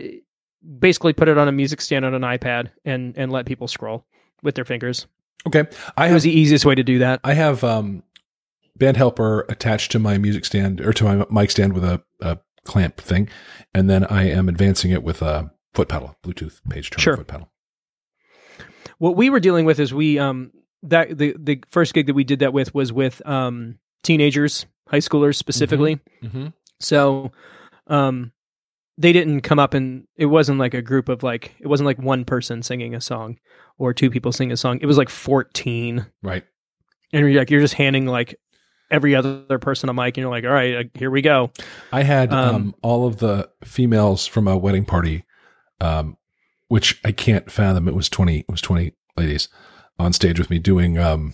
basically 0.79 1.13
put 1.13 1.27
it 1.29 1.37
on 1.37 1.47
a 1.47 1.51
music 1.51 1.79
stand 1.81 2.05
on 2.05 2.13
an 2.13 2.21
iPad 2.21 2.69
and 2.85 3.17
and 3.17 3.31
let 3.31 3.45
people 3.45 3.67
scroll 3.67 4.05
with 4.43 4.55
their 4.55 4.65
fingers. 4.65 5.07
Okay. 5.47 5.63
I 5.97 6.05
It 6.05 6.07
have 6.09 6.13
was 6.15 6.23
the 6.23 6.31
easiest 6.37 6.65
way 6.65 6.75
to 6.75 6.83
do 6.83 6.99
that. 6.99 7.21
I 7.23 7.33
have 7.33 7.63
um, 7.63 8.03
BandHelper 8.77 9.49
attached 9.49 9.91
to 9.93 9.99
my 9.99 10.17
music 10.17 10.43
stand 10.45 10.81
or 10.81 10.91
to 10.93 11.03
my 11.03 11.25
mic 11.31 11.51
stand 11.51 11.73
with 11.73 11.83
a, 11.85 12.01
a 12.19 12.37
clamp 12.65 12.97
thing, 12.97 13.29
and 13.73 13.89
then 13.89 14.03
I 14.05 14.29
am 14.29 14.49
advancing 14.49 14.91
it 14.91 15.01
with 15.01 15.21
a 15.21 15.49
foot 15.73 15.87
pedal, 15.87 16.15
Bluetooth 16.23 16.59
page 16.69 16.89
turner 16.89 17.01
Sure. 17.01 17.17
foot 17.17 17.27
pedal. 17.27 17.49
What 18.97 19.15
we 19.15 19.29
were 19.29 19.39
dealing 19.39 19.65
with 19.65 19.79
is 19.79 19.93
we 19.93 20.19
um 20.19 20.51
that 20.83 21.17
the 21.17 21.35
the 21.39 21.63
first 21.69 21.93
gig 21.93 22.07
that 22.07 22.13
we 22.13 22.23
did 22.25 22.39
that 22.39 22.53
with 22.53 22.73
was 22.75 22.91
with 22.91 23.25
um 23.25 23.77
teenagers, 24.03 24.65
high 24.87 24.99
schoolers 24.99 25.35
specifically. 25.35 25.99
Mm-hmm. 26.23 26.47
So 26.79 27.31
um 27.87 28.31
they 28.97 29.13
didn't 29.13 29.41
come 29.41 29.59
up 29.59 29.73
and 29.73 30.05
it 30.17 30.25
wasn't 30.25 30.59
like 30.59 30.73
a 30.73 30.81
group 30.81 31.07
of 31.09 31.23
like 31.23 31.55
it 31.59 31.67
wasn't 31.67 31.85
like 31.85 31.97
one 31.99 32.25
person 32.25 32.61
singing 32.61 32.93
a 32.93 33.01
song 33.01 33.37
or 33.77 33.93
two 33.93 34.09
people 34.09 34.31
singing 34.31 34.51
a 34.51 34.57
song. 34.57 34.79
It 34.81 34.85
was 34.87 34.97
like 34.97 35.09
14 35.09 36.05
Right. 36.21 36.43
and 37.13 37.29
you're 37.29 37.39
like 37.39 37.49
you're 37.49 37.61
just 37.61 37.75
handing 37.75 38.05
like 38.05 38.35
every 38.91 39.15
other 39.15 39.59
person 39.59 39.87
a 39.87 39.93
mic 39.93 40.17
and 40.17 40.23
you're 40.23 40.31
like 40.31 40.43
all 40.43 40.49
right, 40.51 40.75
uh, 40.75 40.83
here 40.95 41.11
we 41.11 41.21
go. 41.21 41.51
I 41.93 42.03
had 42.03 42.33
um, 42.33 42.55
Um, 42.55 42.75
all 42.81 43.05
of 43.07 43.17
the 43.17 43.49
females 43.63 44.25
from 44.27 44.47
a 44.47 44.57
wedding 44.57 44.83
party, 44.85 45.23
um, 45.79 46.17
which 46.67 46.99
I 47.05 47.11
can't 47.11 47.49
fathom. 47.51 47.87
It 47.87 47.95
was 47.95 48.09
twenty. 48.09 48.39
It 48.39 48.49
was 48.49 48.61
twenty 48.61 48.93
ladies 49.15 49.47
on 49.97 50.11
stage 50.13 50.39
with 50.39 50.49
me 50.49 50.59
doing 50.59 50.97
um, 50.97 51.33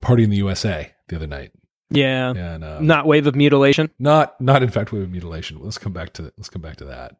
"Party 0.00 0.24
in 0.24 0.30
the 0.30 0.36
USA" 0.38 0.92
the 1.08 1.16
other 1.16 1.26
night, 1.26 1.52
Yeah. 1.90 2.30
and 2.30 2.64
um, 2.64 2.86
Not 2.86 3.06
wave 3.06 3.26
of 3.26 3.34
mutilation, 3.34 3.90
not 3.98 4.40
not 4.40 4.62
in 4.62 4.70
fact 4.70 4.92
wave 4.92 5.02
of 5.02 5.10
mutilation. 5.10 5.58
Let's 5.60 5.78
come 5.78 5.92
back 5.92 6.12
to 6.14 6.32
let's 6.36 6.48
come 6.48 6.62
back 6.62 6.76
to 6.76 6.84
that. 6.86 7.16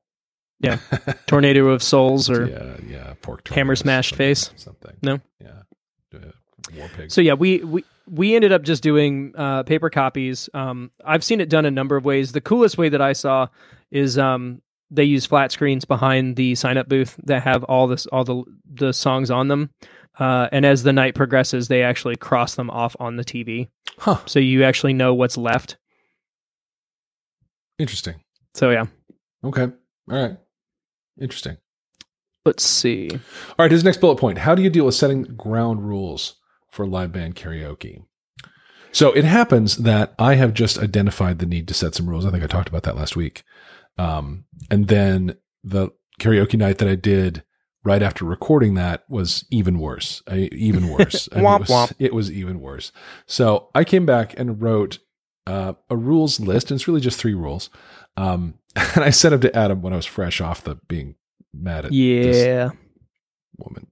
Yeah. 0.61 0.79
tornado 1.27 1.67
of 1.69 1.83
souls 1.83 2.31
or 2.31 2.47
yeah, 2.47 2.77
yeah, 2.89 3.15
pork 3.23 3.47
hammer 3.49 3.77
smashed 3.77 4.15
face? 4.15 4.51
something. 4.57 4.97
No? 5.03 5.21
yeah, 5.41 5.63
war 6.77 6.89
pig. 6.97 7.11
So 7.11 7.21
yeah, 7.21 7.35
we 7.35 7.59
we 7.59 7.85
we 8.09 8.35
ended 8.35 8.53
up 8.53 8.63
just 8.63 8.83
doing 8.83 9.33
uh, 9.37 9.63
paper 9.65 9.91
copies. 9.91 10.49
Um, 10.55 10.91
I've 11.05 11.25
seen 11.25 11.41
it 11.41 11.49
done 11.49 11.65
a 11.67 11.71
number 11.71 11.97
of 11.97 12.05
ways. 12.05 12.33
The 12.33 12.41
coolest 12.41 12.79
way 12.79 12.89
that 12.89 13.01
I 13.03 13.13
saw 13.13 13.49
is 13.91 14.19
um, 14.19 14.63
they 14.91 15.05
use 15.05 15.27
flat 15.27 15.53
screens 15.53 15.85
behind 15.85 16.37
the 16.37 16.55
sign 16.55 16.77
up 16.79 16.89
booth 16.89 17.17
that 17.25 17.43
have 17.43 17.65
all 17.65 17.87
this 17.87 18.07
all 18.07 18.25
the 18.25 18.45
the 18.73 18.93
songs 18.93 19.31
on 19.31 19.49
them. 19.49 19.71
Uh, 20.19 20.49
and 20.53 20.65
as 20.65 20.83
the 20.85 20.93
night 20.93 21.15
progresses, 21.15 21.69
they 21.69 21.83
actually 21.83 22.17
cross 22.17 22.55
them 22.55 22.71
off 22.71 22.95
on 23.01 23.17
the 23.17 23.25
TV, 23.25 23.69
huh? 23.99 24.19
so 24.27 24.39
you 24.39 24.63
actually 24.65 24.93
know 24.93 25.13
what's 25.13 25.37
left. 25.37 25.77
Interesting. 27.79 28.15
So 28.55 28.71
yeah, 28.71 28.87
Okay. 29.45 29.63
All 29.63 29.73
right. 30.09 30.37
Interesting. 31.21 31.57
let's 32.47 32.65
see. 32.65 33.11
All 33.11 33.19
right, 33.65 33.71
his 33.71 33.85
next 33.85 34.01
bullet 34.01 34.17
point. 34.17 34.39
How 34.39 34.55
do 34.55 34.63
you 34.63 34.71
deal 34.71 34.85
with 34.87 34.95
setting 34.95 35.23
ground 35.23 35.87
rules 35.87 36.37
for 36.71 36.87
live 36.87 37.13
band 37.13 37.35
karaoke? 37.37 38.05
So 38.93 39.13
it 39.13 39.25
happens 39.25 39.79
that 39.79 40.15
I 40.19 40.37
have 40.37 40.55
just 40.55 40.79
identified 40.79 41.41
the 41.41 41.47
need 41.47 41.67
to 41.69 41.75
set 41.75 41.95
some 41.97 42.09
rules. 42.09 42.25
I 42.25 42.31
think 42.31 42.45
I 42.45 42.47
talked 42.47 42.69
about 42.69 42.85
that 42.85 42.97
last 42.97 43.17
week. 43.17 43.43
Um, 43.99 44.45
and 44.71 44.87
then 44.87 45.35
the 45.65 45.91
karaoke 46.21 46.57
night 46.59 46.79
that 46.79 46.89
I 46.89 46.95
did 46.95 47.43
right 47.85 48.03
after 48.03 48.25
recording 48.25 48.75
that 48.75 49.05
was 49.09 49.45
even 49.51 49.79
worse. 49.79 50.23
I, 50.27 50.49
even 50.53 50.89
worse. 50.99 51.29
I 51.33 51.37
mean, 51.37 51.45
Womp 51.45 51.55
it, 51.57 51.61
was, 51.61 51.69
womp. 51.71 51.93
it 51.99 52.15
was 52.15 52.33
even 52.33 52.61
worse. 52.61 52.93
So 53.27 53.69
I 53.75 53.85
came 53.85 54.07
back 54.07 54.39
and 54.39 54.61
wrote 54.61 54.99
uh, 55.47 55.75
a 55.91 55.97
rules 55.97 56.41
list, 56.41 56.71
and 56.71 56.79
it's 56.79 56.89
really 56.89 57.01
just 57.01 57.19
three 57.19 57.35
rules. 57.35 57.71
Um, 58.17 58.55
and 58.77 59.05
I 59.05 59.11
sent 59.11 59.33
them 59.33 59.41
to 59.43 59.57
Adam 59.57 59.83
when 59.83 59.93
I 59.93 59.97
was 59.97 60.07
fresh 60.07 60.41
off 60.41 60.65
the 60.65 60.77
being 60.89 61.15
mad 61.53 61.85
at 61.85 61.91
this 61.91 62.47
Yeah, 62.47 62.71
woman. 63.59 63.87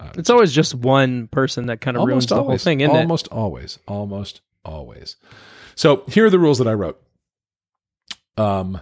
Uh, 0.00 0.10
it's 0.16 0.30
always 0.30 0.52
just 0.52 0.74
one 0.74 1.28
person 1.28 1.66
that 1.66 1.80
kind 1.80 1.96
of 1.96 2.06
ruins 2.06 2.26
the 2.26 2.42
whole 2.42 2.58
thing, 2.58 2.80
isn't 2.80 2.94
it? 2.94 2.98
almost 2.98 3.28
always, 3.28 3.78
almost 3.86 4.40
always. 4.64 5.16
So 5.74 6.04
here 6.08 6.26
are 6.26 6.30
the 6.30 6.38
rules 6.38 6.58
that 6.58 6.66
I 6.68 6.74
wrote. 6.74 7.00
Um, 8.36 8.80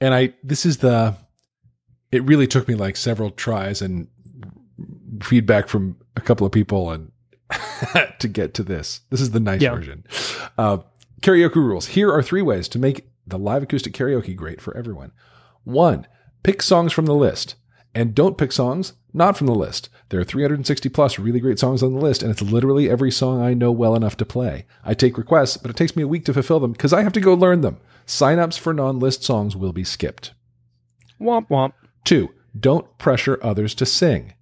and 0.00 0.14
I 0.14 0.34
this 0.42 0.64
is 0.66 0.78
the. 0.78 1.16
It 2.10 2.22
really 2.24 2.46
took 2.46 2.66
me 2.68 2.74
like 2.74 2.96
several 2.96 3.30
tries 3.30 3.82
and 3.82 4.08
feedback 5.22 5.68
from 5.68 5.96
a 6.16 6.20
couple 6.20 6.46
of 6.46 6.52
people 6.52 6.90
and 6.90 7.10
to 8.18 8.28
get 8.28 8.54
to 8.54 8.62
this. 8.62 9.00
This 9.10 9.20
is 9.20 9.30
the 9.32 9.40
nice 9.40 9.60
Yeah. 9.60 9.74
version. 9.74 10.04
Uh, 10.56 10.78
karaoke 11.20 11.56
rules. 11.56 11.86
Here 11.88 12.12
are 12.12 12.22
three 12.22 12.42
ways 12.42 12.68
to 12.68 12.78
make 12.78 13.08
the 13.26 13.38
live 13.38 13.62
acoustic 13.62 13.92
karaoke 13.92 14.34
great 14.34 14.60
for 14.60 14.76
everyone. 14.76 15.12
One, 15.64 16.06
pick 16.42 16.62
songs 16.62 16.92
from 16.92 17.06
the 17.06 17.14
list. 17.14 17.56
And 17.94 18.14
don't 18.14 18.38
pick 18.38 18.52
songs 18.52 18.92
not 19.12 19.36
from 19.36 19.46
the 19.46 19.54
list. 19.54 19.88
There 20.10 20.20
are 20.20 20.24
360 20.24 20.88
plus 20.90 21.18
really 21.18 21.40
great 21.40 21.58
songs 21.58 21.82
on 21.82 21.94
the 21.94 22.00
list, 22.00 22.22
and 22.22 22.30
it's 22.30 22.42
literally 22.42 22.88
every 22.88 23.10
song 23.10 23.40
I 23.42 23.54
know 23.54 23.72
well 23.72 23.94
enough 23.96 24.16
to 24.18 24.26
play. 24.26 24.66
I 24.84 24.94
take 24.94 25.18
requests, 25.18 25.56
but 25.56 25.70
it 25.70 25.76
takes 25.76 25.96
me 25.96 26.02
a 26.02 26.08
week 26.08 26.24
to 26.26 26.34
fulfill 26.34 26.60
them 26.60 26.72
because 26.72 26.92
I 26.92 27.02
have 27.02 27.14
to 27.14 27.20
go 27.20 27.34
learn 27.34 27.62
them. 27.62 27.78
Signups 28.06 28.58
for 28.58 28.72
non 28.72 28.98
list 29.00 29.24
songs 29.24 29.56
will 29.56 29.72
be 29.72 29.84
skipped. 29.84 30.32
Womp 31.20 31.48
womp. 31.48 31.72
Two, 32.04 32.30
don't 32.58 32.98
pressure 32.98 33.38
others 33.42 33.74
to 33.76 33.86
sing. 33.86 34.34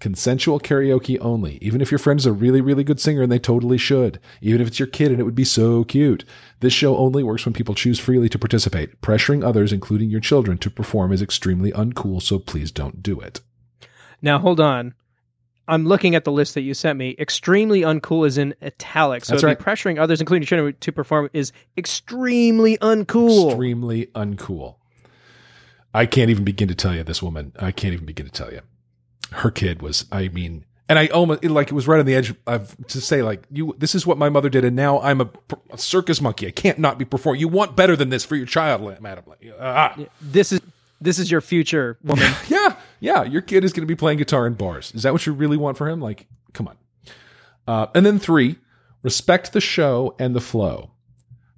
Consensual 0.00 0.60
karaoke 0.60 1.18
only, 1.20 1.58
even 1.60 1.80
if 1.80 1.90
your 1.90 1.98
friend 1.98 2.20
is 2.20 2.26
a 2.26 2.32
really, 2.32 2.60
really 2.60 2.84
good 2.84 3.00
singer 3.00 3.22
and 3.22 3.32
they 3.32 3.38
totally 3.38 3.78
should. 3.78 4.20
Even 4.40 4.60
if 4.60 4.68
it's 4.68 4.78
your 4.78 4.86
kid 4.86 5.10
and 5.10 5.18
it 5.18 5.24
would 5.24 5.34
be 5.34 5.44
so 5.44 5.82
cute. 5.82 6.24
This 6.60 6.72
show 6.72 6.96
only 6.96 7.24
works 7.24 7.44
when 7.44 7.52
people 7.52 7.74
choose 7.74 7.98
freely 7.98 8.28
to 8.28 8.38
participate. 8.38 9.00
Pressuring 9.00 9.44
others, 9.44 9.72
including 9.72 10.08
your 10.08 10.20
children, 10.20 10.56
to 10.58 10.70
perform 10.70 11.12
is 11.12 11.20
extremely 11.20 11.72
uncool, 11.72 12.22
so 12.22 12.38
please 12.38 12.70
don't 12.70 13.02
do 13.02 13.18
it. 13.20 13.40
Now 14.22 14.38
hold 14.38 14.60
on. 14.60 14.94
I'm 15.66 15.84
looking 15.84 16.14
at 16.14 16.24
the 16.24 16.32
list 16.32 16.54
that 16.54 16.62
you 16.62 16.74
sent 16.74 16.98
me. 16.98 17.14
Extremely 17.18 17.82
uncool 17.82 18.26
is 18.26 18.38
in 18.38 18.54
italics. 18.62 19.28
So 19.28 19.34
That's 19.34 19.44
right. 19.44 19.58
pressuring 19.58 19.98
others, 19.98 20.20
including 20.20 20.42
your 20.42 20.48
children, 20.48 20.76
to 20.80 20.92
perform 20.92 21.28
is 21.32 21.52
extremely 21.76 22.78
uncool. 22.78 23.48
Extremely 23.50 24.06
uncool. 24.14 24.76
I 25.94 26.06
can't 26.06 26.30
even 26.30 26.44
begin 26.44 26.68
to 26.68 26.74
tell 26.74 26.94
you 26.94 27.02
this 27.02 27.22
woman. 27.22 27.52
I 27.58 27.72
can't 27.72 27.94
even 27.94 28.06
begin 28.06 28.26
to 28.26 28.32
tell 28.32 28.52
you. 28.52 28.60
Her 29.32 29.50
kid 29.50 29.82
was, 29.82 30.06
I 30.12 30.28
mean, 30.28 30.64
and 30.88 30.98
I 30.98 31.08
almost 31.08 31.44
it, 31.44 31.50
like 31.50 31.68
it 31.68 31.74
was 31.74 31.86
right 31.86 32.00
on 32.00 32.06
the 32.06 32.14
edge 32.14 32.34
of 32.46 32.74
to 32.88 33.00
say 33.00 33.22
like 33.22 33.42
you. 33.50 33.74
This 33.78 33.94
is 33.94 34.06
what 34.06 34.16
my 34.16 34.30
mother 34.30 34.48
did, 34.48 34.64
and 34.64 34.74
now 34.74 35.00
I'm 35.00 35.20
a, 35.20 35.28
a 35.70 35.76
circus 35.76 36.20
monkey. 36.20 36.46
I 36.46 36.50
can't 36.50 36.78
not 36.78 36.98
be 36.98 37.04
performing. 37.04 37.40
You 37.40 37.48
want 37.48 37.76
better 37.76 37.94
than 37.94 38.08
this 38.08 38.24
for 38.24 38.36
your 38.36 38.46
child, 38.46 38.80
madam. 39.02 39.24
Ah. 39.60 39.96
This 40.20 40.50
is 40.50 40.62
this 41.00 41.18
is 41.18 41.30
your 41.30 41.40
future 41.40 41.98
woman. 42.02 42.32
Yeah, 42.48 42.76
yeah. 43.00 43.22
Your 43.24 43.42
kid 43.42 43.64
is 43.64 43.72
going 43.72 43.82
to 43.82 43.86
be 43.86 43.96
playing 43.96 44.18
guitar 44.18 44.46
in 44.46 44.54
bars. 44.54 44.92
Is 44.94 45.02
that 45.02 45.12
what 45.12 45.26
you 45.26 45.34
really 45.34 45.58
want 45.58 45.76
for 45.76 45.88
him? 45.88 46.00
Like, 46.00 46.26
come 46.54 46.68
on. 46.68 46.76
Uh, 47.66 47.86
and 47.94 48.06
then 48.06 48.18
three, 48.18 48.56
respect 49.02 49.52
the 49.52 49.60
show 49.60 50.16
and 50.18 50.34
the 50.34 50.40
flow. 50.40 50.90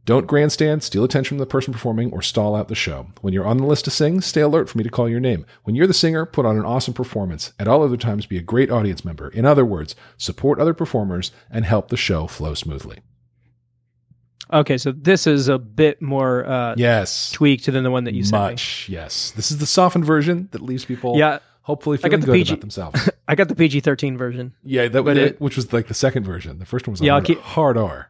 Don't 0.07 0.27
grandstand, 0.27 0.83
steal 0.83 1.05
attention 1.05 1.37
from 1.37 1.39
the 1.39 1.47
person 1.47 1.73
performing, 1.73 2.11
or 2.11 2.23
stall 2.23 2.57
out 2.57 2.69
the 2.69 2.75
show. 2.75 3.09
When 3.21 3.35
you're 3.35 3.47
on 3.47 3.59
the 3.59 3.67
list 3.67 3.85
to 3.85 3.91
sing, 3.91 4.21
stay 4.23 4.41
alert 4.41 4.69
for 4.69 4.79
me 4.79 4.83
to 4.85 4.91
call 4.91 5.09
your 5.09 5.21
name. 5.21 5.45
When 5.65 5.77
you're 5.77 5.87
the 5.87 5.95
singer, 5.95 6.25
put 6.27 6.47
on 6.47 6.57
an 6.57 6.65
awesome 6.65 6.95
performance. 6.95 7.53
At 7.59 7.69
all 7.69 7.83
other 7.83 7.99
times, 7.99 8.27
be 8.27 8.39
a 8.39 8.43
great 8.43 8.71
audience 8.71 9.05
member. 9.05 9.29
In 9.29 9.45
other 9.45 9.65
words, 9.65 9.95
support 10.17 10.59
other 10.59 10.75
performers 10.75 11.31
and 11.51 11.65
help 11.65 11.89
the 11.91 11.97
show 11.99 12.27
flow 12.27 12.55
smoothly. 12.55 13.01
Okay, 14.53 14.79
so 14.79 14.91
this 14.91 15.27
is 15.29 15.47
a 15.49 15.59
bit 15.59 16.03
more 16.03 16.45
uh, 16.47 16.75
Yes. 16.77 17.31
tweaked 17.31 17.67
than 17.67 17.85
the 17.85 17.91
one 17.91 18.05
that 18.05 18.15
you 18.15 18.25
sent 18.25 18.43
me. 18.43 18.51
Much, 18.53 18.89
yes. 18.89 19.31
This 19.33 19.51
is 19.53 19.59
the 19.59 19.67
softened 19.67 20.05
version 20.05 20.49
that 20.53 20.61
leaves 20.61 20.85
people 20.85 21.17
Yeah, 21.17 21.39
hopefully 21.63 21.99
I 22.03 22.09
got 22.09 22.11
feeling 22.11 22.21
the 22.23 22.27
good 22.27 22.33
PG 22.33 22.53
about 22.55 22.61
themselves. 22.63 23.11
I 23.29 23.37
got 23.37 23.47
the 23.49 23.55
PG 23.55 23.81
thirteen 23.81 24.17
version. 24.19 24.55
yeah, 24.65 24.89
that 24.89 25.07
it- 25.17 25.41
which 25.41 25.55
was 25.57 25.73
like 25.73 25.87
the 25.87 25.95
second 25.95 26.25
version. 26.25 26.59
The 26.59 26.65
first 26.67 26.89
one 26.89 26.93
was 26.95 27.01
Yeah, 27.01 27.13
hard, 27.13 27.25
keep- 27.27 27.41
hard 27.41 27.77
R. 27.77 28.10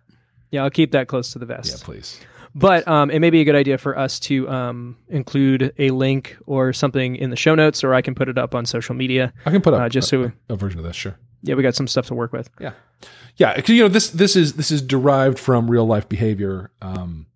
Yeah, 0.51 0.64
I'll 0.64 0.70
keep 0.70 0.92
that 0.92 1.07
close 1.09 1.32
to 1.32 1.38
the 1.38 1.46
vest. 1.46 1.70
Yeah, 1.80 1.84
please. 1.84 2.18
But 2.55 2.86
um, 2.88 3.11
it 3.11 3.20
may 3.20 3.30
be 3.30 3.40
a 3.40 3.44
good 3.44 3.55
idea 3.55 3.78
for 3.78 3.96
us 3.96 4.18
to 4.20 4.48
um, 4.51 4.96
include 5.09 5.72
a 5.78 5.90
link 5.90 6.36
or 6.46 6.72
something 6.72 7.14
in 7.14 7.30
the 7.30 7.36
show 7.36 7.55
notes, 7.55 7.84
or 7.84 7.94
I 7.94 8.03
can 8.03 8.14
put 8.16 8.28
it 8.28 8.36
up 8.38 8.55
on 8.57 8.66
social 8.66 8.94
media. 8.96 9.32
I 9.46 9.53
can 9.53 9.61
put 9.61 9.72
up 9.74 9.80
Uh, 9.82 9.88
just 9.88 10.12
a, 10.12 10.24
so- 10.26 10.32
a 10.48 10.57
version 10.57 10.78
of 10.80 10.84
this, 10.84 10.96
sure. 10.96 11.16
Yeah, 11.42 11.55
we 11.55 11.62
got 11.62 11.74
some 11.74 11.86
stuff 11.86 12.07
to 12.09 12.14
work 12.14 12.32
with. 12.32 12.51
Yeah, 12.61 12.72
yeah. 13.36 13.59
you 13.66 13.82
know 13.82 13.88
this 13.88 14.11
this 14.11 14.36
is 14.36 14.55
this 14.55 14.70
is 14.70 14.82
derived 14.82 15.38
from 15.38 15.70
real 15.70 15.86
life 15.86 16.07
behavior. 16.07 16.70
Um, 16.82 17.26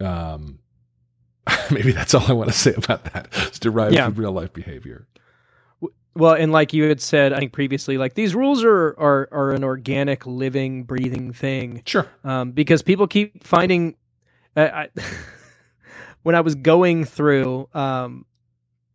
um, 0.00 0.60
maybe 1.70 1.92
that's 1.92 2.14
all 2.14 2.24
I 2.26 2.32
want 2.32 2.50
to 2.50 2.56
say 2.56 2.72
about 2.74 3.04
that. 3.12 3.28
It's 3.48 3.58
derived 3.58 3.94
Yeah. 3.94 4.06
from 4.06 4.14
real 4.14 4.32
life 4.32 4.52
behavior. 4.54 5.06
Well, 6.14 6.34
and 6.34 6.52
like 6.52 6.72
you 6.72 6.84
had 6.84 7.00
said, 7.00 7.32
I 7.32 7.38
think 7.38 7.52
previously, 7.52 7.96
like 7.96 8.14
these 8.14 8.34
rules 8.34 8.62
are 8.64 8.94
are 8.98 9.28
are 9.32 9.52
an 9.52 9.64
organic, 9.64 10.26
living, 10.26 10.84
breathing 10.84 11.32
thing. 11.32 11.82
Sure. 11.86 12.06
um, 12.24 12.52
because 12.52 12.82
people 12.82 13.06
keep 13.06 13.44
finding. 13.44 13.96
I, 14.54 14.68
I, 14.68 14.88
when 16.22 16.34
I 16.34 16.40
was 16.40 16.54
going 16.54 17.04
through 17.04 17.68
um, 17.72 18.26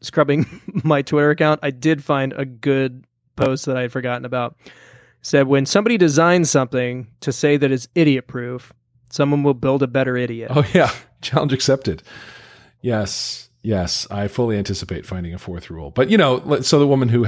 scrubbing 0.02 0.46
my 0.84 1.02
Twitter 1.02 1.32
account, 1.32 1.62
I 1.64 1.72
did 1.72 2.04
find 2.04 2.34
a 2.34 2.46
good 2.46 3.06
post 3.36 3.66
that 3.66 3.78
I 3.78 3.82
had 3.82 3.92
forgotten 3.92 4.26
about. 4.26 4.56
Said 5.22 5.48
when 5.48 5.66
somebody 5.66 5.98
designs 5.98 6.50
something 6.50 7.08
to 7.22 7.32
say 7.34 7.58
that 7.58 7.72
it's 7.72 7.88
idiot 7.96 8.28
proof, 8.28 8.72
someone 9.10 9.44
will 9.44 9.56
build 9.56 9.82
a 9.82 9.88
better 9.88 10.16
idiot. 10.16 10.52
Oh 10.54 10.66
yeah, 10.74 10.92
challenge 11.22 11.54
accepted. 11.54 12.04
Yes, 12.82 13.50
yes. 13.68 14.08
I 14.10 14.28
fully 14.30 14.58
anticipate 14.58 15.06
finding 15.06 15.34
a 15.34 15.38
fourth 15.38 15.70
rule. 15.70 15.92
But 15.92 16.10
you 16.10 16.18
know, 16.18 16.62
so 16.62 16.80
the 16.80 16.88
woman 16.88 17.10
who 17.10 17.28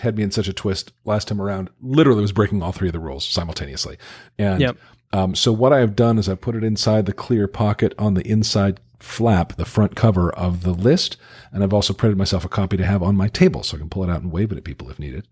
had 0.00 0.16
me 0.16 0.22
in 0.22 0.30
such 0.30 0.48
a 0.48 0.52
twist 0.52 0.92
last 1.04 1.28
time 1.28 1.40
around 1.40 1.68
literally 1.82 2.22
was 2.22 2.32
breaking 2.32 2.62
all 2.62 2.72
three 2.72 2.88
of 2.88 2.92
the 2.94 2.98
rules 3.00 3.26
simultaneously. 3.26 3.98
And 4.38 4.60
Yep. 4.60 4.76
um, 5.12 5.34
so 5.34 5.52
what 5.52 5.72
I 5.72 5.80
have 5.80 5.94
done 5.94 6.18
is 6.18 6.28
I 6.28 6.34
put 6.36 6.56
it 6.56 6.64
inside 6.64 7.06
the 7.06 7.12
clear 7.12 7.46
pocket 7.46 7.92
on 7.98 8.14
the 8.14 8.26
inside 8.26 8.80
flap, 8.98 9.56
the 9.56 9.66
front 9.66 9.94
cover 9.94 10.30
of 10.34 10.62
the 10.62 10.72
list, 10.72 11.18
and 11.52 11.62
I've 11.62 11.74
also 11.74 11.92
printed 11.92 12.16
myself 12.16 12.44
a 12.44 12.48
copy 12.48 12.78
to 12.78 12.86
have 12.86 13.02
on 13.02 13.14
my 13.16 13.28
table 13.28 13.62
so 13.62 13.76
I 13.76 13.80
can 13.80 13.90
pull 13.90 14.02
it 14.04 14.08
out 14.10 14.22
and 14.22 14.32
wave 14.32 14.50
it 14.50 14.56
at 14.58 14.64
people 14.64 14.90
if 14.90 14.98
needed. 14.98 15.28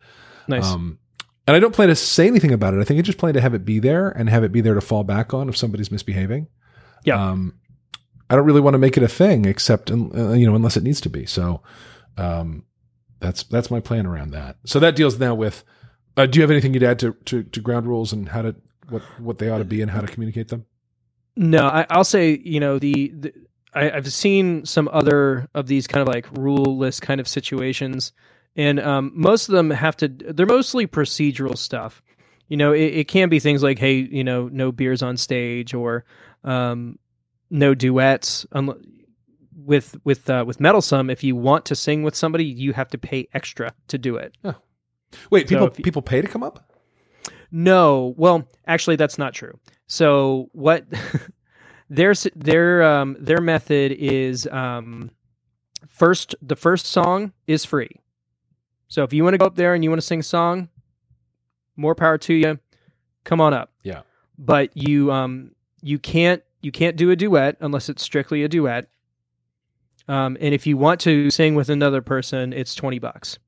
nice. 0.46 0.66
Um, 0.66 0.98
and 1.46 1.56
I 1.56 1.58
don't 1.60 1.74
plan 1.74 1.88
to 1.88 1.96
say 1.96 2.28
anything 2.28 2.52
about 2.52 2.72
it. 2.74 2.80
I 2.80 2.84
think 2.84 2.98
I 2.98 3.02
just 3.02 3.18
plan 3.18 3.34
to 3.34 3.40
have 3.40 3.52
it 3.54 3.64
be 3.64 3.80
there 3.80 4.10
and 4.10 4.28
have 4.30 4.44
it 4.44 4.52
be 4.52 4.60
there 4.60 4.74
to 4.74 4.80
fall 4.80 5.02
back 5.02 5.34
on 5.34 5.48
if 5.48 5.56
somebody's 5.56 5.90
misbehaving. 5.90 6.46
Yeah. 7.04 7.30
Um, 7.30 7.54
I 8.32 8.34
don't 8.36 8.46
really 8.46 8.62
want 8.62 8.72
to 8.72 8.78
make 8.78 8.96
it 8.96 9.02
a 9.02 9.08
thing, 9.08 9.44
except 9.44 9.90
uh, 9.90 9.94
you 10.32 10.46
know, 10.46 10.54
unless 10.54 10.78
it 10.78 10.82
needs 10.82 11.02
to 11.02 11.10
be. 11.10 11.26
So, 11.26 11.60
um, 12.16 12.64
that's 13.20 13.42
that's 13.42 13.70
my 13.70 13.78
plan 13.78 14.06
around 14.06 14.30
that. 14.30 14.56
So 14.64 14.80
that 14.80 14.96
deals 14.96 15.18
now 15.18 15.34
with. 15.34 15.64
Uh, 16.16 16.24
do 16.24 16.38
you 16.38 16.42
have 16.42 16.50
anything 16.50 16.72
you'd 16.72 16.82
add 16.82 16.98
to, 17.00 17.12
to 17.26 17.42
to 17.42 17.60
ground 17.60 17.86
rules 17.86 18.10
and 18.10 18.30
how 18.30 18.40
to 18.40 18.54
what 18.88 19.02
what 19.18 19.38
they 19.38 19.50
ought 19.50 19.58
to 19.58 19.66
be 19.66 19.82
and 19.82 19.90
how 19.90 20.00
to 20.00 20.06
communicate 20.06 20.48
them? 20.48 20.64
No, 21.36 21.66
I, 21.66 21.84
I'll 21.90 22.04
say 22.04 22.40
you 22.42 22.58
know 22.58 22.78
the, 22.78 23.12
the 23.14 23.34
I, 23.74 23.90
I've 23.90 24.10
seen 24.10 24.64
some 24.64 24.88
other 24.90 25.46
of 25.54 25.66
these 25.66 25.86
kind 25.86 26.00
of 26.00 26.08
like 26.12 26.26
rule 26.32 26.78
list 26.78 27.02
kind 27.02 27.20
of 27.20 27.28
situations, 27.28 28.12
and 28.56 28.80
um, 28.80 29.12
most 29.14 29.50
of 29.50 29.52
them 29.54 29.68
have 29.68 29.98
to. 29.98 30.08
They're 30.08 30.46
mostly 30.46 30.86
procedural 30.86 31.58
stuff. 31.58 32.02
You 32.48 32.56
know, 32.56 32.72
it, 32.72 32.94
it 32.94 33.08
can 33.08 33.28
be 33.28 33.40
things 33.40 33.62
like, 33.62 33.78
hey, 33.78 33.96
you 33.96 34.24
know, 34.24 34.48
no 34.48 34.72
beers 34.72 35.02
on 35.02 35.18
stage 35.18 35.74
or 35.74 36.06
um, 36.44 36.98
no 37.52 37.74
duets. 37.74 38.44
unle- 38.52 38.82
with 39.54 39.96
with 40.02 40.28
uh, 40.28 40.42
with 40.46 40.58
Metalsome, 40.58 41.12
if 41.12 41.22
you 41.22 41.36
want 41.36 41.64
to 41.66 41.76
sing 41.76 42.02
with 42.02 42.16
somebody, 42.16 42.44
you 42.44 42.72
have 42.72 42.88
to 42.88 42.98
pay 42.98 43.28
extra 43.32 43.72
to 43.88 43.98
do 43.98 44.16
it. 44.16 44.36
Oh. 44.42 44.56
Wait, 45.30 45.48
So 45.48 45.54
people 45.54 45.70
you- 45.78 45.84
people 45.84 46.02
pay 46.02 46.20
to 46.20 46.26
come 46.26 46.42
up? 46.42 46.68
No, 47.52 48.14
well, 48.16 48.48
actually, 48.66 48.96
that's 48.96 49.18
not 49.18 49.34
true. 49.34 49.58
So 49.86 50.48
what 50.52 50.86
their 51.90 52.14
their 52.34 52.82
um, 52.82 53.16
their 53.20 53.40
method 53.40 53.92
is 53.92 54.46
um, 54.50 55.10
first 55.86 56.34
the 56.42 56.56
first 56.56 56.86
song 56.86 57.32
is 57.46 57.64
free. 57.64 57.90
So 58.88 59.04
if 59.04 59.12
you 59.12 59.22
want 59.22 59.34
to 59.34 59.38
go 59.38 59.46
up 59.46 59.54
there 59.54 59.74
and 59.74 59.84
you 59.84 59.90
want 59.90 60.00
to 60.00 60.06
sing 60.06 60.20
a 60.20 60.24
song, 60.24 60.68
more 61.76 61.94
power 61.94 62.18
to 62.18 62.34
you. 62.34 62.58
Come 63.24 63.40
on 63.40 63.54
up. 63.54 63.70
Yeah. 63.84 64.02
But 64.38 64.76
you 64.76 65.12
um 65.12 65.52
you 65.82 65.98
can't 65.98 66.42
you 66.62 66.72
can't 66.72 66.96
do 66.96 67.10
a 67.10 67.16
duet 67.16 67.56
unless 67.60 67.88
it's 67.88 68.02
strictly 68.02 68.42
a 68.44 68.48
duet. 68.48 68.88
Um, 70.08 70.36
and 70.40 70.54
if 70.54 70.66
you 70.66 70.76
want 70.76 71.00
to 71.02 71.30
sing 71.30 71.54
with 71.54 71.68
another 71.68 72.02
person, 72.02 72.52
it's 72.52 72.74
twenty 72.74 72.98
bucks. 72.98 73.38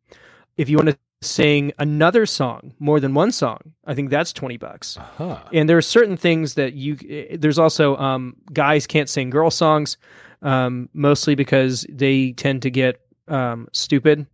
If 0.57 0.69
you 0.69 0.77
want 0.77 0.91
to 0.91 0.99
sing 1.21 1.73
another 1.79 2.27
song, 2.27 2.75
more 2.79 3.01
than 3.01 3.15
one 3.15 3.33
song, 3.33 3.59
I 3.87 3.95
think 3.95 4.11
that's 4.11 4.33
twenty 4.33 4.57
bucks. 4.57 4.97
Uh-huh. 4.97 5.39
And 5.53 5.69
there 5.69 5.77
are 5.77 5.83
certain 5.83 6.17
things 6.17 6.55
that 6.55 6.75
you. 6.75 6.97
There's 7.37 7.59
also 7.59 7.97
um, 7.97 8.37
guys 8.53 8.87
can't 8.87 9.09
sing 9.09 9.31
girl 9.31 9.51
songs, 9.51 9.97
um, 10.43 10.89
mostly 10.93 11.35
because 11.35 11.87
they 11.89 12.33
tend 12.33 12.63
to 12.63 12.71
get 12.71 13.01
um, 13.27 13.69
stupid. 13.73 14.27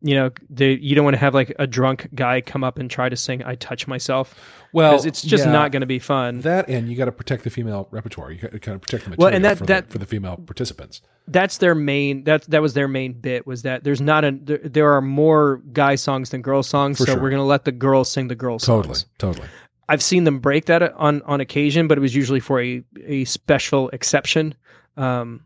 You 0.00 0.14
know, 0.14 0.30
they, 0.48 0.74
you 0.74 0.94
don't 0.94 1.04
want 1.04 1.14
to 1.14 1.18
have 1.20 1.34
like 1.34 1.52
a 1.58 1.66
drunk 1.66 2.08
guy 2.14 2.40
come 2.40 2.62
up 2.62 2.78
and 2.78 2.88
try 2.88 3.08
to 3.08 3.16
sing 3.16 3.42
"I 3.44 3.56
Touch 3.56 3.88
Myself" 3.88 4.34
Well, 4.72 5.04
it's 5.04 5.22
just 5.22 5.44
yeah, 5.46 5.50
not 5.52 5.72
going 5.72 5.80
to 5.80 5.86
be 5.86 5.98
fun. 5.98 6.40
that, 6.42 6.68
and 6.68 6.88
you 6.88 6.96
got 6.96 7.06
to 7.06 7.12
protect 7.12 7.42
the 7.42 7.50
female 7.50 7.88
repertoire. 7.90 8.30
You 8.30 8.40
got 8.40 8.52
to 8.52 8.60
kind 8.60 8.76
of 8.76 8.82
protect 8.82 9.04
the 9.04 9.10
material 9.10 9.26
Well, 9.30 9.34
and 9.34 9.44
that- 9.44 9.58
for, 9.58 9.66
that- 9.66 9.86
the, 9.86 9.92
for 9.92 9.98
the 9.98 10.06
female 10.06 10.36
participants. 10.36 11.00
that's 11.26 11.58
their 11.58 11.74
main 11.74 12.22
that 12.24 12.42
that 12.42 12.62
was 12.62 12.74
their 12.74 12.86
main 12.86 13.12
bit 13.14 13.44
was 13.46 13.62
that 13.62 13.82
there's 13.82 14.00
not 14.00 14.24
a 14.24 14.30
there, 14.40 14.58
there 14.58 14.92
are 14.92 15.00
more 15.02 15.60
guy 15.72 15.96
songs 15.96 16.30
than 16.30 16.42
girl 16.42 16.62
songs 16.62 16.98
For 16.98 17.06
so 17.06 17.12
sure. 17.14 17.20
we're 17.22 17.30
going 17.30 17.40
to 17.40 17.44
let 17.44 17.64
the 17.64 17.72
girls 17.72 18.08
sing 18.08 18.28
the 18.28 18.34
girl 18.36 18.58
Totally, 18.60 18.94
songs 18.94 19.06
Totally, 19.18 19.38
totally. 19.40 19.48
i've 19.88 20.02
seen 20.02 20.22
them 20.24 20.38
break 20.38 20.66
that 20.66 20.82
on 20.94 21.22
on 21.22 21.40
occasion 21.40 21.88
but 21.88 21.98
it 21.98 22.00
was 22.00 22.14
usually 22.14 22.40
for 22.40 22.62
a 22.62 22.82
a 23.04 23.24
special 23.24 23.88
exception 23.90 24.54
um 24.96 25.40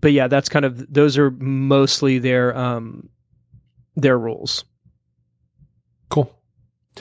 but 0.00 0.12
yeah 0.12 0.28
that's 0.28 0.48
kind 0.48 0.64
of 0.64 0.90
those 0.92 1.18
are 1.18 1.30
mostly 1.32 2.18
their 2.18 2.56
um 2.56 3.08
their 3.96 4.18
rules 4.18 4.64
Cool. 6.08 6.34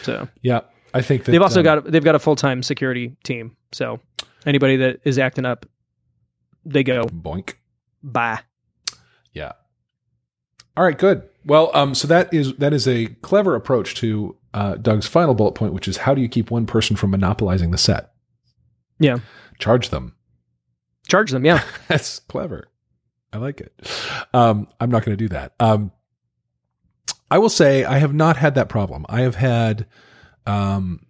so 0.02 0.28
Yeah, 0.42 0.62
I 0.94 1.02
think 1.02 1.26
that 1.26 1.32
they've 1.32 1.42
also 1.42 1.60
um, 1.60 1.64
got 1.66 1.86
they've 1.86 2.04
got 2.04 2.16
a 2.16 2.20
full-time 2.20 2.64
security 2.64 3.16
team 3.24 3.56
so 3.72 4.00
anybody 4.46 4.78
that 4.78 5.00
is 5.04 5.20
acting 5.20 5.46
up 5.46 5.66
they 6.66 6.84
go 6.84 7.04
boink. 7.06 7.56
bye 8.04 8.40
Yeah. 9.34 9.54
All 10.78 10.84
right, 10.86 10.98
good. 10.98 11.24
Well, 11.46 11.70
um, 11.74 11.94
so 11.96 12.08
that 12.08 12.34
is 12.34 12.54
that 12.56 12.72
is 12.74 12.88
a 12.88 13.08
clever 13.22 13.56
approach 13.56 13.96
to 13.96 14.38
uh, 14.54 14.76
Doug's 14.76 15.08
final 15.08 15.34
bullet 15.34 15.54
point, 15.54 15.74
which 15.74 15.88
is 15.88 15.98
how 15.98 16.14
do 16.14 16.22
you 16.22 16.30
keep 16.30 16.52
one 16.52 16.66
person 16.66 16.96
from 16.96 17.12
monopolizing 17.12 17.72
the 17.72 17.78
set? 17.78 18.12
Yeah. 19.00 19.18
charge 19.60 19.90
them. 19.90 20.16
charge 21.08 21.32
them 21.32 21.44
yeah 21.46 21.64
That's 21.88 22.20
clever. 22.20 22.68
I 23.34 23.38
like 23.38 23.60
it. 23.62 23.74
Um, 24.34 24.68
I'm 24.80 24.92
not 24.92 25.04
going 25.04 25.18
to 25.18 25.22
do 25.24 25.30
that. 25.30 25.54
Um, 25.60 25.92
I 27.32 27.38
will 27.40 27.50
say 27.50 27.84
I 27.86 27.98
have 27.98 28.14
not 28.14 28.38
had 28.38 28.54
that 28.56 28.70
problem. 28.70 29.06
I 29.10 29.22
have 29.22 29.36
had 29.36 29.88
um, 30.46 31.06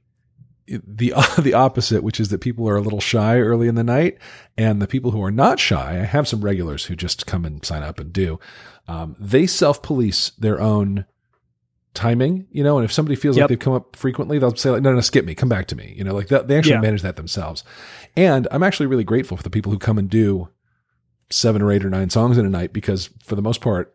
the 0.68 1.14
the 1.42 1.54
opposite, 1.54 2.04
which 2.04 2.20
is 2.20 2.30
that 2.30 2.40
people 2.40 2.70
are 2.70 2.78
a 2.78 2.82
little 2.82 3.02
shy 3.02 3.40
early 3.40 3.68
in 3.68 3.76
the 3.76 3.84
night, 3.84 4.18
and 4.58 4.82
the 4.82 4.88
people 4.88 5.12
who 5.12 5.22
are 5.24 5.32
not 5.32 5.60
shy, 5.60 6.00
I 6.00 6.06
have 6.06 6.28
some 6.28 6.42
regulars 6.42 6.86
who 6.86 6.96
just 6.96 7.26
come 7.26 7.44
and 7.44 7.66
sign 7.66 7.84
up 7.84 8.00
and 8.00 8.14
do. 8.14 8.40
Um, 8.88 9.16
they 9.20 9.48
self 9.48 9.82
police 9.82 10.30
their 10.38 10.62
own 10.62 11.06
timing, 11.94 12.48
you 12.52 12.64
know, 12.64 12.78
and 12.78 12.86
if 12.86 12.92
somebody 12.92 13.16
feels 13.16 13.36
like 13.38 13.50
they've 13.50 13.60
come 13.60 13.74
up 13.74 13.96
frequently, 13.98 14.40
they'll 14.40 14.56
say 14.56 14.70
like, 14.70 14.82
no, 14.82 14.94
no, 14.94 15.02
skip 15.02 15.26
me, 15.26 15.36
come 15.36 15.50
back 15.50 15.68
to 15.68 15.76
me. 15.76 15.94
You 15.98 16.06
know, 16.06 16.14
like 16.14 16.30
that, 16.30 16.48
they 16.48 16.58
actually 16.58 16.76
Yeah. 16.76 16.82
manage 16.82 17.02
that 17.02 17.18
themselves. 17.18 17.66
And 18.16 18.48
I'm 18.50 18.64
actually 18.64 18.86
really 18.86 19.04
grateful 19.04 19.36
for 19.36 19.44
the 19.44 19.50
people 19.50 19.74
who 19.74 19.78
come 19.78 19.98
and 19.98 20.10
do 20.10 20.48
seven 21.30 21.62
or 21.62 21.70
eight 21.72 21.84
or 21.84 21.90
nine 21.90 22.10
songs 22.10 22.38
in 22.38 22.46
a 22.46 22.50
night 22.50 22.72
because 22.72 23.10
for 23.26 23.36
the 23.36 23.42
most 23.42 23.60
part, 23.60 23.94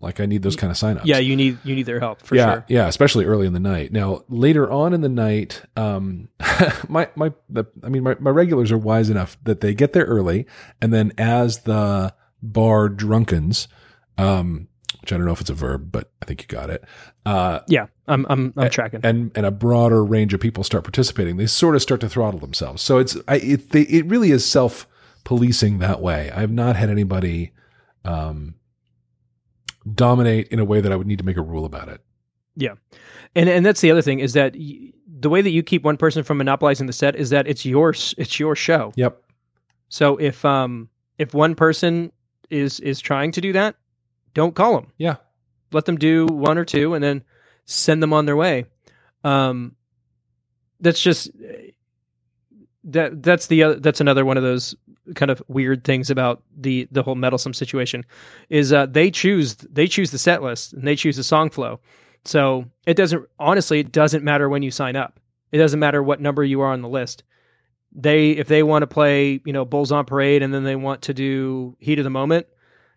like 0.00 0.18
I 0.20 0.26
need 0.26 0.42
those 0.42 0.56
kind 0.56 0.70
of 0.70 0.76
signups. 0.78 1.02
yeah 1.04 1.18
you 1.18 1.36
need 1.36 1.58
you 1.62 1.74
need 1.74 1.84
their 1.86 2.00
help 2.00 2.22
for 2.22 2.34
yeah, 2.34 2.52
sure 2.52 2.64
yeah, 2.68 2.88
especially 2.88 3.24
early 3.26 3.46
in 3.46 3.52
the 3.52 3.60
night. 3.60 3.92
Now, 3.92 4.22
later 4.28 4.70
on 4.70 4.94
in 4.94 5.00
the 5.02 5.08
night, 5.08 5.62
um, 5.76 6.28
my 6.88 7.08
my 7.16 7.32
the, 7.48 7.64
I 7.82 7.88
mean, 7.88 8.02
my, 8.02 8.16
my 8.18 8.30
regulars 8.30 8.72
are 8.72 8.78
wise 8.78 9.10
enough 9.10 9.36
that 9.44 9.60
they 9.60 9.74
get 9.74 9.92
there 9.92 10.04
early, 10.06 10.46
and 10.80 10.92
then 10.92 11.12
as 11.18 11.60
the 11.60 12.14
bar 12.42 12.88
drunkens, 12.88 13.68
um, 14.16 14.68
which 15.02 15.12
I 15.12 15.16
don't 15.16 15.26
know 15.26 15.32
if 15.32 15.40
it's 15.42 15.50
a 15.50 15.54
verb, 15.54 15.92
but 15.92 16.10
I 16.22 16.24
think 16.24 16.42
you 16.42 16.48
got 16.48 16.70
it. 16.70 16.82
Uh, 17.26 17.60
Yeah, 17.68 17.86
I'm 18.08 18.24
I'm 18.30 18.54
I'm 18.56 18.70
tracking. 18.70 19.00
and 19.02 19.30
and 19.34 19.44
a 19.44 19.50
broader 19.50 20.02
range 20.04 20.32
of 20.32 20.40
people 20.40 20.64
start 20.64 20.84
participating, 20.84 21.36
they 21.36 21.46
sort 21.46 21.74
of 21.74 21.82
start 21.82 22.00
to 22.00 22.08
throttle 22.08 22.40
themselves. 22.40 22.82
So 22.82 22.96
it's 22.98 23.16
I, 23.28 23.36
it 23.36 23.70
they, 23.70 23.82
it 23.82 24.06
really 24.06 24.30
is 24.30 24.46
self 24.46 24.86
policing 25.24 25.78
that 25.80 26.00
way. 26.00 26.30
I've 26.30 26.50
not 26.50 26.76
had 26.76 26.88
anybody 26.88 27.52
um, 28.04 28.54
dominate 29.94 30.48
in 30.48 30.58
a 30.58 30.64
way 30.64 30.80
that 30.80 30.92
I 30.92 30.96
would 30.96 31.06
need 31.06 31.18
to 31.18 31.24
make 31.24 31.36
a 31.36 31.42
rule 31.42 31.64
about 31.64 31.88
it. 31.88 32.00
Yeah, 32.56 32.74
and 33.34 33.48
and 33.48 33.64
that's 33.64 33.80
the 33.80 33.90
other 33.90 34.02
thing 34.02 34.20
is 34.20 34.32
that 34.34 34.54
y- 34.54 34.92
the 35.06 35.28
way 35.30 35.42
that 35.42 35.50
you 35.50 35.62
keep 35.62 35.84
one 35.84 35.96
person 35.96 36.22
from 36.22 36.38
monopolizing 36.38 36.86
the 36.86 36.92
set 36.92 37.16
is 37.16 37.30
that 37.30 37.46
it's 37.46 37.64
yours. 37.64 38.14
It's 38.18 38.38
your 38.40 38.56
show. 38.56 38.92
Yep. 38.96 39.22
So 39.88 40.16
if 40.16 40.44
um 40.44 40.88
if 41.18 41.34
one 41.34 41.54
person 41.54 42.12
is 42.50 42.80
is 42.80 43.00
trying 43.00 43.32
to 43.32 43.40
do 43.40 43.52
that, 43.52 43.76
don't 44.34 44.54
call 44.54 44.74
them. 44.74 44.92
Yeah. 44.98 45.16
Let 45.72 45.84
them 45.84 45.96
do 45.96 46.26
one 46.26 46.58
or 46.58 46.64
two, 46.64 46.94
and 46.94 47.02
then 47.02 47.22
send 47.64 48.02
them 48.02 48.12
on 48.12 48.26
their 48.26 48.36
way. 48.36 48.64
Um, 49.22 49.76
that's 50.80 51.00
just 51.00 51.30
that 52.84 53.22
that's 53.22 53.46
the 53.46 53.62
other, 53.62 53.74
that's 53.76 54.00
another 54.00 54.24
one 54.24 54.36
of 54.36 54.42
those 54.42 54.74
kind 55.14 55.30
of 55.30 55.42
weird 55.48 55.84
things 55.84 56.10
about 56.10 56.42
the 56.56 56.88
the 56.90 57.02
whole 57.02 57.16
Metalsome 57.16 57.54
situation 57.54 58.04
is 58.48 58.72
uh, 58.72 58.86
they 58.86 59.10
choose 59.10 59.56
they 59.56 59.86
choose 59.86 60.10
the 60.10 60.18
set 60.18 60.42
list 60.42 60.72
and 60.72 60.86
they 60.86 60.96
choose 60.96 61.16
the 61.16 61.24
song 61.24 61.50
flow. 61.50 61.80
So 62.24 62.66
it 62.86 62.94
doesn't 62.94 63.26
honestly 63.38 63.80
it 63.80 63.92
doesn't 63.92 64.24
matter 64.24 64.48
when 64.48 64.62
you 64.62 64.70
sign 64.70 64.96
up. 64.96 65.18
It 65.52 65.58
doesn't 65.58 65.80
matter 65.80 66.02
what 66.02 66.20
number 66.20 66.44
you 66.44 66.60
are 66.60 66.72
on 66.72 66.82
the 66.82 66.88
list. 66.88 67.24
They 67.92 68.30
if 68.32 68.46
they 68.46 68.62
want 68.62 68.82
to 68.82 68.86
play 68.86 69.40
you 69.44 69.52
know 69.52 69.64
Bulls 69.64 69.90
on 69.90 70.04
Parade 70.04 70.42
and 70.42 70.52
then 70.54 70.64
they 70.64 70.76
want 70.76 71.02
to 71.02 71.14
do 71.14 71.76
Heat 71.80 71.98
of 71.98 72.04
the 72.04 72.10
Moment, 72.10 72.46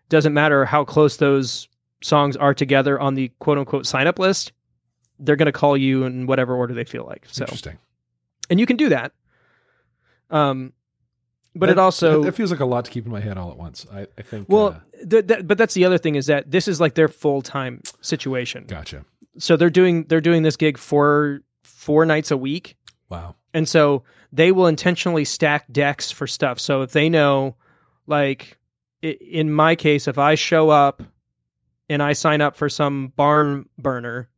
doesn't 0.08 0.34
matter 0.34 0.64
how 0.64 0.84
close 0.84 1.16
those 1.16 1.68
songs 2.02 2.36
are 2.36 2.54
together 2.54 3.00
on 3.00 3.14
the 3.14 3.30
quote 3.38 3.58
unquote 3.58 3.86
sign 3.86 4.06
up 4.06 4.18
list. 4.18 4.52
They're 5.18 5.36
going 5.36 5.46
to 5.46 5.52
call 5.52 5.76
you 5.76 6.04
in 6.04 6.26
whatever 6.26 6.54
order 6.54 6.74
they 6.74 6.84
feel 6.84 7.04
like. 7.06 7.24
So 7.30 7.44
Interesting. 7.44 7.78
and 8.50 8.60
you 8.60 8.66
can 8.66 8.76
do 8.76 8.90
that. 8.90 9.12
Um, 10.30 10.72
but 11.54 11.68
it 11.68 11.78
also 11.78 12.24
it 12.24 12.34
feels 12.34 12.50
like 12.50 12.60
a 12.60 12.64
lot 12.64 12.84
to 12.84 12.90
keep 12.90 13.04
in 13.06 13.12
my 13.12 13.20
head 13.20 13.38
all 13.38 13.50
at 13.50 13.56
once. 13.56 13.86
I, 13.92 14.06
I 14.18 14.22
think. 14.22 14.48
well, 14.48 14.68
uh, 14.68 15.06
th- 15.08 15.26
that, 15.26 15.46
but 15.46 15.56
that's 15.58 15.74
the 15.74 15.84
other 15.84 15.98
thing 15.98 16.14
is 16.16 16.26
that 16.26 16.50
this 16.50 16.66
is 16.68 16.80
like 16.80 16.94
their 16.94 17.08
full 17.08 17.42
time 17.42 17.80
situation. 18.00 18.64
gotcha. 18.66 19.04
So 19.38 19.56
they're 19.56 19.70
doing 19.70 20.04
they're 20.04 20.20
doing 20.20 20.42
this 20.42 20.56
gig 20.56 20.78
four 20.78 21.40
four 21.62 22.04
nights 22.06 22.30
a 22.30 22.36
week, 22.36 22.76
Wow. 23.08 23.34
and 23.52 23.68
so 23.68 24.02
they 24.32 24.52
will 24.52 24.66
intentionally 24.66 25.24
stack 25.24 25.70
decks 25.72 26.10
for 26.10 26.26
stuff. 26.26 26.58
So 26.60 26.82
if 26.82 26.92
they 26.92 27.08
know, 27.08 27.56
like 28.06 28.58
in 29.02 29.52
my 29.52 29.76
case, 29.76 30.08
if 30.08 30.18
I 30.18 30.34
show 30.34 30.70
up 30.70 31.02
and 31.90 32.02
I 32.02 32.14
sign 32.14 32.40
up 32.40 32.56
for 32.56 32.68
some 32.68 33.12
barn 33.16 33.68
burner, 33.78 34.28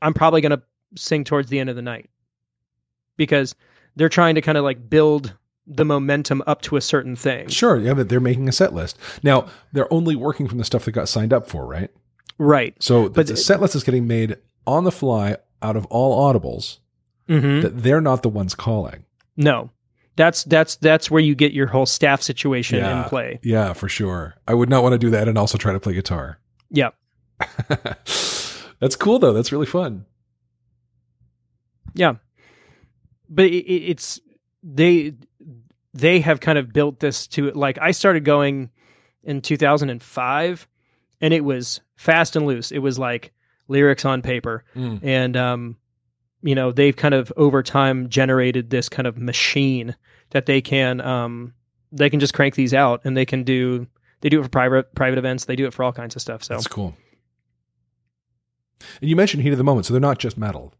I'm 0.00 0.14
probably 0.14 0.40
going 0.40 0.50
to 0.58 0.62
sing 0.96 1.24
towards 1.24 1.48
the 1.50 1.58
end 1.58 1.68
of 1.70 1.76
the 1.76 1.82
night 1.82 2.08
because 3.16 3.54
they're 3.96 4.08
trying 4.08 4.34
to 4.36 4.40
kind 4.40 4.56
of 4.58 4.64
like 4.64 4.88
build 4.88 5.34
the 5.66 5.84
momentum 5.84 6.42
up 6.46 6.60
to 6.62 6.76
a 6.76 6.80
certain 6.80 7.14
thing. 7.16 7.48
Sure. 7.48 7.78
Yeah, 7.78 7.94
but 7.94 8.08
they're 8.08 8.20
making 8.20 8.48
a 8.48 8.52
set 8.52 8.72
list 8.74 8.98
now. 9.22 9.46
They're 9.72 9.92
only 9.92 10.16
working 10.16 10.48
from 10.48 10.58
the 10.58 10.64
stuff 10.64 10.84
they 10.84 10.92
got 10.92 11.08
signed 11.08 11.32
up 11.32 11.48
for, 11.48 11.66
right? 11.66 11.90
Right. 12.38 12.74
So 12.82 13.08
But 13.08 13.26
the 13.28 13.34
it- 13.34 13.36
set 13.36 13.60
list 13.60 13.74
is 13.76 13.84
getting 13.84 14.06
made 14.06 14.36
on 14.66 14.84
the 14.84 14.92
fly 14.92 15.36
out 15.62 15.76
of 15.76 15.86
all 15.86 16.32
audibles 16.32 16.78
hmm 17.28 17.60
that 17.60 17.82
they're 17.82 18.00
not 18.00 18.22
the 18.24 18.28
ones 18.28 18.54
calling. 18.54 19.04
No. 19.36 19.70
That's 20.16 20.44
that's 20.44 20.76
that's 20.76 21.10
where 21.10 21.22
you 21.22 21.34
get 21.34 21.52
your 21.52 21.68
whole 21.68 21.86
staff 21.86 22.20
situation 22.20 22.78
Yeah. 22.78 23.04
in 23.04 23.08
play. 23.08 23.38
Yeah, 23.42 23.72
for 23.72 23.88
sure. 23.88 24.34
I 24.46 24.54
would 24.54 24.68
not 24.68 24.82
want 24.82 24.92
to 24.92 24.98
do 24.98 25.10
that 25.10 25.26
and 25.28 25.38
also 25.38 25.56
try 25.56 25.72
to 25.72 25.80
play 25.80 25.94
guitar. 25.94 26.38
Yeah. 26.70 26.90
That's 28.80 28.96
cool 28.98 29.18
though. 29.20 29.32
That's 29.32 29.52
really 29.52 29.66
fun. 29.66 30.04
Yeah. 31.94 32.14
But 33.28 33.46
it- 33.46 33.66
it's 33.90 34.20
they 34.62 35.14
they 35.94 36.20
have 36.20 36.40
kind 36.40 36.58
of 36.58 36.72
built 36.72 37.00
this 37.00 37.26
to 37.28 37.50
like 37.52 37.78
I 37.80 37.90
started 37.90 38.24
going 38.24 38.70
in 39.22 39.40
2005 39.40 40.68
and 41.20 41.32
it 41.34 41.44
was 41.44 41.80
fast 41.96 42.34
and 42.36 42.46
loose. 42.46 42.72
It 42.72 42.78
was 42.80 42.98
like 42.98 43.32
lyrics 43.68 44.04
on 44.04 44.22
paper 44.22 44.64
Mm. 44.74 45.00
and 45.02 45.36
um 45.36 45.76
you 46.42 46.54
know 46.54 46.72
they've 46.72 46.96
kind 46.96 47.14
of 47.14 47.32
over 47.36 47.62
time 47.62 48.08
generated 48.08 48.68
this 48.70 48.88
kind 48.88 49.06
of 49.06 49.16
machine 49.16 49.94
that 50.30 50.46
they 50.46 50.60
can 50.60 51.00
um 51.00 51.54
they 51.92 52.10
can 52.10 52.18
just 52.20 52.34
crank 52.34 52.54
these 52.56 52.74
out 52.74 53.00
and 53.04 53.16
they 53.16 53.24
can 53.24 53.44
do 53.44 53.86
they 54.20 54.28
do 54.28 54.40
it 54.40 54.42
for 54.42 54.48
private 54.48 54.94
private 54.94 55.18
events 55.18 55.44
they 55.44 55.54
do 55.56 55.66
it 55.66 55.72
for 55.72 55.84
all 55.84 55.92
kinds 55.92 56.16
of 56.16 56.22
stuff 56.22 56.42
so 56.42 56.54
That's 56.54 56.66
cool. 56.66 56.94
And 59.00 59.08
you 59.08 59.14
mentioned 59.16 59.42
heat 59.42 59.52
of 59.52 59.58
the 59.58 59.64
moment, 59.64 59.86
so 59.86 59.94
they're 59.94 60.00
not 60.00 60.18
just 60.18 60.36
metal. 60.36 60.74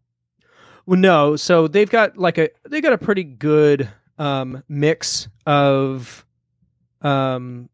well 0.86 0.98
no 0.98 1.36
so 1.36 1.68
they've 1.68 1.88
got 1.90 2.18
like 2.18 2.38
a 2.38 2.50
they 2.68 2.80
got 2.80 2.92
a 2.92 2.98
pretty 2.98 3.22
good 3.24 3.88
um 4.22 4.62
mix 4.68 5.28
of 5.46 6.24
um 7.00 7.68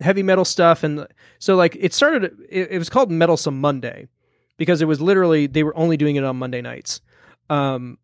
heavy 0.00 0.24
metal 0.24 0.44
stuff 0.44 0.82
and 0.82 1.06
so 1.38 1.54
like 1.54 1.76
it 1.78 1.94
started 1.94 2.36
it, 2.50 2.72
it 2.72 2.78
was 2.78 2.88
called 2.88 3.10
metalsome 3.10 3.54
monday 3.54 4.08
because 4.56 4.82
it 4.82 4.86
was 4.86 5.00
literally 5.00 5.46
they 5.46 5.62
were 5.62 5.76
only 5.76 5.96
doing 5.96 6.16
it 6.16 6.24
on 6.24 6.36
monday 6.36 6.60
nights. 6.60 7.00
Um 7.48 7.98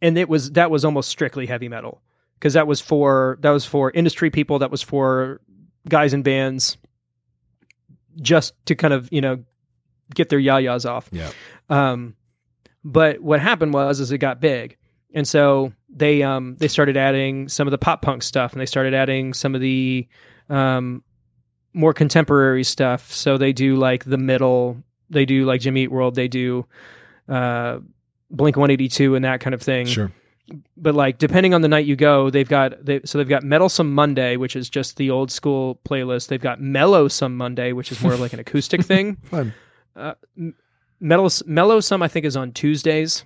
and 0.00 0.16
it 0.16 0.28
was 0.28 0.52
that 0.52 0.70
was 0.70 0.84
almost 0.84 1.08
strictly 1.08 1.46
heavy 1.46 1.68
metal 1.68 2.02
because 2.38 2.52
that 2.54 2.68
was 2.68 2.80
for 2.80 3.38
that 3.40 3.50
was 3.50 3.64
for 3.66 3.90
industry 3.90 4.30
people 4.30 4.60
that 4.60 4.70
was 4.70 4.82
for 4.82 5.40
guys 5.88 6.14
in 6.14 6.22
bands 6.22 6.76
just 8.20 8.54
to 8.66 8.76
kind 8.76 8.94
of 8.94 9.08
you 9.10 9.20
know 9.20 9.42
get 10.14 10.28
their 10.28 10.38
yah-yahs 10.38 10.86
off. 10.86 11.08
Yeah. 11.10 11.30
um 11.68 12.14
but 12.84 13.20
what 13.20 13.40
happened 13.40 13.74
was 13.74 13.98
is 13.98 14.12
it 14.12 14.18
got 14.18 14.40
big. 14.40 14.76
And 15.12 15.26
so 15.26 15.72
they 15.88 16.22
um 16.22 16.56
they 16.58 16.68
started 16.68 16.96
adding 16.96 17.48
some 17.48 17.66
of 17.66 17.70
the 17.70 17.78
pop 17.78 18.02
punk 18.02 18.22
stuff 18.22 18.52
and 18.52 18.60
they 18.60 18.66
started 18.66 18.92
adding 18.94 19.32
some 19.34 19.54
of 19.54 19.60
the 19.60 20.06
um 20.50 21.02
more 21.72 21.92
contemporary 21.92 22.64
stuff. 22.64 23.12
So 23.12 23.36
they 23.38 23.52
do 23.52 23.76
like 23.76 24.04
the 24.04 24.18
middle 24.18 24.82
they 25.10 25.24
do 25.24 25.44
like 25.44 25.60
jimmy 25.60 25.82
Eat 25.82 25.90
world 25.92 26.14
they 26.14 26.28
do 26.28 26.66
uh 27.28 27.78
blink 28.30 28.56
182 28.56 29.14
and 29.14 29.24
that 29.24 29.40
kind 29.40 29.54
of 29.54 29.62
thing. 29.62 29.86
Sure. 29.86 30.10
but 30.76 30.94
like 30.94 31.18
depending 31.18 31.54
on 31.54 31.60
the 31.62 31.68
night 31.68 31.86
you 31.86 31.94
go 31.96 32.30
they've 32.30 32.48
got 32.48 32.84
they 32.84 33.00
so 33.04 33.18
they've 33.18 33.28
got 33.28 33.42
metalsome 33.44 33.90
monday 33.90 34.36
which 34.36 34.56
is 34.56 34.68
just 34.68 34.96
the 34.96 35.10
old 35.10 35.30
school 35.30 35.78
playlist. 35.88 36.28
They've 36.28 36.40
got 36.40 36.58
mellowsome 36.60 37.32
monday 37.34 37.72
which 37.72 37.92
is 37.92 38.00
more 38.02 38.12
of 38.12 38.20
like 38.20 38.32
an 38.32 38.40
acoustic 38.40 38.82
thing. 38.90 39.16
Fun. 39.16 39.54
uh, 39.94 40.14
metal 40.98 41.30
mellow 41.46 41.78
some 41.80 42.02
I 42.02 42.08
think 42.08 42.26
is 42.26 42.36
on 42.36 42.52
Tuesdays, 42.52 43.24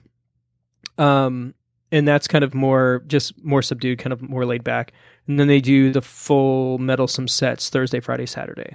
um, 0.98 1.54
and 1.92 2.06
that's 2.06 2.28
kind 2.28 2.44
of 2.44 2.54
more 2.54 3.02
just 3.06 3.42
more 3.44 3.62
subdued, 3.62 3.98
kind 3.98 4.12
of 4.12 4.22
more 4.22 4.44
laid 4.44 4.64
back. 4.64 4.92
And 5.26 5.38
then 5.38 5.46
they 5.48 5.60
do 5.60 5.92
the 5.92 6.02
full 6.02 6.78
Metalsome 6.78 7.28
sets 7.28 7.68
Thursday, 7.70 8.00
Friday, 8.00 8.26
Saturday, 8.26 8.74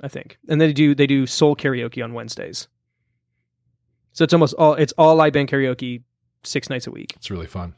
I 0.00 0.08
think, 0.08 0.38
and 0.48 0.60
they 0.60 0.72
do 0.72 0.94
they 0.94 1.06
do 1.06 1.26
soul 1.26 1.56
karaoke 1.56 2.02
on 2.02 2.14
Wednesdays. 2.14 2.68
So 4.12 4.24
it's 4.24 4.32
almost 4.32 4.54
all 4.54 4.74
it's 4.74 4.92
all 4.98 5.14
live 5.16 5.32
band 5.32 5.48
karaoke 5.48 6.02
six 6.42 6.68
nights 6.70 6.86
a 6.86 6.90
week. 6.90 7.12
It's 7.16 7.30
really 7.30 7.46
fun. 7.46 7.74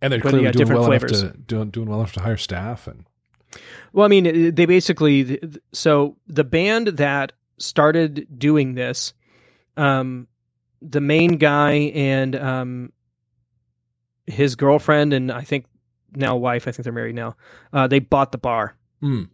And 0.00 0.12
they're 0.12 0.20
But 0.20 0.30
clearly 0.30 0.50
doing 0.50 0.68
well 0.72 0.84
flavors. 0.86 1.22
enough 1.22 1.32
to 1.32 1.38
doing, 1.38 1.70
doing 1.70 1.88
well 1.88 2.00
enough 2.00 2.12
to 2.14 2.20
hire 2.20 2.36
staff 2.36 2.86
and 2.88 3.04
Well, 3.92 4.04
I 4.04 4.08
mean, 4.08 4.54
they 4.54 4.66
basically 4.66 5.40
so 5.72 6.16
the 6.26 6.44
band 6.44 6.88
that 6.88 7.32
started 7.58 8.26
doing 8.36 8.74
this, 8.74 9.12
um, 9.76 10.26
the 10.80 11.00
main 11.00 11.36
guy 11.36 11.72
and 11.94 12.34
um, 12.34 12.92
his 14.26 14.54
girlfriend 14.56 15.12
and 15.12 15.30
I 15.32 15.42
think 15.42 15.66
now 16.14 16.36
wife, 16.36 16.68
I 16.68 16.72
think 16.72 16.84
they're 16.84 16.92
married 16.92 17.14
now. 17.14 17.36
Uh, 17.72 17.86
they 17.86 17.98
bought 17.98 18.32
the 18.32 18.38
bar, 18.38 18.76
Mm, 19.02 19.28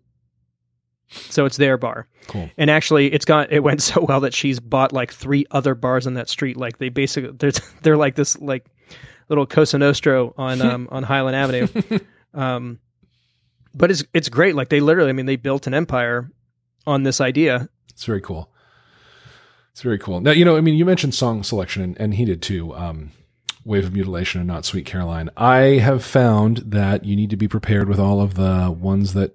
so 1.09 1.45
it's 1.45 1.57
their 1.57 1.76
bar. 1.78 2.07
cool. 2.28 2.51
And 2.59 2.70
actually, 2.70 3.12
it's 3.12 3.24
got 3.24 3.53
it 3.53 3.61
went 3.62 3.82
so 3.91 4.05
well 4.07 4.20
that 4.20 4.34
she's 4.34 4.61
bought 4.61 4.93
like 4.93 5.12
three 5.12 5.47
other 5.51 5.74
bars 5.74 6.07
on 6.07 6.14
that 6.14 6.28
street. 6.28 6.57
Like 6.57 6.78
they 6.78 6.89
basically 6.89 7.32
they're 7.39 7.53
they're 7.82 7.97
like 7.97 8.14
this 8.14 8.39
like 8.39 8.66
little 9.28 9.47
Cosa 9.47 9.78
Nostra 9.78 10.28
on 10.36 10.61
um, 10.62 10.89
on 10.91 11.03
Highland 11.03 11.36
Avenue. 11.36 11.68
Um, 12.34 12.78
but 13.74 13.91
it's 13.91 14.05
it's 14.14 14.28
great. 14.28 14.55
Like 14.55 14.68
they 14.68 14.80
literally, 14.80 15.11
I 15.11 15.12
mean, 15.12 15.26
they 15.26 15.36
built 15.36 15.66
an 15.66 15.74
empire 15.74 16.30
on 16.86 17.03
this 17.03 17.20
idea. 17.20 17.68
It's 17.91 18.05
very 18.05 18.20
cool. 18.20 18.51
It's 19.72 19.82
very 19.82 19.99
cool. 19.99 20.20
Now, 20.20 20.30
you 20.32 20.45
know, 20.45 20.57
I 20.57 20.61
mean, 20.61 20.74
you 20.74 20.84
mentioned 20.84 21.14
song 21.14 21.43
selection, 21.43 21.82
and, 21.82 22.01
and 22.01 22.14
he 22.14 22.24
did 22.24 22.43
too. 22.43 22.74
Um, 22.74 23.12
Wave 23.68 23.84
of 23.84 23.92
Mutilation 23.92 24.40
and 24.40 24.48
Not 24.48 24.64
Sweet 24.64 24.86
Caroline. 24.86 25.28
I 25.36 25.78
have 25.78 26.02
found 26.04 26.58
that 26.58 27.04
you 27.04 27.14
need 27.14 27.30
to 27.30 27.36
be 27.36 27.46
prepared 27.46 27.88
with 27.88 28.00
all 28.00 28.20
of 28.20 28.34
the 28.34 28.70
ones 28.76 29.12
that 29.14 29.34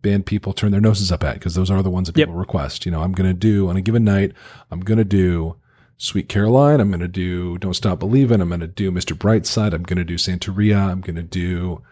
band 0.00 0.26
people 0.26 0.52
turn 0.52 0.70
their 0.70 0.80
noses 0.80 1.10
up 1.10 1.24
at 1.24 1.34
because 1.34 1.54
those 1.54 1.70
are 1.70 1.82
the 1.82 1.90
ones 1.90 2.06
that 2.06 2.16
Yep. 2.16 2.28
people 2.28 2.38
request. 2.38 2.86
You 2.86 2.92
know, 2.92 3.02
I'm 3.02 3.12
going 3.12 3.28
to 3.28 3.34
do 3.34 3.68
on 3.68 3.76
a 3.76 3.80
given 3.80 4.04
night, 4.04 4.32
I'm 4.70 4.80
going 4.80 4.98
to 4.98 5.04
do 5.04 5.56
Sweet 5.96 6.28
Caroline. 6.28 6.80
I'm 6.80 6.88
going 6.90 7.00
to 7.00 7.08
do 7.08 7.58
Don't 7.58 7.74
Stop 7.74 7.98
Believing. 7.98 8.40
I'm 8.40 8.48
going 8.48 8.60
to 8.60 8.66
do 8.66 8.90
Mr. 8.92 9.16
Brightside. 9.16 9.72
I'm 9.72 9.82
going 9.82 9.96
to 9.98 10.04
do 10.04 10.16
Santeria. 10.16 10.78
I'm 10.90 11.00
going 11.00 11.16
to 11.16 11.22
do 11.22 11.82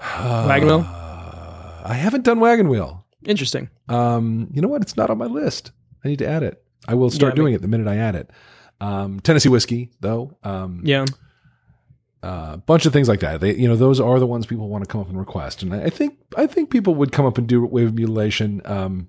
Wagon 0.00 0.66
Wheel? 0.68 0.86
Uh, 0.88 1.82
I 1.84 1.94
haven't 1.94 2.24
done 2.24 2.40
Wagon 2.40 2.68
Wheel. 2.68 3.04
Interesting. 3.24 3.68
Um, 3.88 4.48
you 4.52 4.62
know 4.62 4.68
what? 4.68 4.82
It's 4.82 4.96
not 4.96 5.10
on 5.10 5.18
my 5.18 5.26
list. 5.26 5.72
I 6.04 6.08
need 6.08 6.18
to 6.20 6.28
add 6.28 6.42
it. 6.42 6.62
I 6.86 6.94
will 6.94 7.10
start 7.10 7.30
Yeah, 7.30 7.34
I 7.34 7.36
doing 7.36 7.54
it 7.54 7.62
the 7.62 7.68
minute 7.68 7.88
I 7.88 7.96
add 7.96 8.14
it. 8.14 8.30
Um, 8.80 9.20
Tennessee 9.20 9.48
whiskey, 9.48 9.90
though. 10.00 10.36
Um, 10.44 10.82
Yeah. 10.84 11.04
a 12.22 12.56
bunch 12.58 12.84
of 12.86 12.92
things 12.92 13.08
like 13.08 13.20
that. 13.20 13.40
They, 13.40 13.54
you 13.54 13.68
know, 13.68 13.76
those 13.76 14.00
are 14.00 14.18
the 14.18 14.26
ones 14.26 14.46
people 14.46 14.68
want 14.68 14.84
to 14.84 14.88
come 14.90 15.00
up 15.00 15.08
and 15.08 15.18
request, 15.18 15.62
and 15.62 15.72
I, 15.74 15.88
think 15.90 16.18
I 16.36 16.46
think 16.46 16.70
people 16.70 16.94
would 16.96 17.12
come 17.12 17.26
up 17.26 17.38
and 17.38 17.46
do 17.46 17.64
wave 17.64 17.94
mutilation. 17.94 18.60
Um, 18.64 19.08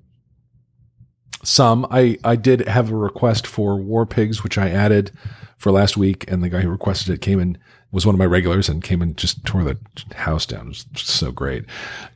some 1.43 1.87
I 1.89 2.17
I 2.23 2.35
did 2.35 2.67
have 2.67 2.91
a 2.91 2.95
request 2.95 3.47
for 3.47 3.77
War 3.77 4.05
Pigs, 4.05 4.43
which 4.43 4.57
I 4.57 4.69
added 4.69 5.11
for 5.57 5.71
last 5.71 5.97
week, 5.97 6.29
and 6.29 6.43
the 6.43 6.49
guy 6.49 6.61
who 6.61 6.69
requested 6.69 7.13
it 7.13 7.21
came 7.21 7.39
in 7.39 7.57
was 7.91 8.05
one 8.05 8.13
of 8.13 8.19
my 8.19 8.25
regulars 8.25 8.69
and 8.69 8.83
came 8.83 9.01
and 9.01 9.15
just 9.17 9.45
tore 9.45 9.63
the 9.63 9.77
house 10.15 10.45
down. 10.45 10.65
It 10.65 10.67
was 10.69 10.83
just 10.93 11.09
so 11.09 11.31
great. 11.31 11.65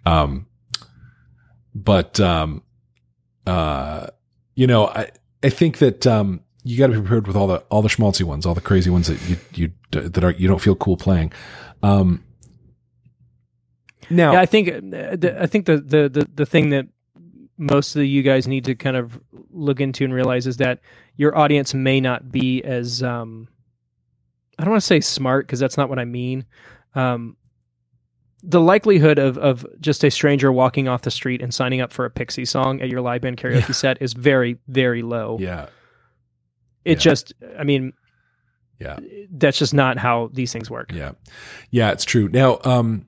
Um, 0.06 0.46
but 1.74 2.20
um, 2.20 2.64
uh, 3.48 4.08
you 4.56 4.68
know, 4.68 4.88
I 4.88 5.10
I 5.42 5.50
think 5.50 5.78
that 5.80 6.06
um, 6.06 6.42
you 6.64 6.78
got 6.78 6.88
to 6.88 6.94
be 6.94 7.00
prepared 7.00 7.28
with 7.28 7.36
all 7.36 7.48
the 7.48 7.60
all 7.70 7.82
the 7.82 7.90
schmaltzy 7.90 8.24
ones, 8.24 8.46
all 8.46 8.54
the 8.54 8.62
crazy 8.62 8.90
ones 8.90 9.08
that 9.08 9.22
you 9.30 9.38
you 9.54 9.72
that 9.92 10.24
are 10.24 10.32
you 10.32 10.48
don't 10.48 10.62
feel 10.62 10.76
cool 10.76 10.98
playing. 10.98 11.32
Um, 11.82 12.24
now, 14.10 14.34
Yeah, 14.34 14.42
I 14.42 14.46
think 14.46 14.70
uh, 14.70 15.16
the, 15.16 15.38
I 15.42 15.48
think 15.48 15.66
the, 15.66 15.78
the 15.78 16.10
the 16.10 16.30
the 16.34 16.46
thing 16.46 16.70
that 16.70 16.88
most 17.58 17.96
of 17.96 18.04
you 18.04 18.24
guys 18.24 18.48
need 18.48 18.66
to 18.66 18.76
kind 18.76 18.98
of 18.98 19.20
look 19.52 19.80
into 19.80 20.04
and 20.04 20.14
realize 20.14 20.48
is 20.48 20.58
that 20.58 20.80
your 21.16 21.38
audience 21.38 21.74
may 21.74 22.02
not 22.02 22.32
be 22.32 22.64
as 22.64 23.04
um, 23.04 23.48
I 24.58 24.64
don't 24.64 24.72
want 24.72 24.82
to 24.82 24.88
say 24.88 25.00
smart 25.02 25.48
because 25.48 25.60
that's 25.60 25.78
not 25.78 25.90
what 25.90 26.00
I 26.00 26.06
mean. 26.06 26.46
Um, 26.96 27.38
the 28.42 28.60
likelihood 28.60 29.20
of 29.20 29.38
of 29.38 29.66
just 29.80 30.04
a 30.04 30.12
stranger 30.12 30.52
walking 30.52 30.88
off 30.88 31.04
the 31.04 31.12
street 31.12 31.42
and 31.42 31.54
signing 31.54 31.82
up 31.82 31.94
for 31.94 32.06
a 32.06 32.10
Pixie 32.10 32.46
song 32.46 32.82
at 32.82 32.90
your 32.90 33.02
live 33.02 33.22
band 33.22 33.38
karaoke 33.38 33.74
set 33.74 34.02
is 34.02 34.14
very 34.14 34.58
very 34.68 35.02
low. 35.02 35.38
yeah, 35.40 35.68
It 36.86 36.98
yeah. 36.98 37.02
just, 37.02 37.34
I 37.58 37.64
mean, 37.64 37.94
yeah, 38.80 39.00
that's 39.32 39.58
just 39.58 39.74
not 39.74 39.98
how 39.98 40.30
these 40.34 40.52
things 40.52 40.70
work. 40.70 40.92
yeah, 40.92 41.12
yeah. 41.72 41.92
It's 41.92 42.04
true. 42.04 42.28
Now, 42.28 42.60
um, 42.66 43.08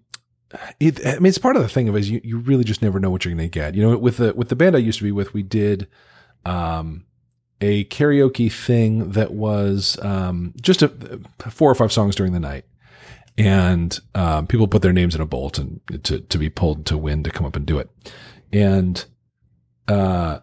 it, 0.79 1.05
I 1.05 1.15
mean, 1.15 1.25
it's 1.25 1.37
part 1.37 1.55
of 1.55 1.61
the 1.61 1.69
thing 1.69 1.89
of 1.89 1.97
is 1.97 2.09
you, 2.09 2.21
you 2.23 2.37
really 2.37 2.63
just 2.63 2.81
never 2.81 2.99
know 2.99 3.09
what 3.09 3.25
you're 3.25 3.33
going 3.33 3.49
to 3.49 3.51
get. 3.51 3.75
You 3.75 3.81
know, 3.81 3.97
with 3.97 4.17
the 4.17 4.33
with 4.33 4.49
the 4.49 4.55
band 4.55 4.75
I 4.75 4.79
used 4.79 4.99
to 4.99 5.03
be 5.03 5.11
with, 5.11 5.33
we 5.33 5.43
did 5.43 5.87
um, 6.45 7.05
a 7.61 7.85
karaoke 7.85 8.51
thing 8.51 9.11
that 9.11 9.31
was 9.31 9.97
um, 10.01 10.53
just 10.61 10.81
a, 10.81 11.19
four 11.49 11.69
or 11.69 11.75
five 11.75 11.91
songs 11.91 12.15
during 12.15 12.33
the 12.33 12.39
night, 12.39 12.65
and 13.37 13.99
um, 14.13 14.47
people 14.47 14.67
put 14.67 14.81
their 14.81 14.93
names 14.93 15.15
in 15.15 15.21
a 15.21 15.25
bolt 15.25 15.57
and 15.57 15.81
to 16.03 16.19
to 16.19 16.37
be 16.37 16.49
pulled 16.49 16.85
to 16.85 16.97
win 16.97 17.23
to 17.23 17.31
come 17.31 17.45
up 17.45 17.55
and 17.55 17.65
do 17.65 17.79
it. 17.79 17.89
And 18.53 19.03
uh, 19.87 20.39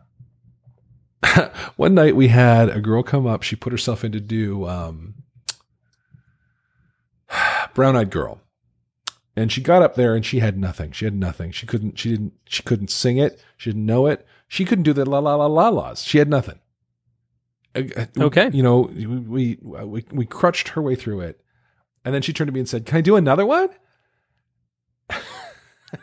one 1.77 1.95
night 1.95 2.17
we 2.17 2.29
had 2.29 2.69
a 2.69 2.81
girl 2.81 3.03
come 3.03 3.27
up. 3.27 3.43
She 3.43 3.57
put 3.57 3.73
herself 3.73 4.05
in 4.05 4.13
to 4.13 4.21
do 4.21 4.67
um, 4.69 5.15
Brown 7.75 7.97
Eyed 7.97 8.11
Girl 8.11 8.41
and 9.37 9.51
she 9.51 9.61
got 9.63 9.83
up 9.83 9.95
there 9.95 10.15
and 10.15 10.25
she 10.27 10.41
had 10.41 10.59
nothing. 10.59 10.93
She 10.93 11.05
had 11.05 11.15
nothing. 11.15 11.53
She 11.53 11.67
couldn't. 11.67 11.99
She 11.99 12.11
didn't. 12.11 12.35
She 12.47 12.63
couldn't 12.63 12.91
sing 12.91 13.17
it. 13.19 13.43
She 13.57 13.71
didn't 13.71 13.87
know 13.87 14.07
it. 14.07 14.27
She 14.49 14.65
couldn't 14.65 14.83
do 14.85 14.93
the 14.93 15.09
la 15.09 15.21
la 15.21 15.35
la 15.37 15.47
la 15.47 15.69
la's. 15.71 16.03
She 16.03 16.19
had 16.19 16.29
nothing. 16.29 16.59
Uh, 17.75 17.83
uh, 17.97 18.07
Okay. 18.25 18.51
You 18.53 18.63
know, 18.63 18.81
we 18.83 19.59
we 19.63 20.05
we 20.13 20.27
crutched 20.27 20.69
her 20.71 20.83
way 20.83 20.95
through 20.95 21.21
it, 21.21 21.41
and 22.05 22.15
then 22.15 22.21
she 22.21 22.35
turned 22.35 22.49
to 22.49 22.53
me 22.53 22.61
and 22.61 22.69
said, 22.69 22.85
"Can 22.85 22.99
I 22.99 23.01
do 23.01 23.17
another 23.17 23.47
one?" 23.47 23.71